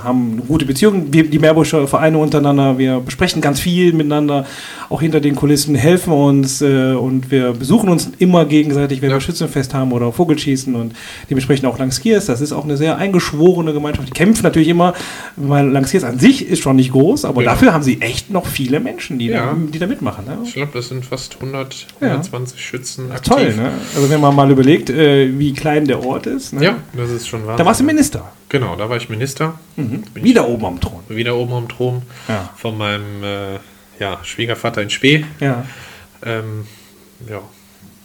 äh, 0.00 0.04
haben 0.04 0.34
eine 0.34 0.42
gute 0.42 0.64
Beziehung, 0.64 1.06
wir, 1.12 1.28
die 1.28 1.40
Meerbuscher 1.40 1.88
Vereine 1.88 2.18
untereinander. 2.18 2.78
Wir 2.78 3.00
besprechen 3.00 3.42
ganz 3.42 3.58
viel 3.58 3.92
miteinander, 3.92 4.46
auch 4.88 5.00
hinter 5.00 5.18
den 5.20 5.34
Kulissen, 5.34 5.74
helfen 5.74 6.12
uns 6.12 6.62
äh, 6.62 6.92
und 6.92 7.32
wir 7.32 7.52
besuchen 7.54 7.88
uns 7.88 8.08
immer 8.18 8.44
gegenseitig, 8.44 9.02
wenn 9.02 9.10
Ja. 9.10 9.16
wir 9.16 9.20
Schützenfest 9.20 9.74
haben 9.74 9.90
oder 9.90 10.12
Vogelschießen 10.12 10.76
und 10.76 10.94
dementsprechend 11.28 11.66
auch 11.66 11.76
Langskirst. 11.76 12.28
Das 12.28 12.40
ist 12.40 12.52
auch 12.52 12.62
eine 12.62 12.76
sehr 12.76 12.98
eingeschworene 12.98 13.72
Gemeinschaft. 13.72 14.06
Die 14.06 14.12
kämpfen 14.12 14.44
natürlich 14.44 14.68
immer, 14.68 14.94
weil 15.34 15.66
Langskirst 15.68 16.04
an 16.04 16.20
sich 16.20 16.46
ist 16.48 16.62
schon 16.62 16.76
nicht 16.76 16.92
groß, 16.92 17.24
aber 17.24 17.42
Ja. 17.42 17.50
dafür 17.50 17.72
haben 17.74 17.82
sie 17.82 18.00
echt 18.00 18.30
noch 18.30 18.46
viele 18.46 18.78
Menschen, 18.78 19.18
die, 19.18 19.26
Ja. 19.26 19.46
da, 19.46 19.56
die 19.72 19.78
da 19.80 19.88
mitmachen. 19.88 20.24
Ne? 20.24 20.38
Ich 20.44 20.54
glaube, 20.54 20.70
das 20.72 20.86
sind 20.86 21.04
fast 21.04 21.40
100, 21.40 21.86
Ja. 22.00 22.06
120 22.10 22.64
Schützen 22.64 23.10
aktiv. 23.10 23.32
Toll, 23.34 23.54
ne? 23.56 23.70
Also 23.96 24.08
wenn 24.08 24.20
man 24.20 24.36
mal 24.36 24.48
überlegt, 24.52 24.88
äh, 24.88 25.36
wie 25.36 25.52
klein 25.52 25.84
der 25.86 25.95
Ort 26.04 26.26
ist. 26.26 26.52
Ne? 26.52 26.64
Ja, 26.64 26.76
das 26.94 27.10
ist 27.10 27.28
schon 27.28 27.46
wahr. 27.46 27.56
Da 27.56 27.64
warst 27.64 27.80
du 27.80 27.84
Minister. 27.84 28.32
Genau, 28.48 28.76
da 28.76 28.88
war 28.88 28.96
ich 28.96 29.08
Minister. 29.08 29.58
Bin 29.76 30.04
Wieder 30.14 30.46
oben 30.48 30.64
am 30.66 30.80
Thron. 30.80 31.00
wieder 31.08 31.36
oben 31.36 31.52
am 31.54 31.68
Thron 31.68 32.02
Ja. 32.28 32.50
von 32.56 32.76
meinem 32.78 33.22
äh, 33.24 33.54
ja, 33.98 34.18
Schwiegervater 34.22 34.82
in 34.82 34.90
Spee. 34.90 35.24
Ja. 35.40 35.64
Ähm, 36.24 36.66
ja. 37.28 37.40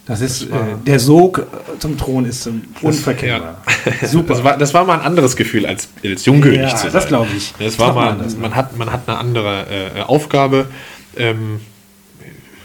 Das 0.06 0.20
ist, 0.22 0.50
war- 0.52 0.62
äh, 0.62 0.76
der 0.86 1.00
Sog 1.00 1.40
äh, 1.40 1.80
zum 1.80 1.98
Thron 1.98 2.26
ist 2.26 2.48
ähm, 2.48 2.64
unverkennbar. 2.82 3.62
Super. 4.04 4.34
Das 4.34 4.44
war, 4.44 4.58
das 4.58 4.74
war 4.74 4.84
mal 4.84 5.00
ein 5.00 5.06
anderes 5.06 5.36
Gefühl 5.36 5.66
als, 5.66 5.90
als 6.04 6.26
Jungkönig 6.26 6.60
Ja, 6.60 6.70
zu 6.76 6.84
sein. 6.84 6.94
das 6.94 7.08
glaube 7.08 7.30
ich. 7.38 7.52
Das 7.60 7.76
Das 7.76 7.80
war 7.80 7.94
man 7.94 8.18
mal, 8.18 8.26
ne? 8.28 8.34
man, 8.40 8.56
hat, 8.56 8.76
man 8.78 8.92
hat 8.92 9.08
eine 9.08 9.18
andere 9.18 9.66
äh, 9.98 10.02
Aufgabe. 10.02 10.66
Ähm, 11.16 11.60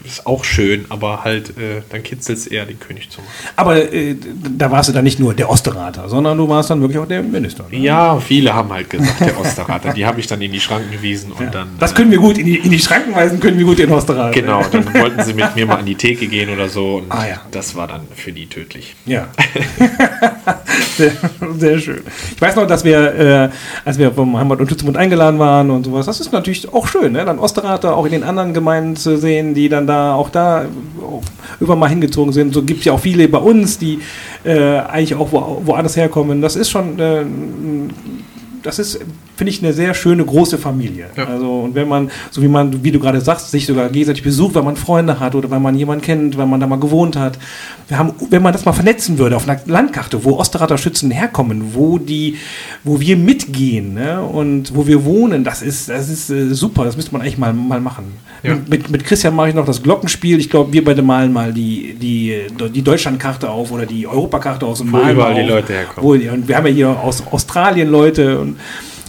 ist 0.07 0.25
auch 0.25 0.43
schön, 0.43 0.85
aber 0.89 1.23
halt, 1.23 1.49
äh, 1.51 1.81
dann 1.89 2.03
kitzelt 2.03 2.37
es 2.37 2.47
eher, 2.47 2.65
den 2.65 2.79
König 2.79 3.09
zu 3.09 3.21
machen. 3.21 3.31
Aber 3.55 3.93
äh, 3.93 4.15
da 4.57 4.71
warst 4.71 4.89
du 4.89 4.93
dann 4.93 5.03
nicht 5.03 5.19
nur 5.19 5.33
der 5.33 5.49
Osterater, 5.49 6.09
sondern 6.09 6.37
du 6.37 6.47
warst 6.49 6.69
dann 6.69 6.81
wirklich 6.81 6.99
auch 6.99 7.07
der 7.07 7.21
Minister. 7.23 7.65
Ne? 7.69 7.79
Ja, 7.79 8.19
viele 8.19 8.53
haben 8.53 8.71
halt 8.71 8.89
gesagt, 8.89 9.19
der 9.19 9.39
Osterrater. 9.39 9.93
die 9.93 10.05
habe 10.05 10.19
ich 10.19 10.27
dann 10.27 10.41
in 10.41 10.51
die 10.51 10.59
Schranken 10.59 10.91
gewiesen 10.91 11.31
und 11.31 11.53
dann. 11.53 11.69
Das 11.79 11.91
äh, 11.91 11.95
können 11.95 12.11
wir 12.11 12.19
gut 12.19 12.37
in 12.37 12.45
die, 12.45 12.57
in 12.57 12.71
die 12.71 12.79
Schranken 12.79 13.13
weisen, 13.15 13.39
können 13.39 13.57
wir 13.57 13.65
gut 13.65 13.79
den 13.79 13.91
Osterater. 13.91 14.31
Genau, 14.31 14.63
dann 14.71 14.93
wollten 14.93 15.23
sie 15.23 15.33
mit 15.33 15.55
mir 15.55 15.65
mal 15.65 15.77
an 15.77 15.85
die 15.85 15.95
Theke 15.95 16.27
gehen 16.27 16.49
oder 16.49 16.69
so 16.69 16.97
und 16.97 17.11
Ah, 17.11 17.27
ja. 17.27 17.41
das 17.51 17.75
war 17.75 17.87
dann 17.87 18.01
für 18.15 18.31
die 18.31 18.47
tödlich. 18.47 18.95
Ja. 19.05 19.27
sehr, 20.97 21.11
sehr 21.57 21.79
schön. 21.79 22.01
Ich 22.35 22.41
weiß 22.41 22.55
noch, 22.55 22.67
dass 22.67 22.83
wir, 22.83 23.15
äh, 23.15 23.49
als 23.85 23.97
wir 23.97 24.11
vom 24.11 24.37
Heimat- 24.37 24.59
und 24.59 24.69
Schützenbund 24.69 24.97
eingeladen 24.97 25.39
waren 25.39 25.69
und 25.69 25.85
sowas, 25.85 26.05
das 26.05 26.19
ist 26.19 26.31
natürlich 26.31 26.71
auch 26.73 26.87
schön, 26.87 27.13
ne? 27.13 27.25
dann 27.25 27.39
Osterater 27.39 27.95
auch 27.95 28.05
in 28.05 28.11
den 28.11 28.23
anderen 28.23 28.53
Gemeinden 28.53 28.95
zu 28.95 29.17
sehen, 29.17 29.53
die 29.53 29.69
dann 29.69 29.87
da 29.87 29.96
auch 30.13 30.29
da 30.29 30.65
auch 31.01 31.23
über 31.59 31.75
mal 31.75 31.89
hingezogen 31.89 32.33
sind. 32.33 32.53
So 32.53 32.63
gibt 32.63 32.79
es 32.79 32.85
ja 32.85 32.93
auch 32.93 32.99
viele 32.99 33.27
bei 33.27 33.37
uns, 33.37 33.77
die 33.77 33.99
äh, 34.43 34.79
eigentlich 34.79 35.15
auch 35.15 35.31
wo, 35.31 35.61
woanders 35.65 35.95
herkommen. 35.95 36.41
Das 36.41 36.55
ist 36.55 36.69
schon, 36.69 36.99
äh, 36.99 37.25
das 38.67 38.79
ist, 38.79 38.99
finde 39.35 39.51
ich, 39.51 39.63
eine 39.63 39.73
sehr 39.73 39.93
schöne 39.93 40.25
große 40.25 40.57
Familie. 40.57 41.09
Ja. 41.15 41.25
Also, 41.25 41.61
und 41.61 41.75
wenn 41.75 41.87
man, 41.87 42.11
so 42.31 42.41
wie 42.41 42.47
man, 42.47 42.83
wie 42.83 42.91
du 42.91 42.99
gerade 42.99 43.21
sagst, 43.21 43.49
sich 43.51 43.65
sogar 43.65 43.89
gegenseitig 43.89 44.23
besucht, 44.23 44.55
weil 44.55 44.63
man 44.63 44.75
Freunde 44.75 45.19
hat 45.19 45.35
oder 45.35 45.49
weil 45.49 45.59
man 45.59 45.75
jemanden 45.75 46.03
kennt, 46.03 46.37
weil 46.37 46.47
man 46.47 46.59
da 46.59 46.67
mal 46.67 46.79
gewohnt 46.79 47.15
hat. 47.15 47.39
Wir 47.87 47.97
haben, 47.97 48.13
wenn 48.29 48.43
man 48.43 48.51
das 48.51 48.65
mal 48.65 48.73
vernetzen 48.73 49.17
würde 49.17 49.37
auf 49.37 49.47
einer 49.47 49.59
Landkarte, 49.65 50.25
wo 50.25 50.37
Osterater 50.37 50.77
Schützen 50.77 51.11
herkommen, 51.11 51.73
wo 51.73 51.97
die, 51.97 52.37
wo 52.83 52.99
wir 52.99 53.15
mitgehen 53.15 53.93
ne, 53.93 54.21
und 54.21 54.75
wo 54.75 54.85
wir 54.85 55.05
wohnen, 55.05 55.43
das 55.45 55.61
ist, 55.61 55.89
das 55.89 56.09
ist 56.09 56.29
äh, 56.29 56.53
super. 56.53 56.83
Das 56.83 56.97
müsste 56.97 57.13
man 57.13 57.21
eigentlich 57.21 57.37
mal, 57.37 57.53
mal 57.53 57.79
machen. 57.79 58.13
Ja. 58.43 58.57
Mit, 58.67 58.89
mit, 58.89 59.03
Christian 59.03 59.35
mache 59.35 59.49
ich 59.49 59.55
noch 59.55 59.65
das 59.65 59.81
Glockenspiel. 59.81 60.39
Ich 60.39 60.49
glaube, 60.49 60.71
wir 60.71 60.83
beide 60.83 61.01
malen 61.01 61.33
mal 61.33 61.51
die, 61.51 61.95
die, 61.99 62.47
die 62.69 62.81
Deutschlandkarte 62.81 63.49
auf 63.49 63.71
oder 63.71 63.85
die 63.85 64.07
Europakarte 64.07 64.65
aus 64.65 64.81
und 64.81 64.91
Wo 64.91 64.97
malen 64.97 65.15
überall 65.15 65.33
mal 65.33 65.43
die 65.43 65.49
auf, 65.49 65.55
Leute 65.55 65.73
herkommen. 65.73 66.03
Wo, 66.03 66.33
und 66.33 66.47
wir 66.47 66.55
haben 66.55 66.67
ja 66.67 66.73
hier 66.73 66.89
aus 66.89 67.23
Australien 67.31 67.89
Leute 67.89 68.39
und 68.39 68.57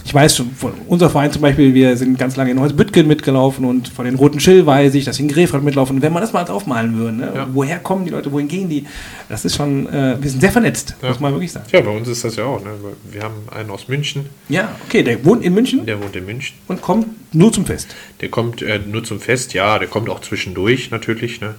ich 0.09 0.15
weiß 0.15 0.41
unser 0.87 1.07
Verein 1.11 1.31
zum 1.31 1.43
Beispiel, 1.43 1.75
wir 1.75 1.95
sind 1.95 2.17
ganz 2.17 2.35
lange 2.35 2.49
in 2.49 2.59
Holzbüttgen 2.59 3.05
mitgelaufen 3.05 3.63
und 3.63 3.89
von 3.89 4.05
den 4.05 4.15
Roten 4.15 4.39
Schill 4.39 4.65
weiß 4.65 4.95
ich, 4.95 5.05
dass 5.05 5.17
sie 5.17 5.21
in 5.21 5.29
Grefrath 5.29 5.61
mitlaufen. 5.61 5.97
Und 5.97 6.01
wenn 6.01 6.11
man 6.11 6.23
das 6.23 6.33
mal 6.33 6.43
aufmalen 6.49 6.97
würde, 6.97 7.15
ne? 7.17 7.31
Ja. 7.35 7.47
woher 7.53 7.77
kommen 7.77 8.05
die 8.05 8.09
Leute, 8.09 8.31
wohin 8.31 8.47
gehen 8.47 8.69
die, 8.69 8.87
das 9.29 9.45
ist 9.45 9.55
schon, 9.55 9.85
äh, 9.87 10.17
wir 10.19 10.27
sind 10.31 10.39
sehr 10.41 10.51
vernetzt, 10.51 10.95
Ja. 11.03 11.09
muss 11.09 11.19
man 11.19 11.31
wirklich 11.33 11.51
sagen. 11.51 11.67
Ja, 11.71 11.81
bei 11.81 11.91
uns 11.91 12.07
ist 12.07 12.23
das 12.23 12.37
ja 12.37 12.45
auch. 12.45 12.59
Ne? 12.63 12.71
Wir 13.11 13.21
haben 13.21 13.35
einen 13.55 13.69
aus 13.69 13.87
München, 13.87 14.25
Ja, 14.49 14.69
okay, 14.87 15.03
der 15.03 15.23
wohnt 15.23 15.43
in 15.43 15.53
München 15.53 15.85
der 15.85 16.01
wohnt 16.01 16.15
in 16.15 16.25
München. 16.25 16.57
und 16.67 16.81
kommt 16.81 17.05
nur 17.35 17.53
zum 17.53 17.67
Fest. 17.67 17.95
Der 18.21 18.29
kommt 18.29 18.63
äh, 18.63 18.79
nur 18.79 19.03
zum 19.03 19.19
Fest, 19.19 19.53
ja, 19.53 19.77
der 19.77 19.87
kommt 19.89 20.09
auch 20.09 20.21
zwischendurch 20.21 20.89
natürlich. 20.89 21.39
Ne? 21.39 21.53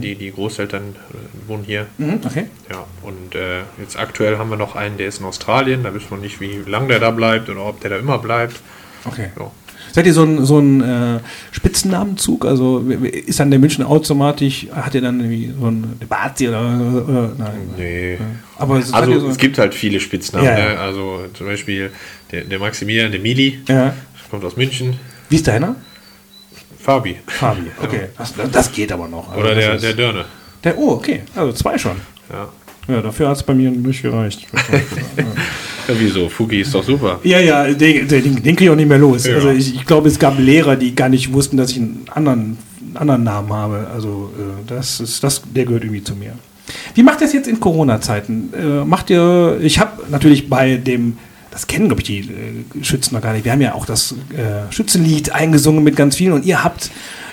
Die, 0.00 0.14
die 0.14 0.32
Großeltern 0.32 0.82
äh, 0.94 1.48
wohnen 1.48 1.64
hier. 1.64 1.86
Mhm, 1.98 2.20
okay. 2.24 2.46
Ja, 2.70 2.84
und 3.02 3.34
äh, 3.34 3.60
jetzt 3.80 3.98
aktuell 3.98 4.38
haben 4.38 4.50
wir 4.50 4.56
noch 4.56 4.76
einen, 4.76 4.96
der 4.96 5.08
ist 5.08 5.20
in 5.20 5.26
Australien. 5.26 5.82
Da 5.82 5.94
wissen 5.94 6.10
wir 6.10 6.18
nicht, 6.18 6.40
wie 6.40 6.62
lange 6.66 6.88
der 6.88 7.00
da 7.00 7.10
bleibt 7.10 7.48
oder 7.48 7.64
ob 7.64 7.80
der 7.80 7.90
da 7.90 7.96
immer 7.98 8.18
bleibt. 8.18 8.60
Okay. 9.04 9.30
Ja. 9.38 9.50
Seid 9.92 10.06
ihr 10.06 10.12
so 10.12 10.22
ein, 10.22 10.44
so 10.44 10.58
ein 10.58 10.80
äh, 10.80 11.20
Spitznamenzug? 11.50 12.44
Also 12.44 12.80
ist 12.80 13.40
dann 13.40 13.50
der 13.50 13.58
München 13.58 13.84
automatisch, 13.84 14.66
hat 14.72 14.94
ihr 14.94 15.00
dann 15.00 15.20
irgendwie 15.20 15.54
so 15.58 15.66
ein 15.66 15.98
Bazi 16.08 16.48
oder, 16.48 16.60
oder 16.60 17.32
nein? 17.38 17.70
Nee. 17.76 18.18
Aber 18.58 18.78
ihr 18.78 18.84
Also 18.92 19.20
so, 19.20 19.28
es 19.28 19.38
gibt 19.38 19.58
halt 19.58 19.74
viele 19.74 20.00
Spitznamen. 20.00 20.46
Ja, 20.46 20.58
ja. 20.58 20.72
Ne? 20.74 20.78
Also 20.78 21.24
zum 21.34 21.46
Beispiel 21.46 21.90
der, 22.30 22.44
der 22.44 22.58
Maximilian, 22.58 23.10
der 23.10 23.20
Mili, 23.20 23.60
ja. 23.68 23.94
kommt 24.30 24.44
aus 24.44 24.56
München. 24.56 24.98
Wie 25.30 25.36
ist 25.36 25.46
deiner? 25.46 25.76
Fabi. 26.88 27.16
Fabi, 27.26 27.70
okay. 27.82 28.08
Das, 28.18 28.32
das 28.50 28.72
geht 28.72 28.90
aber 28.90 29.08
noch. 29.08 29.28
Also 29.28 29.40
Oder 29.40 29.54
der, 29.54 29.76
der 29.76 29.92
Dörne. 29.92 30.24
der, 30.64 30.78
oh, 30.78 30.92
okay. 30.92 31.20
Also 31.36 31.52
zwei 31.52 31.76
schon. 31.76 31.96
Ja. 32.32 32.48
Ja, 32.88 33.02
dafür 33.02 33.28
hat 33.28 33.36
es 33.36 33.42
bei 33.42 33.52
mir 33.52 33.70
nicht 33.70 34.00
gereicht. 34.00 34.46
ja, 35.88 35.94
wieso? 35.98 36.30
Fugi 36.30 36.62
ist 36.62 36.74
doch 36.74 36.82
super. 36.82 37.20
ja, 37.22 37.38
ja, 37.40 37.64
den, 37.66 38.08
den, 38.08 38.42
den 38.42 38.56
kriege 38.56 38.64
ich 38.64 38.70
auch 38.70 38.76
nicht 38.76 38.88
mehr 38.88 38.96
los. 38.96 39.26
Ja. 39.26 39.34
Also 39.34 39.50
ich, 39.50 39.74
ich 39.74 39.84
glaube, 39.84 40.08
es 40.08 40.18
gab 40.18 40.38
Lehrer, 40.38 40.76
die 40.76 40.94
gar 40.94 41.10
nicht 41.10 41.30
wussten, 41.34 41.58
dass 41.58 41.72
ich 41.72 41.76
einen 41.76 42.06
anderen 42.14 42.56
anderen 42.94 43.24
Namen 43.24 43.52
habe. 43.52 43.86
Also 43.92 44.32
äh, 44.38 44.66
das 44.66 45.00
ist, 45.00 45.22
das, 45.22 45.42
der 45.54 45.66
gehört 45.66 45.84
irgendwie 45.84 46.02
zu 46.02 46.14
mir. 46.14 46.32
Wie 46.94 47.02
macht 47.02 47.20
ihr 47.20 47.26
es 47.26 47.32
jetzt 47.34 47.48
in 47.48 47.60
Corona-Zeiten? 47.60 48.52
Äh, 48.54 48.84
macht 48.84 49.10
ihr, 49.10 49.58
ich 49.60 49.78
habe 49.78 50.04
natürlich 50.10 50.48
bei 50.48 50.76
dem, 50.76 51.18
das 51.50 51.66
kennen 51.66 51.86
glaube 51.88 52.02
ich 52.02 52.06
die 52.06 52.18
äh, 52.20 52.84
Schützen 52.84 53.14
noch 53.14 53.22
gar 53.22 53.32
nicht, 53.32 53.44
wir 53.44 53.52
haben 53.52 53.60
ja 53.60 53.74
auch 53.74 53.86
das 53.86 54.12
äh, 54.32 54.72
Schützenlied 54.72 55.32
eingesungen 55.32 55.82
mit 55.84 55.96
ganz 55.96 56.16
vielen 56.16 56.32
und 56.32 56.44
ihr 56.44 56.62
habt 56.64 56.90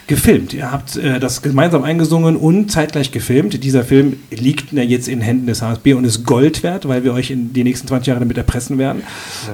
gefilmt. 0.08 0.54
Ihr 0.54 0.72
habt 0.72 0.98
äh, 0.98 1.20
das 1.20 1.42
gemeinsam 1.42 1.84
eingesungen 1.84 2.36
und 2.36 2.72
zeitgleich 2.72 3.12
gefilmt. 3.12 3.64
Dieser 3.64 3.84
Film 3.84 4.18
liegt 4.30 4.72
ja 4.72 4.84
jetzt 4.84 5.08
in 5.08 5.20
Händen 5.20 5.48
des 5.48 5.64
HSB 5.64 5.94
und 5.94 6.04
ist 6.04 6.24
Gold 6.26 6.62
wert, 6.62 6.88
weil 6.88 7.04
wir 7.04 7.12
euch 7.14 7.32
in 7.32 7.54
die 7.54 7.64
nächsten 7.64 7.88
20 7.88 8.08
Jahre 8.08 8.20
damit 8.20 8.38
erpressen 8.38 8.78
werden. 8.78 9.02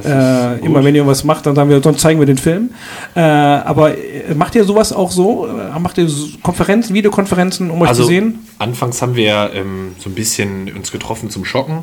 Äh, 0.04 0.60
immer 0.66 0.84
wenn 0.84 0.94
ihr 0.94 1.08
was 1.08 1.24
macht, 1.24 1.46
dann 1.46 1.56
sagen 1.56 1.70
wir, 1.70 1.82
sonst 1.82 2.02
zeigen 2.02 2.20
wir 2.20 2.26
den 2.26 2.38
Film. 2.38 2.72
Äh, 3.16 3.22
aber 3.22 3.98
äh, 3.98 4.34
macht 4.36 4.56
ihr 4.56 4.66
sowas 4.66 4.92
auch 4.92 5.12
so? 5.12 5.48
Äh, 5.48 5.80
Macht 5.80 5.98
ihr 5.98 6.10
Konferenzen, 6.44 6.94
Videokonferenzen, 6.94 7.72
um 7.72 7.82
euch 7.82 7.90
Also 7.90 8.04
zu 8.04 8.10
sehen? 8.10 8.40
anfangs 8.60 9.02
haben 9.02 9.16
wir 9.16 9.52
ähm, 9.54 9.94
so 10.00 10.10
ein 10.10 10.16
bisschen 10.16 10.70
uns 10.76 10.92
getroffen 10.92 11.30
zum 11.30 11.46
Schocken. 11.46 11.80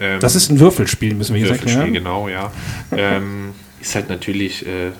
Ähm, 0.00 0.20
Das 0.20 0.34
ist 0.36 0.50
ein 0.50 0.60
Würfelspiel, 0.60 1.14
müssen 1.14 1.34
wir 1.34 1.40
hier 1.40 1.48
sagen. 1.48 1.60
Würfelspiel, 1.62 1.94
Ja? 1.94 1.98
genau, 1.98 2.28
ja. 2.28 2.52
ähm, 2.92 3.52
ist 3.80 3.94
halt 3.94 4.08
natürlich, 4.08 4.66
äh, 4.66 4.90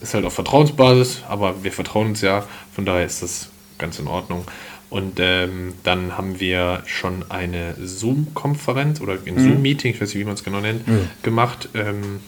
ist 0.00 0.14
halt 0.14 0.24
auf 0.24 0.34
Vertrauensbasis, 0.34 1.22
aber 1.28 1.62
wir 1.64 1.72
vertrauen 1.72 2.08
uns 2.08 2.20
ja, 2.20 2.44
von 2.74 2.84
daher 2.84 3.06
ist 3.06 3.22
das 3.22 3.48
ganz 3.78 3.98
in 3.98 4.06
Ordnung. 4.06 4.44
Und 4.88 5.18
ähm, 5.20 5.74
dann 5.82 6.16
haben 6.16 6.38
wir 6.38 6.82
schon 6.86 7.24
eine 7.28 7.74
Zoom-Konferenz 7.82 9.00
oder 9.00 9.14
ein 9.14 9.36
Zoom-Meeting, 9.38 9.92
ich 9.94 10.00
weiß 10.00 10.08
nicht, 10.10 10.18
wie 10.20 10.24
man 10.24 10.34
es 10.34 10.44
genau 10.44 10.60
nennt, 10.60 10.82
gemacht. 11.22 11.68
Ähm, 11.74 12.20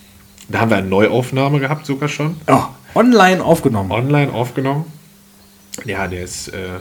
da 0.49 0.61
haben 0.61 0.71
wir 0.71 0.79
eine 0.79 0.89
Neuaufnahme 0.89 1.61
gehabt 1.61 1.87
sogar 1.87 2.09
schon, 2.09 2.37
Oh, 2.49 2.65
online 2.95 3.43
aufgenommen. 3.45 3.93
online 3.93 4.33
aufgenommen. 4.33 4.87
Ja, 5.85 6.09
der 6.09 6.25
ist 6.25 6.49
äh, 6.49 6.81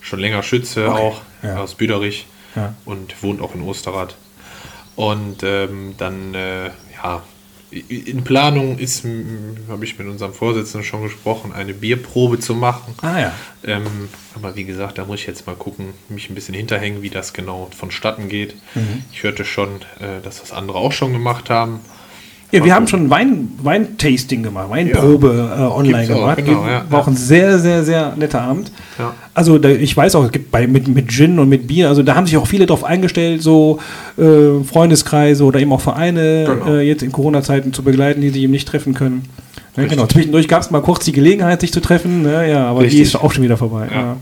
schon 0.00 0.20
länger 0.20 0.42
Schütze 0.44 0.88
Okay, 0.88 1.00
auch 1.00 1.20
ja. 1.42 1.56
aus 1.58 1.74
Büderich 1.74 2.26
Ja. 2.54 2.74
und 2.84 3.20
wohnt 3.22 3.40
auch 3.42 3.54
in 3.54 3.62
Osterrad. 3.62 4.14
Und 4.96 5.42
ähm, 5.42 5.94
dann, 5.96 6.34
äh, 6.34 6.70
ja, 7.02 7.22
in 7.70 8.24
Planung 8.24 8.78
ist, 8.78 9.04
habe 9.68 9.84
ich 9.84 9.96
mit 9.96 10.08
unserem 10.08 10.34
Vorsitzenden 10.34 10.84
schon 10.84 11.02
gesprochen, 11.02 11.52
eine 11.52 11.72
Bierprobe 11.72 12.40
zu 12.40 12.54
machen. 12.54 12.94
Ah 13.00 13.20
ja. 13.20 13.32
Ähm, 13.64 14.08
aber 14.34 14.56
wie 14.56 14.64
gesagt, 14.64 14.98
da 14.98 15.04
muss 15.04 15.20
ich 15.20 15.26
jetzt 15.26 15.46
mal 15.46 15.54
gucken, 15.54 15.94
mich 16.08 16.28
ein 16.28 16.34
bisschen 16.34 16.54
hinterhängen, 16.54 17.02
wie 17.02 17.10
das 17.10 17.32
genau 17.32 17.70
vonstatten 17.76 18.28
geht. 18.28 18.56
Mhm. 18.74 19.04
Ich 19.12 19.22
hörte 19.22 19.44
schon, 19.44 19.82
äh, 20.00 20.20
dass 20.22 20.40
das 20.40 20.50
andere 20.50 20.78
auch 20.78 20.92
schon 20.92 21.12
gemacht 21.12 21.48
haben. 21.48 21.80
Ja, 22.52 22.64
wir 22.64 22.74
haben 22.74 22.86
schon 22.88 23.10
Wein, 23.10 23.48
Weintasting 23.62 24.42
gemacht, 24.42 24.70
Weinprobe 24.70 25.50
äh, 25.56 25.60
online 25.62 25.98
Gibt's 25.98 26.10
auch, 26.10 26.20
gemacht. 26.20 26.36
genau, 26.44 26.66
ja, 26.66 26.84
War 26.88 26.98
ja. 26.98 26.98
auch 26.98 27.06
ein 27.06 27.16
sehr, 27.16 27.58
sehr, 27.60 27.84
sehr 27.84 28.14
netter 28.16 28.42
Abend. 28.42 28.72
Ja. 28.98 29.14
Also 29.34 29.58
da, 29.58 29.68
ich 29.68 29.96
weiß 29.96 30.16
auch, 30.16 30.24
es 30.24 30.32
gibt 30.32 30.50
bei, 30.50 30.66
mit, 30.66 30.88
mit 30.88 31.10
Gin 31.12 31.38
und 31.38 31.48
mit 31.48 31.66
Bier, 31.68 31.88
also 31.88 32.02
da 32.02 32.16
haben 32.16 32.26
sich 32.26 32.36
auch 32.36 32.46
viele 32.48 32.66
drauf 32.66 32.82
eingestellt, 32.82 33.40
so 33.42 33.78
äh, 34.18 34.64
Freundeskreise 34.64 35.44
oder 35.44 35.60
eben 35.60 35.72
auch 35.72 35.80
Vereine 35.80 36.44
Genau. 36.60 36.76
äh, 36.78 36.80
jetzt 36.82 37.02
in 37.02 37.12
Corona-Zeiten 37.12 37.72
zu 37.72 37.82
begleiten, 37.84 38.20
die 38.20 38.30
sich 38.30 38.42
eben 38.42 38.52
nicht 38.52 38.66
treffen 38.66 38.94
können. 38.94 39.24
Ja, 39.76 39.86
genau. 39.86 40.06
Zwischendurch 40.06 40.48
gab 40.48 40.62
es 40.62 40.70
mal 40.72 40.80
kurz 40.82 41.04
die 41.04 41.12
Gelegenheit, 41.12 41.60
sich 41.60 41.72
zu 41.72 41.80
treffen, 41.80 42.22
ne? 42.22 42.50
ja, 42.50 42.66
aber 42.66 42.80
die 42.80 42.86
Richtig. 42.86 43.02
ist 43.02 43.16
auch 43.16 43.30
schon 43.32 43.44
wieder 43.44 43.56
vorbei. 43.56 43.86
Ja. 43.92 44.00
Ja. 44.00 44.16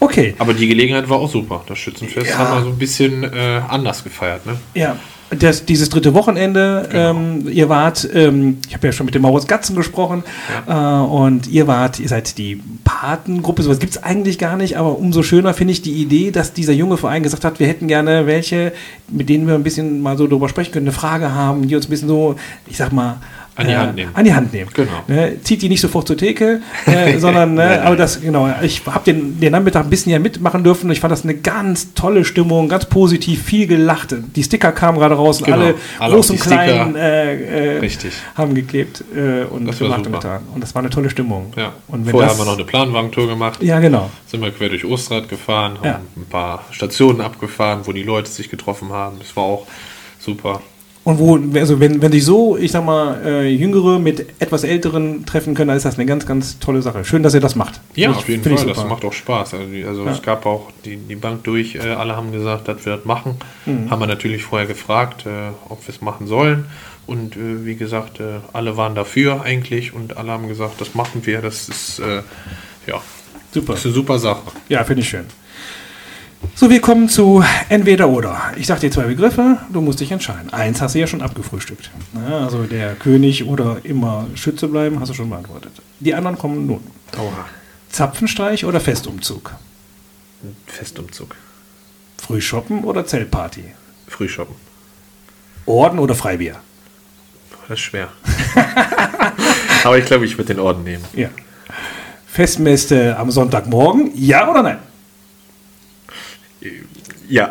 Okay, 0.00 0.34
Aber 0.38 0.54
die 0.54 0.68
Gelegenheit 0.68 1.08
war 1.10 1.18
auch 1.18 1.30
super. 1.30 1.62
Das 1.66 1.78
Schützenfest 1.78 2.30
Ja. 2.30 2.38
haben 2.38 2.58
wir 2.58 2.62
so 2.64 2.70
ein 2.70 2.78
bisschen 2.78 3.24
äh, 3.24 3.60
anders 3.68 4.02
gefeiert. 4.04 4.46
Ne? 4.46 4.52
Ja, 4.74 4.96
das, 5.30 5.64
dieses 5.64 5.88
dritte 5.88 6.14
Wochenende, 6.14 6.88
Genau. 6.90 7.10
ähm, 7.10 7.48
ihr 7.48 7.68
wart, 7.68 8.08
ähm, 8.14 8.58
ich 8.68 8.74
habe 8.74 8.86
ja 8.86 8.92
schon 8.92 9.06
mit 9.06 9.14
dem 9.14 9.22
Maurits 9.22 9.46
Gatzen 9.46 9.74
gesprochen, 9.74 10.22
äh, 10.68 10.72
und 10.72 11.48
ihr 11.48 11.66
wart, 11.66 11.98
ihr 11.98 12.08
seid 12.08 12.38
die 12.38 12.62
Patengruppe, 12.84 13.62
sowas 13.62 13.78
gibt 13.80 13.92
es 13.96 14.02
eigentlich 14.02 14.38
gar 14.38 14.56
nicht, 14.56 14.76
aber 14.76 14.98
umso 14.98 15.22
schöner 15.22 15.52
finde 15.54 15.72
ich 15.72 15.82
die 15.82 15.94
Idee, 15.94 16.30
dass 16.30 16.52
dieser 16.52 16.72
junge 16.72 16.96
Verein 16.96 17.22
gesagt 17.22 17.44
hat, 17.44 17.58
wir 17.58 17.66
hätten 17.66 17.88
gerne 17.88 18.26
welche, 18.26 18.72
mit 19.08 19.28
denen 19.28 19.46
wir 19.46 19.54
ein 19.54 19.62
bisschen 19.64 20.00
mal 20.00 20.16
so 20.16 20.26
drüber 20.26 20.48
sprechen 20.48 20.72
können, 20.72 20.86
eine 20.86 20.92
Frage 20.92 21.32
haben, 21.32 21.66
die 21.66 21.74
uns 21.74 21.86
ein 21.86 21.90
bisschen 21.90 22.08
so, 22.08 22.36
ich 22.68 22.76
sag 22.76 22.92
mal, 22.92 23.16
An 23.56 23.66
die 23.66 23.72
äh, 23.72 23.76
Hand 23.76 23.94
nehmen. 23.96 24.10
An 24.14 24.24
die 24.24 24.34
Hand 24.34 24.52
nehmen. 24.52 24.70
Genau. 24.74 24.90
Ne, 25.08 25.38
zieht 25.42 25.62
die 25.62 25.68
nicht 25.68 25.80
sofort 25.80 26.06
zur 26.06 26.16
Theke, 26.16 26.60
äh, 26.86 27.18
sondern, 27.18 27.54
ne, 27.54 27.82
aber 27.82 27.96
das, 27.96 28.20
genau, 28.20 28.48
ich 28.62 28.82
habe 28.86 29.04
den, 29.04 29.40
den 29.40 29.52
Nachmittag 29.52 29.84
ein 29.84 29.90
bisschen 29.90 30.12
ja 30.12 30.18
mitmachen 30.18 30.62
dürfen. 30.62 30.90
Ich 30.90 31.00
fand 31.00 31.10
das 31.12 31.24
eine 31.24 31.34
ganz 31.34 31.94
tolle 31.94 32.24
Stimmung, 32.24 32.68
ganz 32.68 32.84
positiv, 32.84 33.42
viel 33.42 33.66
gelacht. 33.66 34.14
Die 34.36 34.42
Sticker 34.42 34.72
kamen 34.72 34.98
gerade 34.98 35.14
raus 35.14 35.40
und 35.40 35.46
Genau. 35.46 35.58
alle, 35.58 35.74
Alle 35.98 36.14
groß 36.14 36.30
und 36.30 36.40
klein 36.40 36.96
äh, 36.96 37.78
äh, 37.78 37.90
haben 38.34 38.54
geklebt 38.54 39.02
äh, 39.14 39.44
und 39.44 39.66
Das 39.66 39.80
war 39.80 39.88
gemacht 39.88 40.06
und 40.06 40.12
getan. 40.12 40.42
Und 40.54 40.62
das 40.62 40.74
war 40.74 40.82
eine 40.82 40.90
tolle 40.90 41.08
Stimmung. 41.08 41.52
Ja. 41.56 41.72
Und 41.88 42.08
Vorher 42.10 42.28
das, 42.28 42.38
haben 42.38 42.44
wir 42.44 42.50
noch 42.50 42.58
eine 42.58 42.66
Planwagentour 42.66 43.26
gemacht. 43.28 43.62
Ja, 43.62 43.80
genau. 43.80 44.10
Sind 44.26 44.42
wir 44.42 44.50
quer 44.50 44.68
durch 44.68 44.84
Ostrad 44.84 45.28
gefahren, 45.28 45.78
haben 45.78 45.84
Ja. 45.84 46.00
ein 46.16 46.26
paar 46.28 46.64
Stationen 46.72 47.20
abgefahren, 47.22 47.80
wo 47.84 47.92
die 47.92 48.02
Leute 48.02 48.30
sich 48.30 48.50
getroffen 48.50 48.92
haben. 48.92 49.16
Das 49.18 49.34
war 49.34 49.44
auch 49.44 49.66
super. 50.18 50.60
Und 51.06 51.20
wo, 51.20 51.38
also 51.54 51.78
wenn, 51.78 52.02
wenn 52.02 52.10
sich 52.10 52.24
so, 52.24 52.56
ich 52.56 52.72
sag 52.72 52.84
mal, 52.84 53.20
äh, 53.24 53.48
Jüngere 53.48 54.00
mit 54.00 54.26
etwas 54.40 54.64
Älteren 54.64 55.24
treffen 55.24 55.54
können, 55.54 55.68
dann 55.68 55.76
ist 55.76 55.86
das 55.86 55.94
eine 55.94 56.04
ganz, 56.04 56.26
ganz 56.26 56.58
tolle 56.58 56.82
Sache. 56.82 57.04
Schön, 57.04 57.22
dass 57.22 57.32
ihr 57.32 57.38
das 57.38 57.54
macht. 57.54 57.80
Ja, 57.94 58.08
Find 58.08 58.18
auf 58.18 58.28
jeden 58.28 58.52
ich 58.52 58.58
Fall. 58.58 58.68
Das 58.74 58.84
macht 58.88 59.04
auch 59.04 59.12
Spaß. 59.12 59.54
Also, 59.54 59.66
also 59.86 60.04
Ja. 60.04 60.10
es 60.10 60.20
gab 60.20 60.44
auch 60.46 60.72
die, 60.84 60.96
die 60.96 61.14
Bank 61.14 61.44
durch, 61.44 61.76
äh, 61.76 61.90
alle 61.90 62.16
haben 62.16 62.32
gesagt, 62.32 62.66
dass 62.66 62.84
wir 62.84 62.96
das 62.96 63.04
machen. 63.04 63.36
Mhm. 63.66 63.88
Haben 63.88 64.00
wir 64.00 64.08
natürlich 64.08 64.42
vorher 64.42 64.66
gefragt, 64.66 65.26
äh, 65.26 65.52
ob 65.68 65.86
wir 65.86 65.94
es 65.94 66.00
machen 66.00 66.26
sollen. 66.26 66.64
Und 67.06 67.36
äh, 67.36 67.64
wie 67.64 67.76
gesagt, 67.76 68.18
äh, 68.18 68.40
alle 68.52 68.76
waren 68.76 68.96
dafür 68.96 69.42
eigentlich 69.42 69.94
und 69.94 70.16
alle 70.16 70.32
haben 70.32 70.48
gesagt, 70.48 70.80
das 70.80 70.96
machen 70.96 71.20
wir. 71.24 71.40
Das 71.40 71.68
ist 71.68 72.00
äh, 72.00 72.22
ja 72.88 73.00
Super. 73.52 73.74
das 73.74 73.78
ist 73.78 73.86
eine 73.86 73.94
super 73.94 74.18
Sache. 74.18 74.42
Ja, 74.68 74.82
finde 74.82 75.02
ich 75.02 75.08
schön. 75.08 75.26
So, 76.54 76.70
wir 76.70 76.80
kommen 76.80 77.08
zu 77.08 77.44
entweder 77.68 78.08
oder. 78.08 78.52
Ich 78.56 78.66
sage 78.66 78.80
dir 78.80 78.90
zwei 78.90 79.04
Begriffe, 79.04 79.58
du 79.72 79.80
musst 79.80 80.00
dich 80.00 80.10
entscheiden. 80.10 80.52
Eins 80.52 80.80
hast 80.80 80.94
du 80.94 80.98
ja 80.98 81.06
schon 81.06 81.22
abgefrühstückt. 81.22 81.90
Ja, 82.28 82.44
also 82.44 82.64
der 82.64 82.94
König 82.94 83.44
oder 83.46 83.78
immer 83.82 84.26
Schütze 84.34 84.68
bleiben, 84.68 85.00
hast 85.00 85.10
du 85.10 85.14
schon 85.14 85.30
beantwortet. 85.30 85.72
Die 86.00 86.14
anderen 86.14 86.38
kommen 86.38 86.66
nun. 86.66 86.80
Zapfenstreich 87.90 88.64
oder 88.64 88.80
Festumzug? 88.80 89.54
Festumzug. 90.66 91.34
Frühshoppen 92.18 92.84
oder 92.84 93.06
Zeltparty? 93.06 93.64
Frühshoppen. 94.08 94.56
Orden 95.66 95.98
oder 95.98 96.14
Freibier? 96.14 96.56
Das 97.68 97.78
ist 97.78 97.84
schwer. 97.84 98.08
Aber 99.84 99.98
ich 99.98 100.04
glaube, 100.04 100.24
ich 100.24 100.38
würde 100.38 100.54
den 100.54 100.60
Orden 100.60 100.84
nehmen. 100.84 101.04
Ja. 101.14 101.28
Festmeste 102.26 103.16
am 103.18 103.30
Sonntagmorgen? 103.30 104.12
Ja 104.14 104.48
oder 104.50 104.62
nein? 104.62 104.78
Ja. 107.28 107.50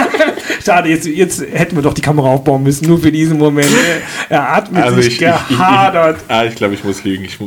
Schade, 0.64 0.88
jetzt, 0.90 1.06
jetzt 1.06 1.40
hätten 1.52 1.74
wir 1.76 1.82
doch 1.82 1.94
die 1.94 2.02
Kamera 2.02 2.28
aufbauen 2.28 2.62
müssen, 2.62 2.86
nur 2.86 2.98
für 3.00 3.10
diesen 3.10 3.38
Moment. 3.38 3.68
Er 4.28 4.54
hat 4.56 4.70
mit 4.70 4.82
Also 4.82 4.96
sich 4.96 5.06
ich, 5.16 5.22
ich, 5.22 5.26
ich, 5.28 5.34
ich, 5.50 5.56
gehadert. 5.56 6.18
ah, 6.28 6.44
ich 6.44 6.54
glaube, 6.54 6.74
ich 6.74 6.84
muss 6.84 7.02
lügen. 7.02 7.24
Ich, 7.24 7.38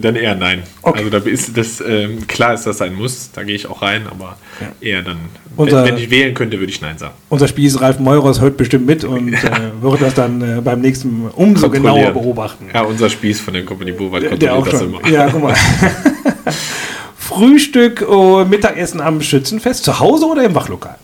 dann 0.00 0.16
eher 0.16 0.34
nein. 0.34 0.62
Okay. 0.82 0.98
Also 0.98 1.10
da 1.10 1.18
ist 1.18 1.56
das 1.56 1.80
ähm, 1.86 2.26
klar 2.26 2.54
ist 2.54 2.64
das 2.66 2.80
ein 2.80 2.94
Muss, 2.94 3.30
da 3.32 3.42
gehe 3.44 3.54
ich 3.54 3.68
auch 3.68 3.82
rein, 3.82 4.06
aber 4.10 4.36
eher 4.80 5.02
dann. 5.02 5.18
Unser- 5.56 5.84
wenn, 5.84 5.94
wenn 5.94 6.02
ich 6.02 6.10
wählen 6.10 6.34
könnte, 6.34 6.58
würde 6.58 6.70
ich 6.72 6.80
nein 6.80 6.98
sagen. 6.98 7.14
Unser 7.28 7.46
Spieß 7.48 7.80
Ralf 7.80 7.98
Meurers 7.98 8.40
hört 8.40 8.56
bestimmt 8.56 8.86
mit 8.86 9.04
und 9.04 9.32
äh, 9.32 9.38
wird 9.80 10.02
das 10.02 10.14
dann 10.14 10.40
äh, 10.58 10.60
beim 10.60 10.80
nächsten 10.80 11.28
umso 11.34 11.70
genauer 11.70 12.10
beobachten. 12.12 12.66
Ja, 12.74 12.82
unser 12.82 13.08
Spieß 13.10 13.40
von 13.40 13.54
der 13.54 13.64
Company 13.64 13.92
Bowald 13.92 14.22
Der 14.24 14.30
kontrolliert 14.30 14.58
auch 14.58 14.68
das 14.68 14.80
schon. 14.80 14.88
immer. 14.94 15.08
Ja, 15.08 15.28
guck 15.30 15.42
mal. 15.42 15.54
Frühstück 17.18 18.02
und 18.02 18.50
Mittagessen 18.50 19.00
am 19.00 19.20
Schützenfest, 19.20 19.84
zu 19.84 19.98
Hause 19.98 20.26
oder 20.26 20.44
im 20.44 20.54
Wachlokal? 20.54 20.96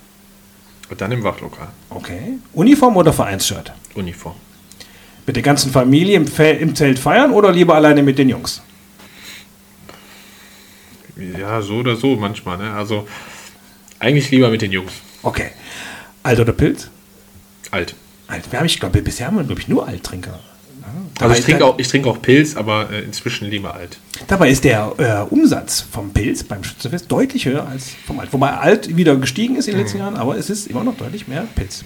Und 0.93 1.01
dann 1.01 1.11
im 1.11 1.25
Wachlokal. 1.25 1.69
Okay. 1.89 2.37
Uniform 2.53 2.99
oder 2.99 3.15
Vereinsshirt? 3.15 3.73
Uniform. 3.95 4.37
Mit 5.25 5.37
der 5.37 5.43
ganzen 5.43 5.73
Familie 5.73 6.17
im, 6.17 6.27
Fe 6.27 6.51
im 6.51 6.75
Zelt 6.75 6.99
feiern 6.99 7.31
oder 7.33 7.51
lieber 7.51 7.75
alleine 7.75 8.03
mit 8.03 8.19
den 8.19 8.29
Jungs? 8.29 8.61
Ja, 11.17 11.63
so 11.63 11.77
oder 11.77 11.97
so 11.97 12.17
manchmal. 12.17 12.59
Ne? 12.59 12.75
Also 12.75 13.09
eigentlich 14.01 14.31
lieber 14.31 14.51
mit 14.51 14.61
den 14.61 14.71
Jungs. 14.71 14.93
Okay. 15.23 15.53
Alt 16.25 16.41
oder 16.41 16.53
Pilz? 16.53 16.91
Alt. 17.71 17.95
Alt. 18.27 18.53
Wir 18.53 18.59
haben, 18.59 18.67
ich 18.67 18.79
glaube, 18.79 19.01
bisher 19.01 19.29
haben 19.29 19.39
wir, 19.39 19.45
glaube 19.45 19.63
ich, 19.63 19.69
nur 19.69 19.89
Alttrinker. 19.89 20.41
Also 21.21 21.35
ich 21.37 21.45
trinke 21.45 21.65
auch, 21.65 21.79
ich 21.79 21.89
trinke 21.89 22.09
auch 22.09 22.21
Pilz, 22.21 22.57
aber 22.57 22.91
äh, 22.91 23.03
inzwischen 23.03 23.49
lieber 23.49 23.75
alt. 23.75 23.99
Dabei 24.29 24.51
ist 24.51 24.65
der 24.65 24.93
äh, 24.99 25.33
Umsatz 25.33 25.81
vom 25.81 26.11
Pilz 26.13 26.43
beim 26.43 26.65
Schützenfest 26.65 27.11
deutlich 27.11 27.47
höher 27.47 27.67
als 27.67 27.91
vom 28.07 28.21
Alt. 28.21 28.33
Wobei 28.33 28.51
Alt 28.53 28.97
wieder 28.97 29.17
gestiegen 29.17 29.57
ist 29.57 29.69
in 29.69 29.75
den 29.75 29.83
letzten 29.83 29.99
Jahren, 29.99 30.17
aber 30.17 30.37
es 30.37 30.51
ist 30.51 30.69
immer 30.69 30.85
noch 30.85 30.97
deutlich 30.97 31.29
mehr 31.29 31.47
Pilz. 31.55 31.85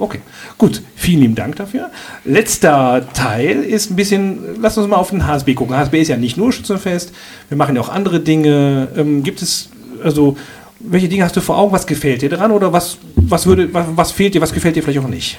Okay, 0.00 0.20
gut. 0.56 0.82
Vielen 0.96 1.20
lieben 1.20 1.34
Dank 1.34 1.56
dafür. 1.56 1.90
Letzter 2.24 3.06
Teil 3.12 3.62
ist 3.62 3.90
ein 3.90 3.96
bisschen, 3.96 4.60
lass 4.60 4.78
uns 4.78 4.88
mal 4.88 4.96
auf 4.96 5.10
den 5.10 5.26
HSB 5.26 5.54
gucken. 5.54 5.76
HSB 5.76 6.00
ist 6.00 6.08
ja 6.08 6.16
nicht 6.16 6.38
nur 6.38 6.52
Schützenfest, 6.52 7.12
wir 7.48 7.58
machen 7.58 7.76
ja 7.76 7.82
auch 7.82 7.90
andere 7.90 8.20
Dinge. 8.20 8.88
Ähm, 8.96 9.22
gibt 9.22 9.42
es, 9.42 9.68
also, 10.02 10.38
welche 10.78 11.08
Dinge 11.08 11.24
hast 11.24 11.36
du 11.36 11.42
vor 11.42 11.58
Augen? 11.58 11.72
Was 11.72 11.86
gefällt 11.86 12.22
dir 12.22 12.30
daran 12.30 12.50
oder 12.50 12.72
was, 12.72 12.96
was, 13.14 13.44
würde, 13.44 13.72
was, 13.74 13.86
was 13.94 14.12
fehlt 14.12 14.34
dir, 14.34 14.40
was 14.40 14.54
gefällt 14.54 14.76
dir 14.76 14.82
vielleicht 14.82 15.00
auch 15.00 15.08
nicht? 15.08 15.38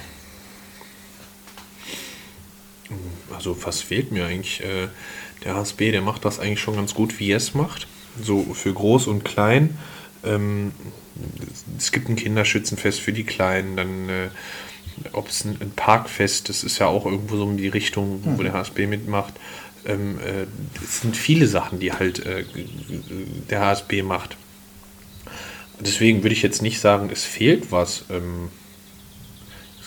Also 3.42 3.58
was 3.66 3.82
fehlt 3.82 4.12
mir 4.12 4.28
eigentlich? 4.28 4.62
Äh, 4.62 4.88
der 5.44 5.56
HSB, 5.56 5.92
der 5.92 6.04
macht 6.04 6.26
das 6.26 6.40
eigentlich 6.40 6.60
schon 6.60 6.76
ganz 6.76 6.94
gut, 6.94 7.20
wie 7.20 7.32
er 7.32 7.38
es 7.38 7.56
macht. 7.56 7.88
So 8.22 8.54
für 8.54 8.72
groß 8.72 9.08
und 9.08 9.26
klein. 9.26 9.80
Ähm, 10.24 10.74
es 11.76 11.92
gibt 11.92 12.08
ein 12.08 12.16
Kinderschützenfest 12.16 13.00
für 13.00 13.14
die 13.14 13.24
Kleinen, 13.24 13.76
dann 13.78 14.10
äh, 14.10 14.30
ob 15.12 15.30
es 15.30 15.44
ein, 15.44 15.58
ein, 15.60 15.72
Parkfest, 15.72 16.50
das 16.50 16.64
ist 16.64 16.78
ja 16.78 16.86
auch 16.86 17.08
irgendwo 17.08 17.36
so 17.36 17.50
in 17.50 17.58
die 17.58 17.68
Richtung, 17.68 18.20
wo 18.24 18.30
mhm. 18.30 18.44
der 18.44 18.54
HSB 18.54 18.86
mitmacht. 18.86 19.34
Ähm, 19.86 20.20
äh, 20.20 20.46
es 20.84 21.02
sind 21.02 21.18
viele 21.18 21.48
Sachen, 21.48 21.80
die 21.80 21.94
halt 21.94 22.24
äh, 22.24 22.46
der 23.50 23.62
HSB 23.62 24.04
macht. 24.04 24.38
Deswegen 25.80 26.22
würde 26.22 26.36
ich 26.36 26.44
jetzt 26.44 26.62
nicht 26.62 26.80
sagen, 26.80 27.10
es 27.12 27.24
fehlt 27.24 27.72
was. 27.72 28.06
Ähm, 28.12 28.50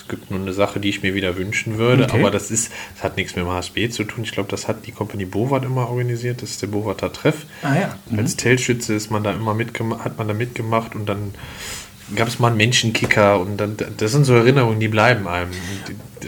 es 0.05 0.09
gibt 0.09 0.31
nur 0.31 0.39
eine 0.39 0.53
Sache, 0.53 0.81
die 0.81 0.91
ich 0.91 1.03
mir 1.03 1.15
wieder 1.15 1.39
wünschen 1.39 1.79
würde, 1.79 2.05
okay. 2.05 2.21
aber 2.21 2.31
das 2.31 2.51
ist, 2.51 2.71
das 2.95 3.05
hat 3.05 3.17
nichts 3.17 3.35
mit 3.37 3.45
dem 3.47 3.51
HSB 3.51 3.89
zu 3.89 4.05
tun. 4.05 4.25
Ich 4.25 4.33
glaube, 4.33 4.51
das 4.51 4.69
hat 4.69 4.87
die 4.87 4.93
Company 4.93 5.25
Bovat 5.25 5.65
immer 5.65 5.89
organisiert. 5.89 6.43
Das 6.43 6.51
ist 6.51 6.61
der 6.61 6.67
Bovater 6.67 7.11
Treff. 7.11 7.47
Ah, 7.63 7.75
ja. 7.75 7.99
mhm. 8.11 8.19
Als 8.19 8.37
Teltschütze 8.37 8.93
ist 8.93 9.11
man 9.11 9.25
da 9.25 9.33
immer 9.33 9.55
mitgemacht, 9.55 10.05
hat 10.05 10.19
man 10.19 10.29
da 10.29 10.35
mitgemacht 10.35 10.95
und 10.95 11.07
dann 11.07 11.35
gab 12.15 12.29
es 12.29 12.39
mal 12.39 12.49
einen 12.49 12.57
Menschenkicker 12.57 13.41
und 13.41 13.57
dann, 13.57 13.77
das 13.97 14.13
sind 14.13 14.25
so 14.25 14.35
Erinnerungen, 14.35 14.81
die 14.81 14.89
bleiben 14.89 15.27
einem. 15.27 15.51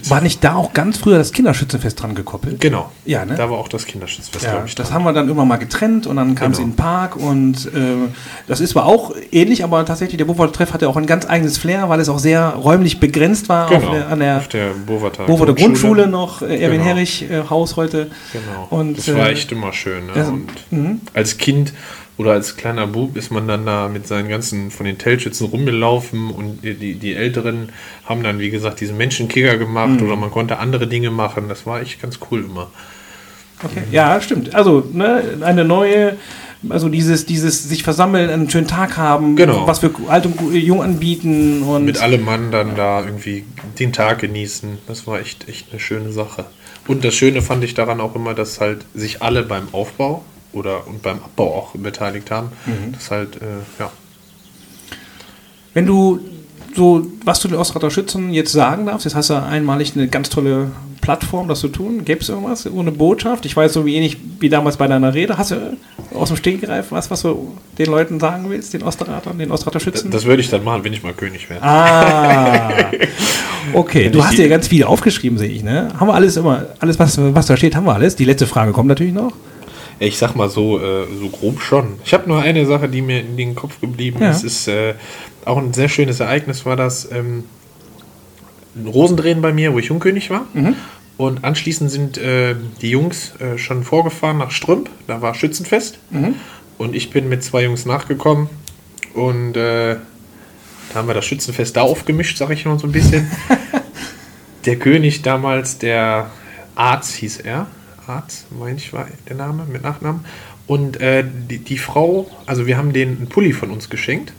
War 0.08 0.20
nicht 0.20 0.44
da 0.44 0.54
auch 0.54 0.72
ganz 0.72 0.98
früher 0.98 1.18
das 1.18 1.32
Kinderschützenfest 1.32 2.02
dran 2.02 2.14
gekoppelt? 2.14 2.60
Genau. 2.60 2.92
Ja, 3.04 3.24
ne? 3.24 3.34
Da 3.34 3.50
war 3.50 3.58
auch 3.58 3.68
das 3.68 3.86
Kinderschützenfest, 3.86 4.44
ja, 4.44 4.52
glaube 4.52 4.66
ich. 4.68 4.74
Das 4.74 4.92
haben 4.92 5.04
wir 5.04 5.12
dann 5.12 5.28
immer 5.28 5.44
mal 5.44 5.56
getrennt 5.56 6.06
und 6.06 6.16
dann 6.16 6.34
kam 6.34 6.52
es 6.52 6.58
genau. 6.58 6.68
in 6.68 6.72
den 6.72 6.76
Park 6.76 7.16
und 7.16 7.66
äh, 7.66 8.08
das 8.46 8.60
ist 8.60 8.70
zwar 8.70 8.86
auch 8.86 9.14
ähnlich, 9.32 9.64
aber 9.64 9.84
tatsächlich 9.84 10.18
der 10.18 10.26
Bovater 10.26 10.52
Treff 10.52 10.72
hatte 10.74 10.88
auch 10.88 10.96
ein 10.96 11.06
ganz 11.06 11.26
eigenes 11.26 11.58
Flair, 11.58 11.88
weil 11.88 12.00
es 12.00 12.08
auch 12.08 12.18
sehr 12.18 12.48
räumlich 12.50 13.00
begrenzt 13.00 13.48
war 13.48 13.68
genau. 13.68 13.92
der, 13.92 14.08
an 14.08 14.20
der, 14.20 14.36
auf 14.38 14.48
der 14.48 14.70
Bovater, 14.86 15.24
Bovater 15.24 15.54
Grundschule. 15.54 16.06
Noch, 16.06 16.42
äh, 16.42 16.58
Erwin 16.58 16.78
genau. 16.78 16.84
Herrich 16.84 17.30
äh, 17.30 17.42
Haus 17.48 17.76
heute. 17.76 18.10
Genau. 18.32 18.66
Und, 18.70 18.98
das 18.98 19.08
war 19.14 19.28
äh, 19.28 19.32
echt 19.32 19.50
immer 19.52 19.72
schön. 19.72 20.06
Ne? 20.06 20.12
Das, 20.14 20.32
mhm. 20.70 21.00
als 21.14 21.38
Kind 21.38 21.72
oder 22.18 22.32
als 22.32 22.56
kleiner 22.56 22.86
Bub 22.86 23.16
ist 23.16 23.30
man 23.30 23.46
dann 23.46 23.66
da 23.66 23.88
mit 23.88 24.06
seinen 24.06 24.28
ganzen 24.28 24.70
von 24.70 24.86
den 24.86 24.96
Teltschützen 24.96 25.48
rumgelaufen 25.48 26.30
und 26.30 26.64
die, 26.64 26.94
die, 26.94 27.14
Älteren 27.14 27.70
haben 28.06 28.22
dann, 28.22 28.38
wie 28.38 28.50
gesagt, 28.50 28.80
diesen 28.80 28.96
Menschenkicker 28.96 29.58
gemacht 29.58 30.00
mhm. 30.00 30.06
oder 30.06 30.16
man 30.16 30.30
konnte 30.30 30.58
andere 30.58 30.86
Dinge 30.86 31.10
machen. 31.10 31.48
Das 31.48 31.66
war 31.66 31.80
echt 31.82 32.00
ganz 32.00 32.18
cool 32.30 32.44
immer. 32.44 32.70
Okay. 33.62 33.82
Ja, 33.90 34.20
stimmt. 34.20 34.54
Also 34.54 34.82
ne, 34.92 35.22
eine 35.42 35.64
neue, 35.64 36.16
also 36.68 36.88
dieses, 36.88 37.26
dieses 37.26 37.68
sich 37.68 37.82
versammeln, 37.82 38.30
einen 38.30 38.48
schönen 38.48 38.66
Tag 38.66 38.96
haben, 38.96 39.36
genau. 39.36 39.66
was 39.66 39.80
für 39.80 39.90
alt 40.08 40.24
und 40.24 40.54
jung 40.54 40.82
anbieten 40.82 41.62
und 41.62 41.84
mit 41.84 42.00
allem 42.02 42.24
Mann 42.24 42.50
dann 42.50 42.76
da 42.76 43.04
irgendwie 43.04 43.44
den 43.78 43.92
Tag 43.92 44.20
genießen. 44.20 44.78
Das 44.86 45.06
war 45.06 45.20
echt 45.20 45.48
echt 45.48 45.70
eine 45.70 45.80
schöne 45.80 46.12
Sache. 46.12 46.46
Und 46.86 47.04
das 47.04 47.14
Schöne 47.14 47.42
fand 47.42 47.64
ich 47.64 47.74
daran 47.74 48.00
auch 48.00 48.14
immer, 48.14 48.32
dass 48.32 48.60
halt 48.60 48.84
sich 48.94 49.20
alle 49.20 49.42
beim 49.42 49.68
Aufbau 49.72 50.24
oder 50.56 50.86
und 50.86 51.02
beim 51.02 51.18
Abbau 51.18 51.54
auch 51.54 51.70
beteiligt 51.74 52.30
haben. 52.30 52.48
Mhm. 52.66 52.92
Das 52.92 53.10
halt, 53.10 53.36
äh, 53.36 53.44
ja. 53.78 53.90
Wenn 55.74 55.86
du 55.86 56.20
so, 56.74 57.06
was 57.24 57.40
du 57.40 57.48
den 57.48 57.56
Ostrater 57.56 57.90
Schützen 57.90 58.32
jetzt 58.32 58.52
sagen 58.52 58.86
darfst, 58.86 59.04
jetzt 59.04 59.14
hast 59.14 59.30
du 59.30 59.34
einmalig 59.34 59.94
eine 59.94 60.08
ganz 60.08 60.28
tolle 60.28 60.70
Plattform, 61.00 61.46
das 61.46 61.60
zu 61.60 61.68
tun. 61.68 62.04
Gäbe 62.04 62.20
es 62.20 62.28
irgendwas, 62.28 62.66
ohne 62.66 62.90
Botschaft? 62.90 63.46
Ich 63.46 63.56
weiß 63.56 63.72
so 63.72 63.86
wie 63.86 63.94
ähnlich 63.94 64.16
wie 64.40 64.48
damals 64.48 64.76
bei 64.76 64.88
deiner 64.88 65.14
Rede. 65.14 65.38
Hast 65.38 65.52
du 65.52 65.76
aus 66.12 66.28
dem 66.28 66.36
Stegreif 66.36 66.90
was, 66.90 67.10
was 67.10 67.22
du 67.22 67.56
den 67.78 67.86
Leuten 67.86 68.18
sagen 68.18 68.50
willst, 68.50 68.74
den 68.74 68.82
Ostratern, 68.82 69.38
den 69.38 69.52
Ostrater 69.52 69.78
Schützen? 69.78 70.10
Das, 70.10 70.22
das 70.22 70.28
würde 70.28 70.42
ich 70.42 70.50
dann 70.50 70.64
machen, 70.64 70.82
wenn 70.82 70.92
ich 70.92 71.02
mal 71.02 71.12
König 71.12 71.48
wäre. 71.48 71.62
Ah, 71.62 72.70
okay. 73.72 74.10
du 74.10 74.24
hast 74.24 74.36
dir 74.36 74.48
ganz 74.48 74.68
viel 74.68 74.84
aufgeschrieben, 74.84 75.38
sehe 75.38 75.48
ich, 75.48 75.62
ne? 75.62 75.88
Haben 75.98 76.08
wir 76.08 76.14
alles 76.14 76.36
immer, 76.36 76.66
alles, 76.80 76.98
was, 76.98 77.16
was 77.18 77.46
da 77.46 77.56
steht, 77.56 77.76
haben 77.76 77.86
wir 77.86 77.94
alles. 77.94 78.16
Die 78.16 78.24
letzte 78.24 78.46
Frage 78.46 78.72
kommt 78.72 78.88
natürlich 78.88 79.14
noch. 79.14 79.32
Ich 79.98 80.18
sag 80.18 80.34
mal 80.34 80.50
so, 80.50 80.78
äh, 80.78 81.06
so 81.20 81.28
grob 81.28 81.60
schon. 81.60 81.94
Ich 82.04 82.12
habe 82.12 82.28
nur 82.28 82.40
eine 82.42 82.66
Sache, 82.66 82.88
die 82.88 83.00
mir 83.00 83.20
in 83.20 83.36
den 83.36 83.54
Kopf 83.54 83.80
geblieben 83.80 84.18
ja. 84.20 84.30
ist. 84.30 84.44
ist 84.44 84.68
äh, 84.68 84.94
auch 85.44 85.58
ein 85.58 85.72
sehr 85.72 85.88
schönes 85.88 86.20
Ereignis 86.20 86.66
war 86.66 86.76
das 86.76 87.10
ähm, 87.10 87.44
ein 88.74 88.88
Rosendrehen 88.88 89.40
bei 89.40 89.52
mir, 89.52 89.72
wo 89.72 89.78
ich 89.78 89.86
Jungkönig 89.86 90.30
war. 90.30 90.46
Mhm. 90.52 90.74
Und 91.16 91.44
anschließend 91.44 91.90
sind 91.90 92.18
äh, 92.18 92.56
die 92.82 92.90
Jungs 92.90 93.32
äh, 93.40 93.56
schon 93.56 93.84
vorgefahren 93.84 94.38
nach 94.38 94.50
Strümp. 94.50 94.90
Da 95.06 95.22
war 95.22 95.34
Schützenfest. 95.34 95.98
Mhm. 96.10 96.34
Und 96.76 96.94
ich 96.94 97.10
bin 97.10 97.28
mit 97.28 97.42
zwei 97.42 97.64
Jungs 97.64 97.86
nachgekommen. 97.86 98.50
Und 99.14 99.56
äh, 99.56 99.96
da 100.92 100.94
haben 100.94 101.08
wir 101.08 101.14
das 101.14 101.24
Schützenfest 101.24 101.76
da 101.76 101.82
aufgemischt, 101.82 102.36
sag 102.36 102.50
ich 102.50 102.66
mal 102.66 102.78
so 102.78 102.86
ein 102.86 102.92
bisschen. 102.92 103.30
der 104.66 104.76
König 104.76 105.22
damals, 105.22 105.78
der 105.78 106.30
Arzt 106.74 107.14
hieß 107.14 107.38
er, 107.38 107.66
Arz, 108.08 108.46
meine 108.58 108.76
ich, 108.76 108.92
war 108.92 109.06
der 109.28 109.36
Name 109.36 109.64
mit 109.70 109.82
Nachnamen. 109.82 110.24
Und 110.66 111.00
äh, 111.00 111.24
die, 111.24 111.58
die, 111.58 111.78
Frau, 111.78 112.28
also 112.46 112.66
wir 112.66 112.76
haben 112.76 112.92
den 112.92 113.16
einen 113.16 113.28
Pulli 113.28 113.52
von 113.52 113.70
uns 113.70 113.88
geschenkt 113.88 114.32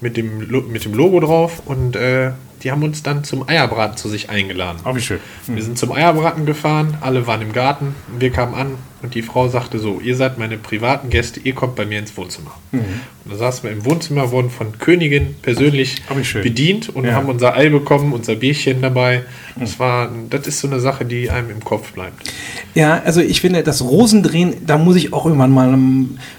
mit 0.00 0.16
dem, 0.16 0.38
mit 0.70 0.84
dem 0.84 0.94
Logo 0.94 1.20
drauf 1.20 1.62
und 1.66 1.96
äh, 1.96 2.32
die 2.62 2.70
haben 2.70 2.82
uns 2.82 3.02
dann 3.02 3.24
zum 3.24 3.48
Eierbraten 3.48 3.96
zu 3.96 4.08
sich 4.08 4.30
eingeladen. 4.30 4.80
Oh, 4.84 4.94
wie 4.94 5.00
schön. 5.00 5.20
Mhm. 5.46 5.56
Wir 5.56 5.62
sind 5.62 5.78
zum 5.78 5.92
Eierbraten 5.92 6.46
gefahren, 6.46 6.96
alle 7.00 7.26
waren 7.26 7.42
im 7.42 7.52
Garten, 7.52 7.94
wir 8.18 8.30
kamen 8.30 8.54
an 8.54 8.74
und 9.02 9.14
die 9.14 9.22
Frau 9.22 9.48
sagte 9.48 9.78
so, 9.78 9.98
ihr 10.00 10.14
seid 10.14 10.38
meine 10.38 10.58
privaten 10.58 11.08
Gäste, 11.08 11.40
ihr 11.40 11.54
kommt 11.54 11.74
bei 11.74 11.86
mir 11.86 11.98
ins 11.98 12.14
Wohnzimmer. 12.16 12.54
Mhm. 12.70 12.80
Und 13.24 13.32
da 13.32 13.36
saßen 13.36 13.64
wir 13.64 13.70
im 13.70 13.84
Wohnzimmer, 13.86 14.30
wurden 14.30 14.50
von 14.50 14.78
Königin 14.78 15.36
persönlich 15.40 15.96
oh, 16.10 16.40
bedient 16.42 16.90
und 16.90 17.06
ja. 17.06 17.12
haben 17.12 17.28
unser 17.28 17.56
Ei 17.56 17.70
bekommen, 17.70 18.12
unser 18.12 18.34
Bierchen 18.34 18.82
dabei. 18.82 19.22
Das 19.58 19.78
war, 19.78 20.10
das 20.28 20.46
ist 20.46 20.60
so 20.60 20.68
eine 20.68 20.80
Sache, 20.80 21.06
die 21.06 21.30
einem 21.30 21.50
im 21.50 21.64
Kopf 21.64 21.92
bleibt. 21.92 22.30
Ja, 22.74 23.00
also 23.04 23.20
ich 23.20 23.40
finde, 23.40 23.62
das 23.62 23.82
Rosendrehen, 23.82 24.66
da 24.66 24.76
muss 24.76 24.96
ich 24.96 25.12
auch 25.12 25.24
irgendwann 25.24 25.50
mal 25.52 25.78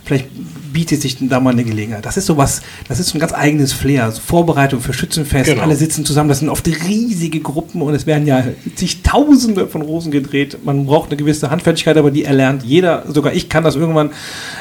vielleicht 0.05 0.27
bietet 0.71 1.01
sich 1.01 1.17
da 1.19 1.39
mal 1.39 1.51
eine 1.51 1.63
Gelegenheit. 1.63 2.05
Das 2.05 2.17
ist 2.17 2.25
sowas, 2.25 2.61
das 2.87 2.99
ist 2.99 3.09
so 3.09 3.17
ein 3.17 3.19
ganz 3.19 3.33
eigenes 3.33 3.73
Flair. 3.73 4.05
Also 4.05 4.21
Vorbereitung 4.21 4.81
für 4.81 4.93
Schützenfest, 4.93 5.49
genau. 5.49 5.63
alle 5.63 5.75
sitzen 5.75 6.05
zusammen, 6.05 6.29
das 6.29 6.39
sind 6.39 6.49
oft 6.49 6.67
riesige 6.67 7.39
Gruppen 7.39 7.81
und 7.81 7.93
es 7.93 8.05
werden 8.05 8.25
ja 8.27 8.43
zigtausende 8.75 9.67
von 9.67 9.81
Rosen 9.81 10.11
gedreht. 10.11 10.57
Man 10.63 10.85
braucht 10.85 11.09
eine 11.09 11.17
gewisse 11.17 11.49
Handfertigkeit, 11.49 11.97
aber 11.97 12.11
die 12.11 12.23
erlernt 12.23 12.63
jeder, 12.63 13.03
sogar 13.07 13.33
ich 13.33 13.49
kann 13.49 13.63
das 13.63 13.75
irgendwann. 13.75 14.11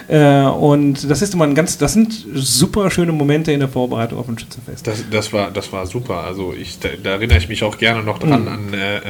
Äh, 0.09 0.43
und 0.43 1.11
das 1.11 1.23
ist 1.23 1.35
immer 1.35 1.45
ein 1.45 1.55
ganz, 1.55 1.79
das 1.79 1.93
sind 1.93 2.25
super 2.35 2.91
schöne 2.91 3.13
Momente 3.13 3.53
in 3.53 3.61
der 3.61 3.69
Vorbereitung 3.69 4.19
auf 4.19 4.29
ein 4.29 4.39
Schützenfest. 4.39 4.87
Das, 4.87 5.05
das, 5.11 5.33
war, 5.33 5.51
das 5.51 5.73
war 5.73 5.87
super. 5.87 6.25
Also 6.25 6.53
ich, 6.53 6.79
da, 6.79 6.89
da 7.03 7.11
erinnere 7.11 7.39
ich 7.39 7.49
mich 7.49 7.63
auch 7.63 7.79
gerne 7.79 8.03
noch 8.03 8.19
dran 8.19 8.43
mhm. 8.43 8.49
an 8.49 8.75
äh, 8.75 8.97
äh, 8.97 9.01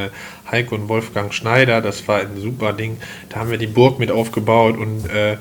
Heiko 0.51 0.75
und 0.75 0.89
Wolfgang 0.89 1.33
Schneider. 1.33 1.81
Das 1.81 2.07
war 2.09 2.21
ein 2.21 2.41
super 2.41 2.73
Ding. 2.73 2.99
Da 3.29 3.41
haben 3.41 3.51
wir 3.51 3.59
die 3.59 3.67
Burg 3.67 3.99
mit 3.99 4.11
aufgebaut 4.11 4.77
und 4.77 5.09
äh, 5.11 5.37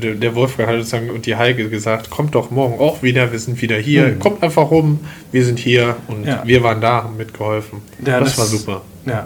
der, 0.00 0.14
der 0.14 0.34
Wolfgang 0.34 0.68
hat 0.68 0.76
sozusagen 0.78 1.10
und 1.10 1.26
die 1.26 1.36
Heike 1.36 1.68
gesagt, 1.68 2.10
kommt 2.10 2.34
doch 2.34 2.50
morgen 2.50 2.78
auch 2.80 3.02
wieder, 3.02 3.30
wir 3.32 3.38
sind 3.38 3.60
wieder 3.60 3.76
hier, 3.76 4.08
mhm. 4.08 4.18
kommt 4.18 4.42
einfach 4.42 4.70
rum, 4.70 5.00
wir 5.32 5.44
sind 5.44 5.58
hier 5.58 5.96
und 6.08 6.26
ja. 6.26 6.42
wir 6.44 6.62
waren 6.62 6.80
da, 6.80 7.04
haben 7.04 7.16
mitgeholfen. 7.16 7.80
Ja, 8.04 8.20
das, 8.20 8.30
das, 8.30 8.38
war 8.38 8.46
super. 8.46 8.82
Ja. 9.06 9.24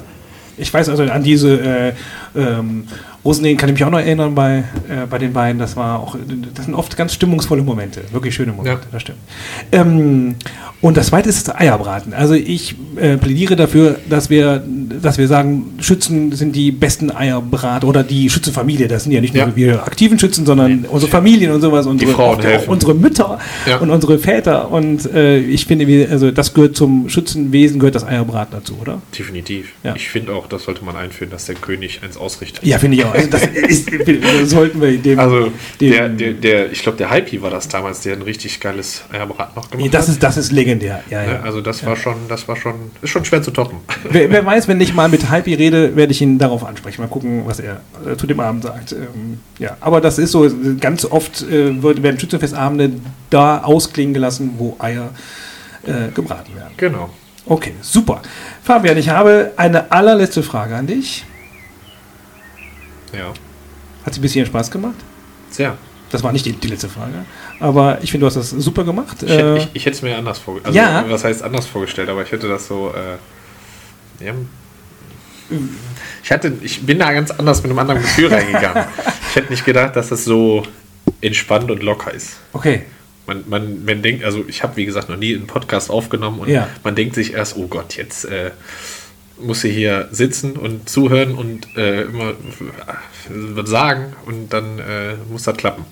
Ich 0.56 0.74
weiß 0.74 0.88
also 0.88 1.04
an 1.04 1.22
diese 1.22 1.60
äh, 1.60 1.92
ähm, 2.36 2.84
Rosending 3.24 3.56
kann 3.56 3.68
ich 3.68 3.74
mich 3.74 3.84
auch 3.84 3.90
noch 3.90 4.00
erinnern 4.00 4.34
bei, 4.34 4.64
äh, 4.88 5.06
bei 5.08 5.18
den 5.18 5.32
beiden. 5.32 5.58
Das 5.58 5.76
war 5.76 6.00
auch, 6.00 6.16
das 6.54 6.64
sind 6.64 6.74
oft 6.74 6.96
ganz 6.96 7.14
stimmungsvolle 7.14 7.62
Momente, 7.62 8.02
wirklich 8.10 8.34
schöne 8.34 8.52
Momente, 8.52 8.82
ja. 8.82 8.88
das 8.92 9.02
stimmt. 9.02 9.18
Ähm, 9.70 10.34
und 10.80 10.96
das 10.96 11.08
zweite 11.08 11.28
ist 11.28 11.48
das 11.48 11.56
Eierbraten. 11.56 12.14
Also 12.14 12.34
ich 12.34 12.76
äh, 12.96 13.16
plädiere 13.16 13.56
dafür, 13.56 13.96
dass 14.08 14.30
wir, 14.30 14.62
dass 15.02 15.18
wir 15.18 15.26
sagen, 15.26 15.74
Schützen 15.80 16.30
sind 16.32 16.54
die 16.54 16.70
besten 16.70 17.10
Eierbrater 17.10 17.86
oder 17.88 18.04
die 18.04 18.30
Schützenfamilie. 18.30 18.86
Das 18.86 19.02
sind 19.02 19.10
ja 19.10 19.20
nicht 19.20 19.34
nur 19.34 19.44
ja. 19.44 19.56
wir 19.56 19.82
aktiven 19.82 20.20
Schützen, 20.20 20.46
sondern 20.46 20.82
nee. 20.82 20.88
unsere 20.88 21.10
Familien 21.10 21.50
und 21.50 21.62
sowas, 21.62 21.86
unsere, 21.86 22.16
auch, 22.16 22.38
auch 22.38 22.68
unsere 22.68 22.94
Mütter 22.94 23.40
ja. 23.66 23.78
und 23.78 23.90
unsere 23.90 24.20
Väter. 24.20 24.70
Und 24.70 25.12
äh, 25.12 25.38
ich 25.38 25.66
finde, 25.66 26.08
also 26.10 26.30
das 26.30 26.54
gehört 26.54 26.76
zum 26.76 27.08
Schützenwesen, 27.08 27.80
gehört 27.80 27.96
das 27.96 28.04
Eierbraten 28.04 28.56
dazu, 28.56 28.76
oder? 28.80 29.02
Definitiv. 29.18 29.70
Ja. 29.82 29.96
Ich 29.96 30.08
finde 30.08 30.32
auch, 30.32 30.46
das 30.46 30.62
sollte 30.62 30.84
man 30.84 30.94
einführen, 30.94 31.30
dass 31.32 31.46
der 31.46 31.56
König 31.56 32.02
eins 32.04 32.16
ausrichtet. 32.16 32.64
Ja, 32.64 32.78
finde 32.78 32.98
ich 32.98 33.04
auch. 33.04 33.14
Also 33.14 33.28
das 33.30 33.42
ist, 33.46 33.90
sollten 34.44 34.80
wir 34.80 34.96
dem. 34.96 35.18
Also 35.18 35.50
dem, 35.80 35.90
der, 35.90 36.08
der, 36.08 36.32
der, 36.34 36.72
ich 36.72 36.82
glaube, 36.82 36.98
der 36.98 37.10
Hype 37.10 37.42
war 37.42 37.50
das 37.50 37.66
damals, 37.66 38.02
der 38.02 38.14
ein 38.14 38.22
richtig 38.22 38.60
geiles 38.60 39.02
Eierbraten 39.10 39.56
noch 39.56 39.70
gemacht 39.70 39.92
das 39.92 40.06
hat. 40.06 40.14
Ist, 40.14 40.22
das 40.22 40.36
ist 40.36 40.52
legendär 40.52 40.67
legendär. 40.68 41.02
Ja, 41.10 41.24
ja. 41.24 41.40
Also 41.40 41.60
das 41.60 41.84
war 41.84 41.96
schon, 41.96 42.16
das 42.28 42.46
war 42.48 42.56
schon, 42.56 42.90
ist 43.00 43.10
schon 43.10 43.24
schwer 43.24 43.42
zu 43.42 43.50
toppen. 43.50 43.78
Wer, 44.10 44.30
wer 44.30 44.44
weiß, 44.44 44.68
wenn 44.68 44.80
ich 44.80 44.94
mal 44.94 45.08
mit 45.08 45.28
Hype 45.30 45.46
rede, 45.46 45.96
werde 45.96 46.12
ich 46.12 46.20
ihn 46.20 46.38
darauf 46.38 46.64
ansprechen. 46.64 47.00
Mal 47.02 47.08
gucken, 47.08 47.42
was 47.46 47.60
er 47.60 47.80
äh, 48.06 48.16
zu 48.16 48.26
dem 48.26 48.40
Abend 48.40 48.62
sagt. 48.62 48.92
Ähm, 48.92 49.40
ja, 49.58 49.76
aber 49.80 50.00
das 50.00 50.18
ist 50.18 50.32
so, 50.32 50.48
ganz 50.80 51.04
oft 51.04 51.42
äh, 51.42 51.82
werden 51.82 52.18
Schützenfestabende 52.18 52.92
da 53.30 53.62
ausklingen 53.62 54.14
gelassen, 54.14 54.54
wo 54.58 54.76
Eier 54.78 55.10
äh, 55.84 56.10
gebraten 56.14 56.54
werden. 56.54 56.74
Genau. 56.76 57.10
Okay, 57.46 57.74
super. 57.80 58.20
Fabian, 58.62 58.98
ich 58.98 59.08
habe 59.08 59.52
eine 59.56 59.90
allerletzte 59.90 60.42
Frage 60.42 60.76
an 60.76 60.86
dich. 60.86 61.24
Ja. 63.12 63.32
Hat 64.04 64.14
sie 64.14 64.20
bis 64.20 64.32
hierhin 64.32 64.50
Spaß 64.50 64.70
gemacht? 64.70 64.96
Sehr. 65.50 65.76
Das 66.10 66.22
war 66.22 66.32
nicht 66.32 66.46
die, 66.46 66.52
die 66.52 66.68
letzte 66.68 66.88
Frage. 66.88 67.24
Aber 67.60 67.98
ich 68.02 68.10
finde, 68.10 68.22
du 68.22 68.26
hast 68.28 68.36
das 68.36 68.50
super 68.50 68.84
gemacht. 68.84 69.22
Ich, 69.22 69.30
hätte, 69.30 69.42
äh, 69.54 69.58
ich, 69.58 69.68
ich 69.74 69.86
hätte 69.86 69.96
es 69.96 70.02
mir 70.02 70.16
anders 70.16 70.38
vorgestellt. 70.38 70.76
Also, 70.78 71.06
ja. 71.06 71.12
Was 71.12 71.24
heißt 71.24 71.42
anders 71.42 71.66
vorgestellt? 71.66 72.08
Aber 72.08 72.22
ich 72.22 72.32
hätte 72.32 72.48
das 72.48 72.66
so. 72.66 72.92
Äh, 72.94 74.24
ja, 74.24 74.32
Ich, 76.22 76.30
hatte, 76.32 76.52
ich 76.62 76.82
bin 76.84 76.98
da 76.98 77.12
ganz 77.12 77.30
anders 77.30 77.62
mit 77.62 77.70
einem 77.70 77.78
anderen 77.78 78.02
Gefühl 78.02 78.28
reingegangen. 78.32 78.84
Ich 79.30 79.36
hätte 79.36 79.50
nicht 79.50 79.64
gedacht, 79.64 79.96
dass 79.96 80.08
das 80.08 80.24
so 80.24 80.62
entspannt 81.20 81.70
und 81.70 81.82
locker 81.82 82.12
ist. 82.12 82.36
Okay. 82.52 82.82
Man, 83.26 83.44
man, 83.48 83.84
man 83.84 84.02
denkt, 84.02 84.24
also 84.24 84.44
ich 84.48 84.62
habe 84.62 84.76
wie 84.76 84.86
gesagt 84.86 85.08
noch 85.08 85.16
nie 85.16 85.34
einen 85.34 85.46
Podcast 85.46 85.90
aufgenommen 85.90 86.40
und 86.40 86.48
Ja. 86.48 86.68
man 86.84 86.94
denkt 86.94 87.14
sich 87.14 87.34
erst, 87.34 87.56
oh 87.56 87.66
Gott, 87.66 87.96
jetzt 87.96 88.24
äh, 88.24 88.50
muss 89.40 89.60
sie 89.60 89.70
hier 89.70 90.08
sitzen 90.10 90.52
und 90.52 90.88
zuhören 90.88 91.34
und 91.34 91.68
äh, 91.76 92.02
immer 92.02 92.30
äh, 92.30 92.34
was 93.54 93.68
sagen 93.68 94.14
und 94.26 94.52
dann 94.52 94.78
äh, 94.78 95.14
muss 95.30 95.42
das 95.44 95.56
klappen. 95.56 95.84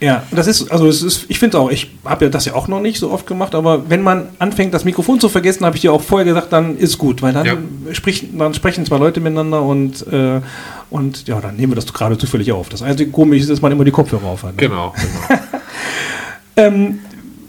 Ja, 0.00 0.22
das 0.30 0.46
ist, 0.46 0.70
also 0.72 0.86
es 0.88 1.02
ist, 1.02 1.26
ich 1.28 1.38
finde 1.38 1.58
auch, 1.58 1.70
ich 1.70 1.90
habe 2.04 2.24
ja 2.26 2.30
das 2.30 2.44
ja 2.46 2.54
auch 2.54 2.66
noch 2.68 2.80
nicht 2.80 2.98
so 2.98 3.10
oft 3.10 3.26
gemacht, 3.26 3.54
aber 3.54 3.90
wenn 3.90 4.02
man 4.02 4.28
anfängt, 4.38 4.72
das 4.74 4.84
Mikrofon 4.84 5.20
zu 5.20 5.28
vergessen, 5.28 5.64
habe 5.66 5.76
ich 5.76 5.82
dir 5.82 5.92
auch 5.92 6.02
vorher 6.02 6.24
gesagt, 6.24 6.52
dann 6.52 6.76
ist 6.78 6.96
gut, 6.98 7.20
weil 7.22 7.32
dann, 7.32 7.46
Ja. 7.46 7.56
spricht, 7.92 8.26
dann 8.38 8.54
sprechen 8.54 8.86
zwei 8.86 8.98
Leute 8.98 9.20
miteinander 9.20 9.62
und, 9.62 10.06
äh, 10.12 10.40
und 10.90 11.28
ja, 11.28 11.40
dann 11.40 11.56
nehmen 11.56 11.72
wir 11.72 11.76
das 11.76 11.92
gerade 11.92 12.16
zufällig 12.16 12.50
auf. 12.52 12.68
Das 12.68 12.82
einzige 12.82 13.10
komisch 13.10 13.42
ist, 13.42 13.50
dass 13.50 13.60
man 13.60 13.70
immer 13.72 13.84
die 13.84 13.90
Kopfhörer 13.90 14.24
auf 14.26 14.42
hat. 14.44 14.56
ne? 14.56 14.62
Genau, 14.68 14.94
genau. 15.28 15.40
Ähm, 16.56 16.98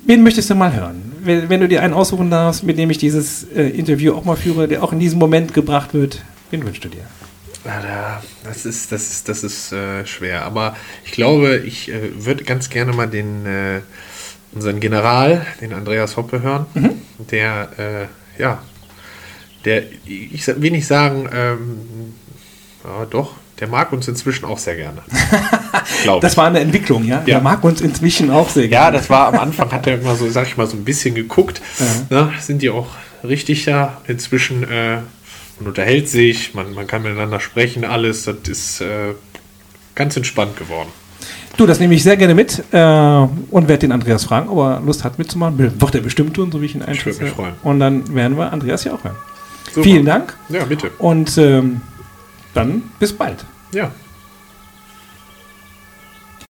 wen 0.06 0.22
möchtest 0.22 0.50
du 0.52 0.56
mal 0.56 0.72
hören? 0.72 1.09
Wenn, 1.30 1.48
wenn 1.48 1.62
du 1.62 1.68
dir 1.68 1.84
einen 1.84 1.94
aussuchen 1.94 2.32
darfst, 2.32 2.64
mit 2.64 2.80
dem 2.80 2.90
ich 2.90 2.98
dieses 2.98 3.44
äh, 3.44 3.70
Interview 3.70 4.16
auch 4.16 4.26
mal 4.26 4.36
führe, 4.36 4.68
der 4.68 4.82
auch 4.82 4.92
in 4.92 5.00
diesem 5.00 5.20
Moment 5.20 5.54
gebracht 5.54 5.94
wird, 5.94 6.24
wen 6.50 6.66
wünschst 6.66 6.84
du 6.84 6.90
dir? 6.90 7.04
Das 8.44 8.66
ist, 8.66 8.92
das 8.92 9.12
ist, 9.12 9.30
das 9.30 9.44
ist 9.44 9.72
äh, 9.72 10.08
schwer. 10.08 10.44
Aber 10.44 10.76
ich 11.06 11.12
glaube, 11.12 11.58
ich 11.58 11.92
äh, 11.92 12.26
würde 12.26 12.44
ganz 12.46 12.72
gerne 12.72 12.94
mal 12.94 13.06
den 13.06 13.46
äh, 13.46 13.82
unseren 14.54 14.80
General, 14.80 15.46
den 15.62 15.72
Andreas 15.74 16.18
Hoppe, 16.18 16.42
hören. 16.42 16.66
Der, 17.30 17.70
äh, 17.78 18.42
ja, 18.42 18.64
der, 19.66 19.84
ich 20.08 20.48
will 20.48 20.72
nicht 20.72 20.88
sagen, 20.88 21.30
ähm, 21.32 22.14
ja, 22.84 23.06
doch, 23.06 23.36
der 23.60 23.68
mag 23.68 23.92
uns 23.92 24.08
inzwischen 24.08 24.46
auch 24.46 24.58
sehr 24.58 24.76
gerne. 24.76 25.02
Das 26.22 26.38
war 26.38 26.48
eine 26.48 26.60
Entwicklung, 26.60 27.04
ja? 27.04 27.18
Ja. 27.20 27.24
Der 27.26 27.42
mag 27.42 27.64
uns 27.64 27.82
inzwischen 27.82 28.30
auch 28.32 28.48
sehr 28.50 28.68
Ja, 28.68 28.90
das 28.92 29.10
war 29.10 29.28
am 29.28 29.40
Anfang, 29.40 29.72
hat 29.72 29.86
er 29.88 30.00
immer 30.00 30.16
so, 30.16 30.30
sag 30.30 30.48
ich 30.48 30.56
mal, 30.56 30.66
so 30.68 30.78
ein 30.78 30.86
bisschen 30.86 31.14
geguckt. 31.14 31.62
Ja. 32.10 32.26
Ne, 32.26 32.34
sind 32.40 32.62
die 32.62 32.70
auch 32.70 32.88
richtig 33.24 33.66
da? 33.66 33.98
Inzwischen, 34.08 34.64
äh, 34.64 34.98
man 35.60 35.68
unterhält 35.68 36.08
sich, 36.08 36.54
man, 36.54 36.74
man 36.74 36.88
kann 36.88 37.02
miteinander 37.02 37.40
sprechen, 37.40 37.84
alles. 37.84 38.24
Das 38.26 38.36
ist 38.48 38.82
äh, 38.82 39.14
ganz 39.96 40.16
entspannt 40.16 40.56
geworden. 40.58 40.90
Du, 41.58 41.66
das 41.66 41.80
nehme 41.80 41.94
ich 41.96 42.04
sehr 42.04 42.16
gerne 42.16 42.36
mit 42.36 42.64
äh, 42.72 42.78
und 42.78 43.68
werde 43.68 43.80
den 43.80 43.92
Andreas 43.92 44.24
fragen, 44.24 44.48
ob 44.48 44.60
er 44.60 44.80
Lust 44.80 45.04
hat 45.04 45.20
mitzumachen. 45.20 45.58
Wird 45.58 45.96
er 45.96 46.02
bestimmt 46.02 46.36
tun, 46.36 46.52
so 46.52 46.62
wie 46.62 46.66
ich 46.68 46.76
ihn 46.76 46.82
einschätze. 46.84 47.24
mich 47.24 47.34
freuen. 47.34 47.54
Und 47.64 47.80
dann 47.82 48.14
werden 48.16 48.38
wir 48.38 48.54
Andreas 48.54 48.84
hier 48.84 48.94
auch 48.94 49.04
hören. 49.04 49.16
Super. 49.74 49.84
Vielen 49.84 50.06
Dank 50.06 50.38
Ja, 50.48 50.64
bitte. 50.66 50.92
und 51.00 51.38
ähm, 51.38 51.82
dann 52.54 52.84
bis 53.00 53.16
bald. 53.16 53.46
Ja, 53.72 53.92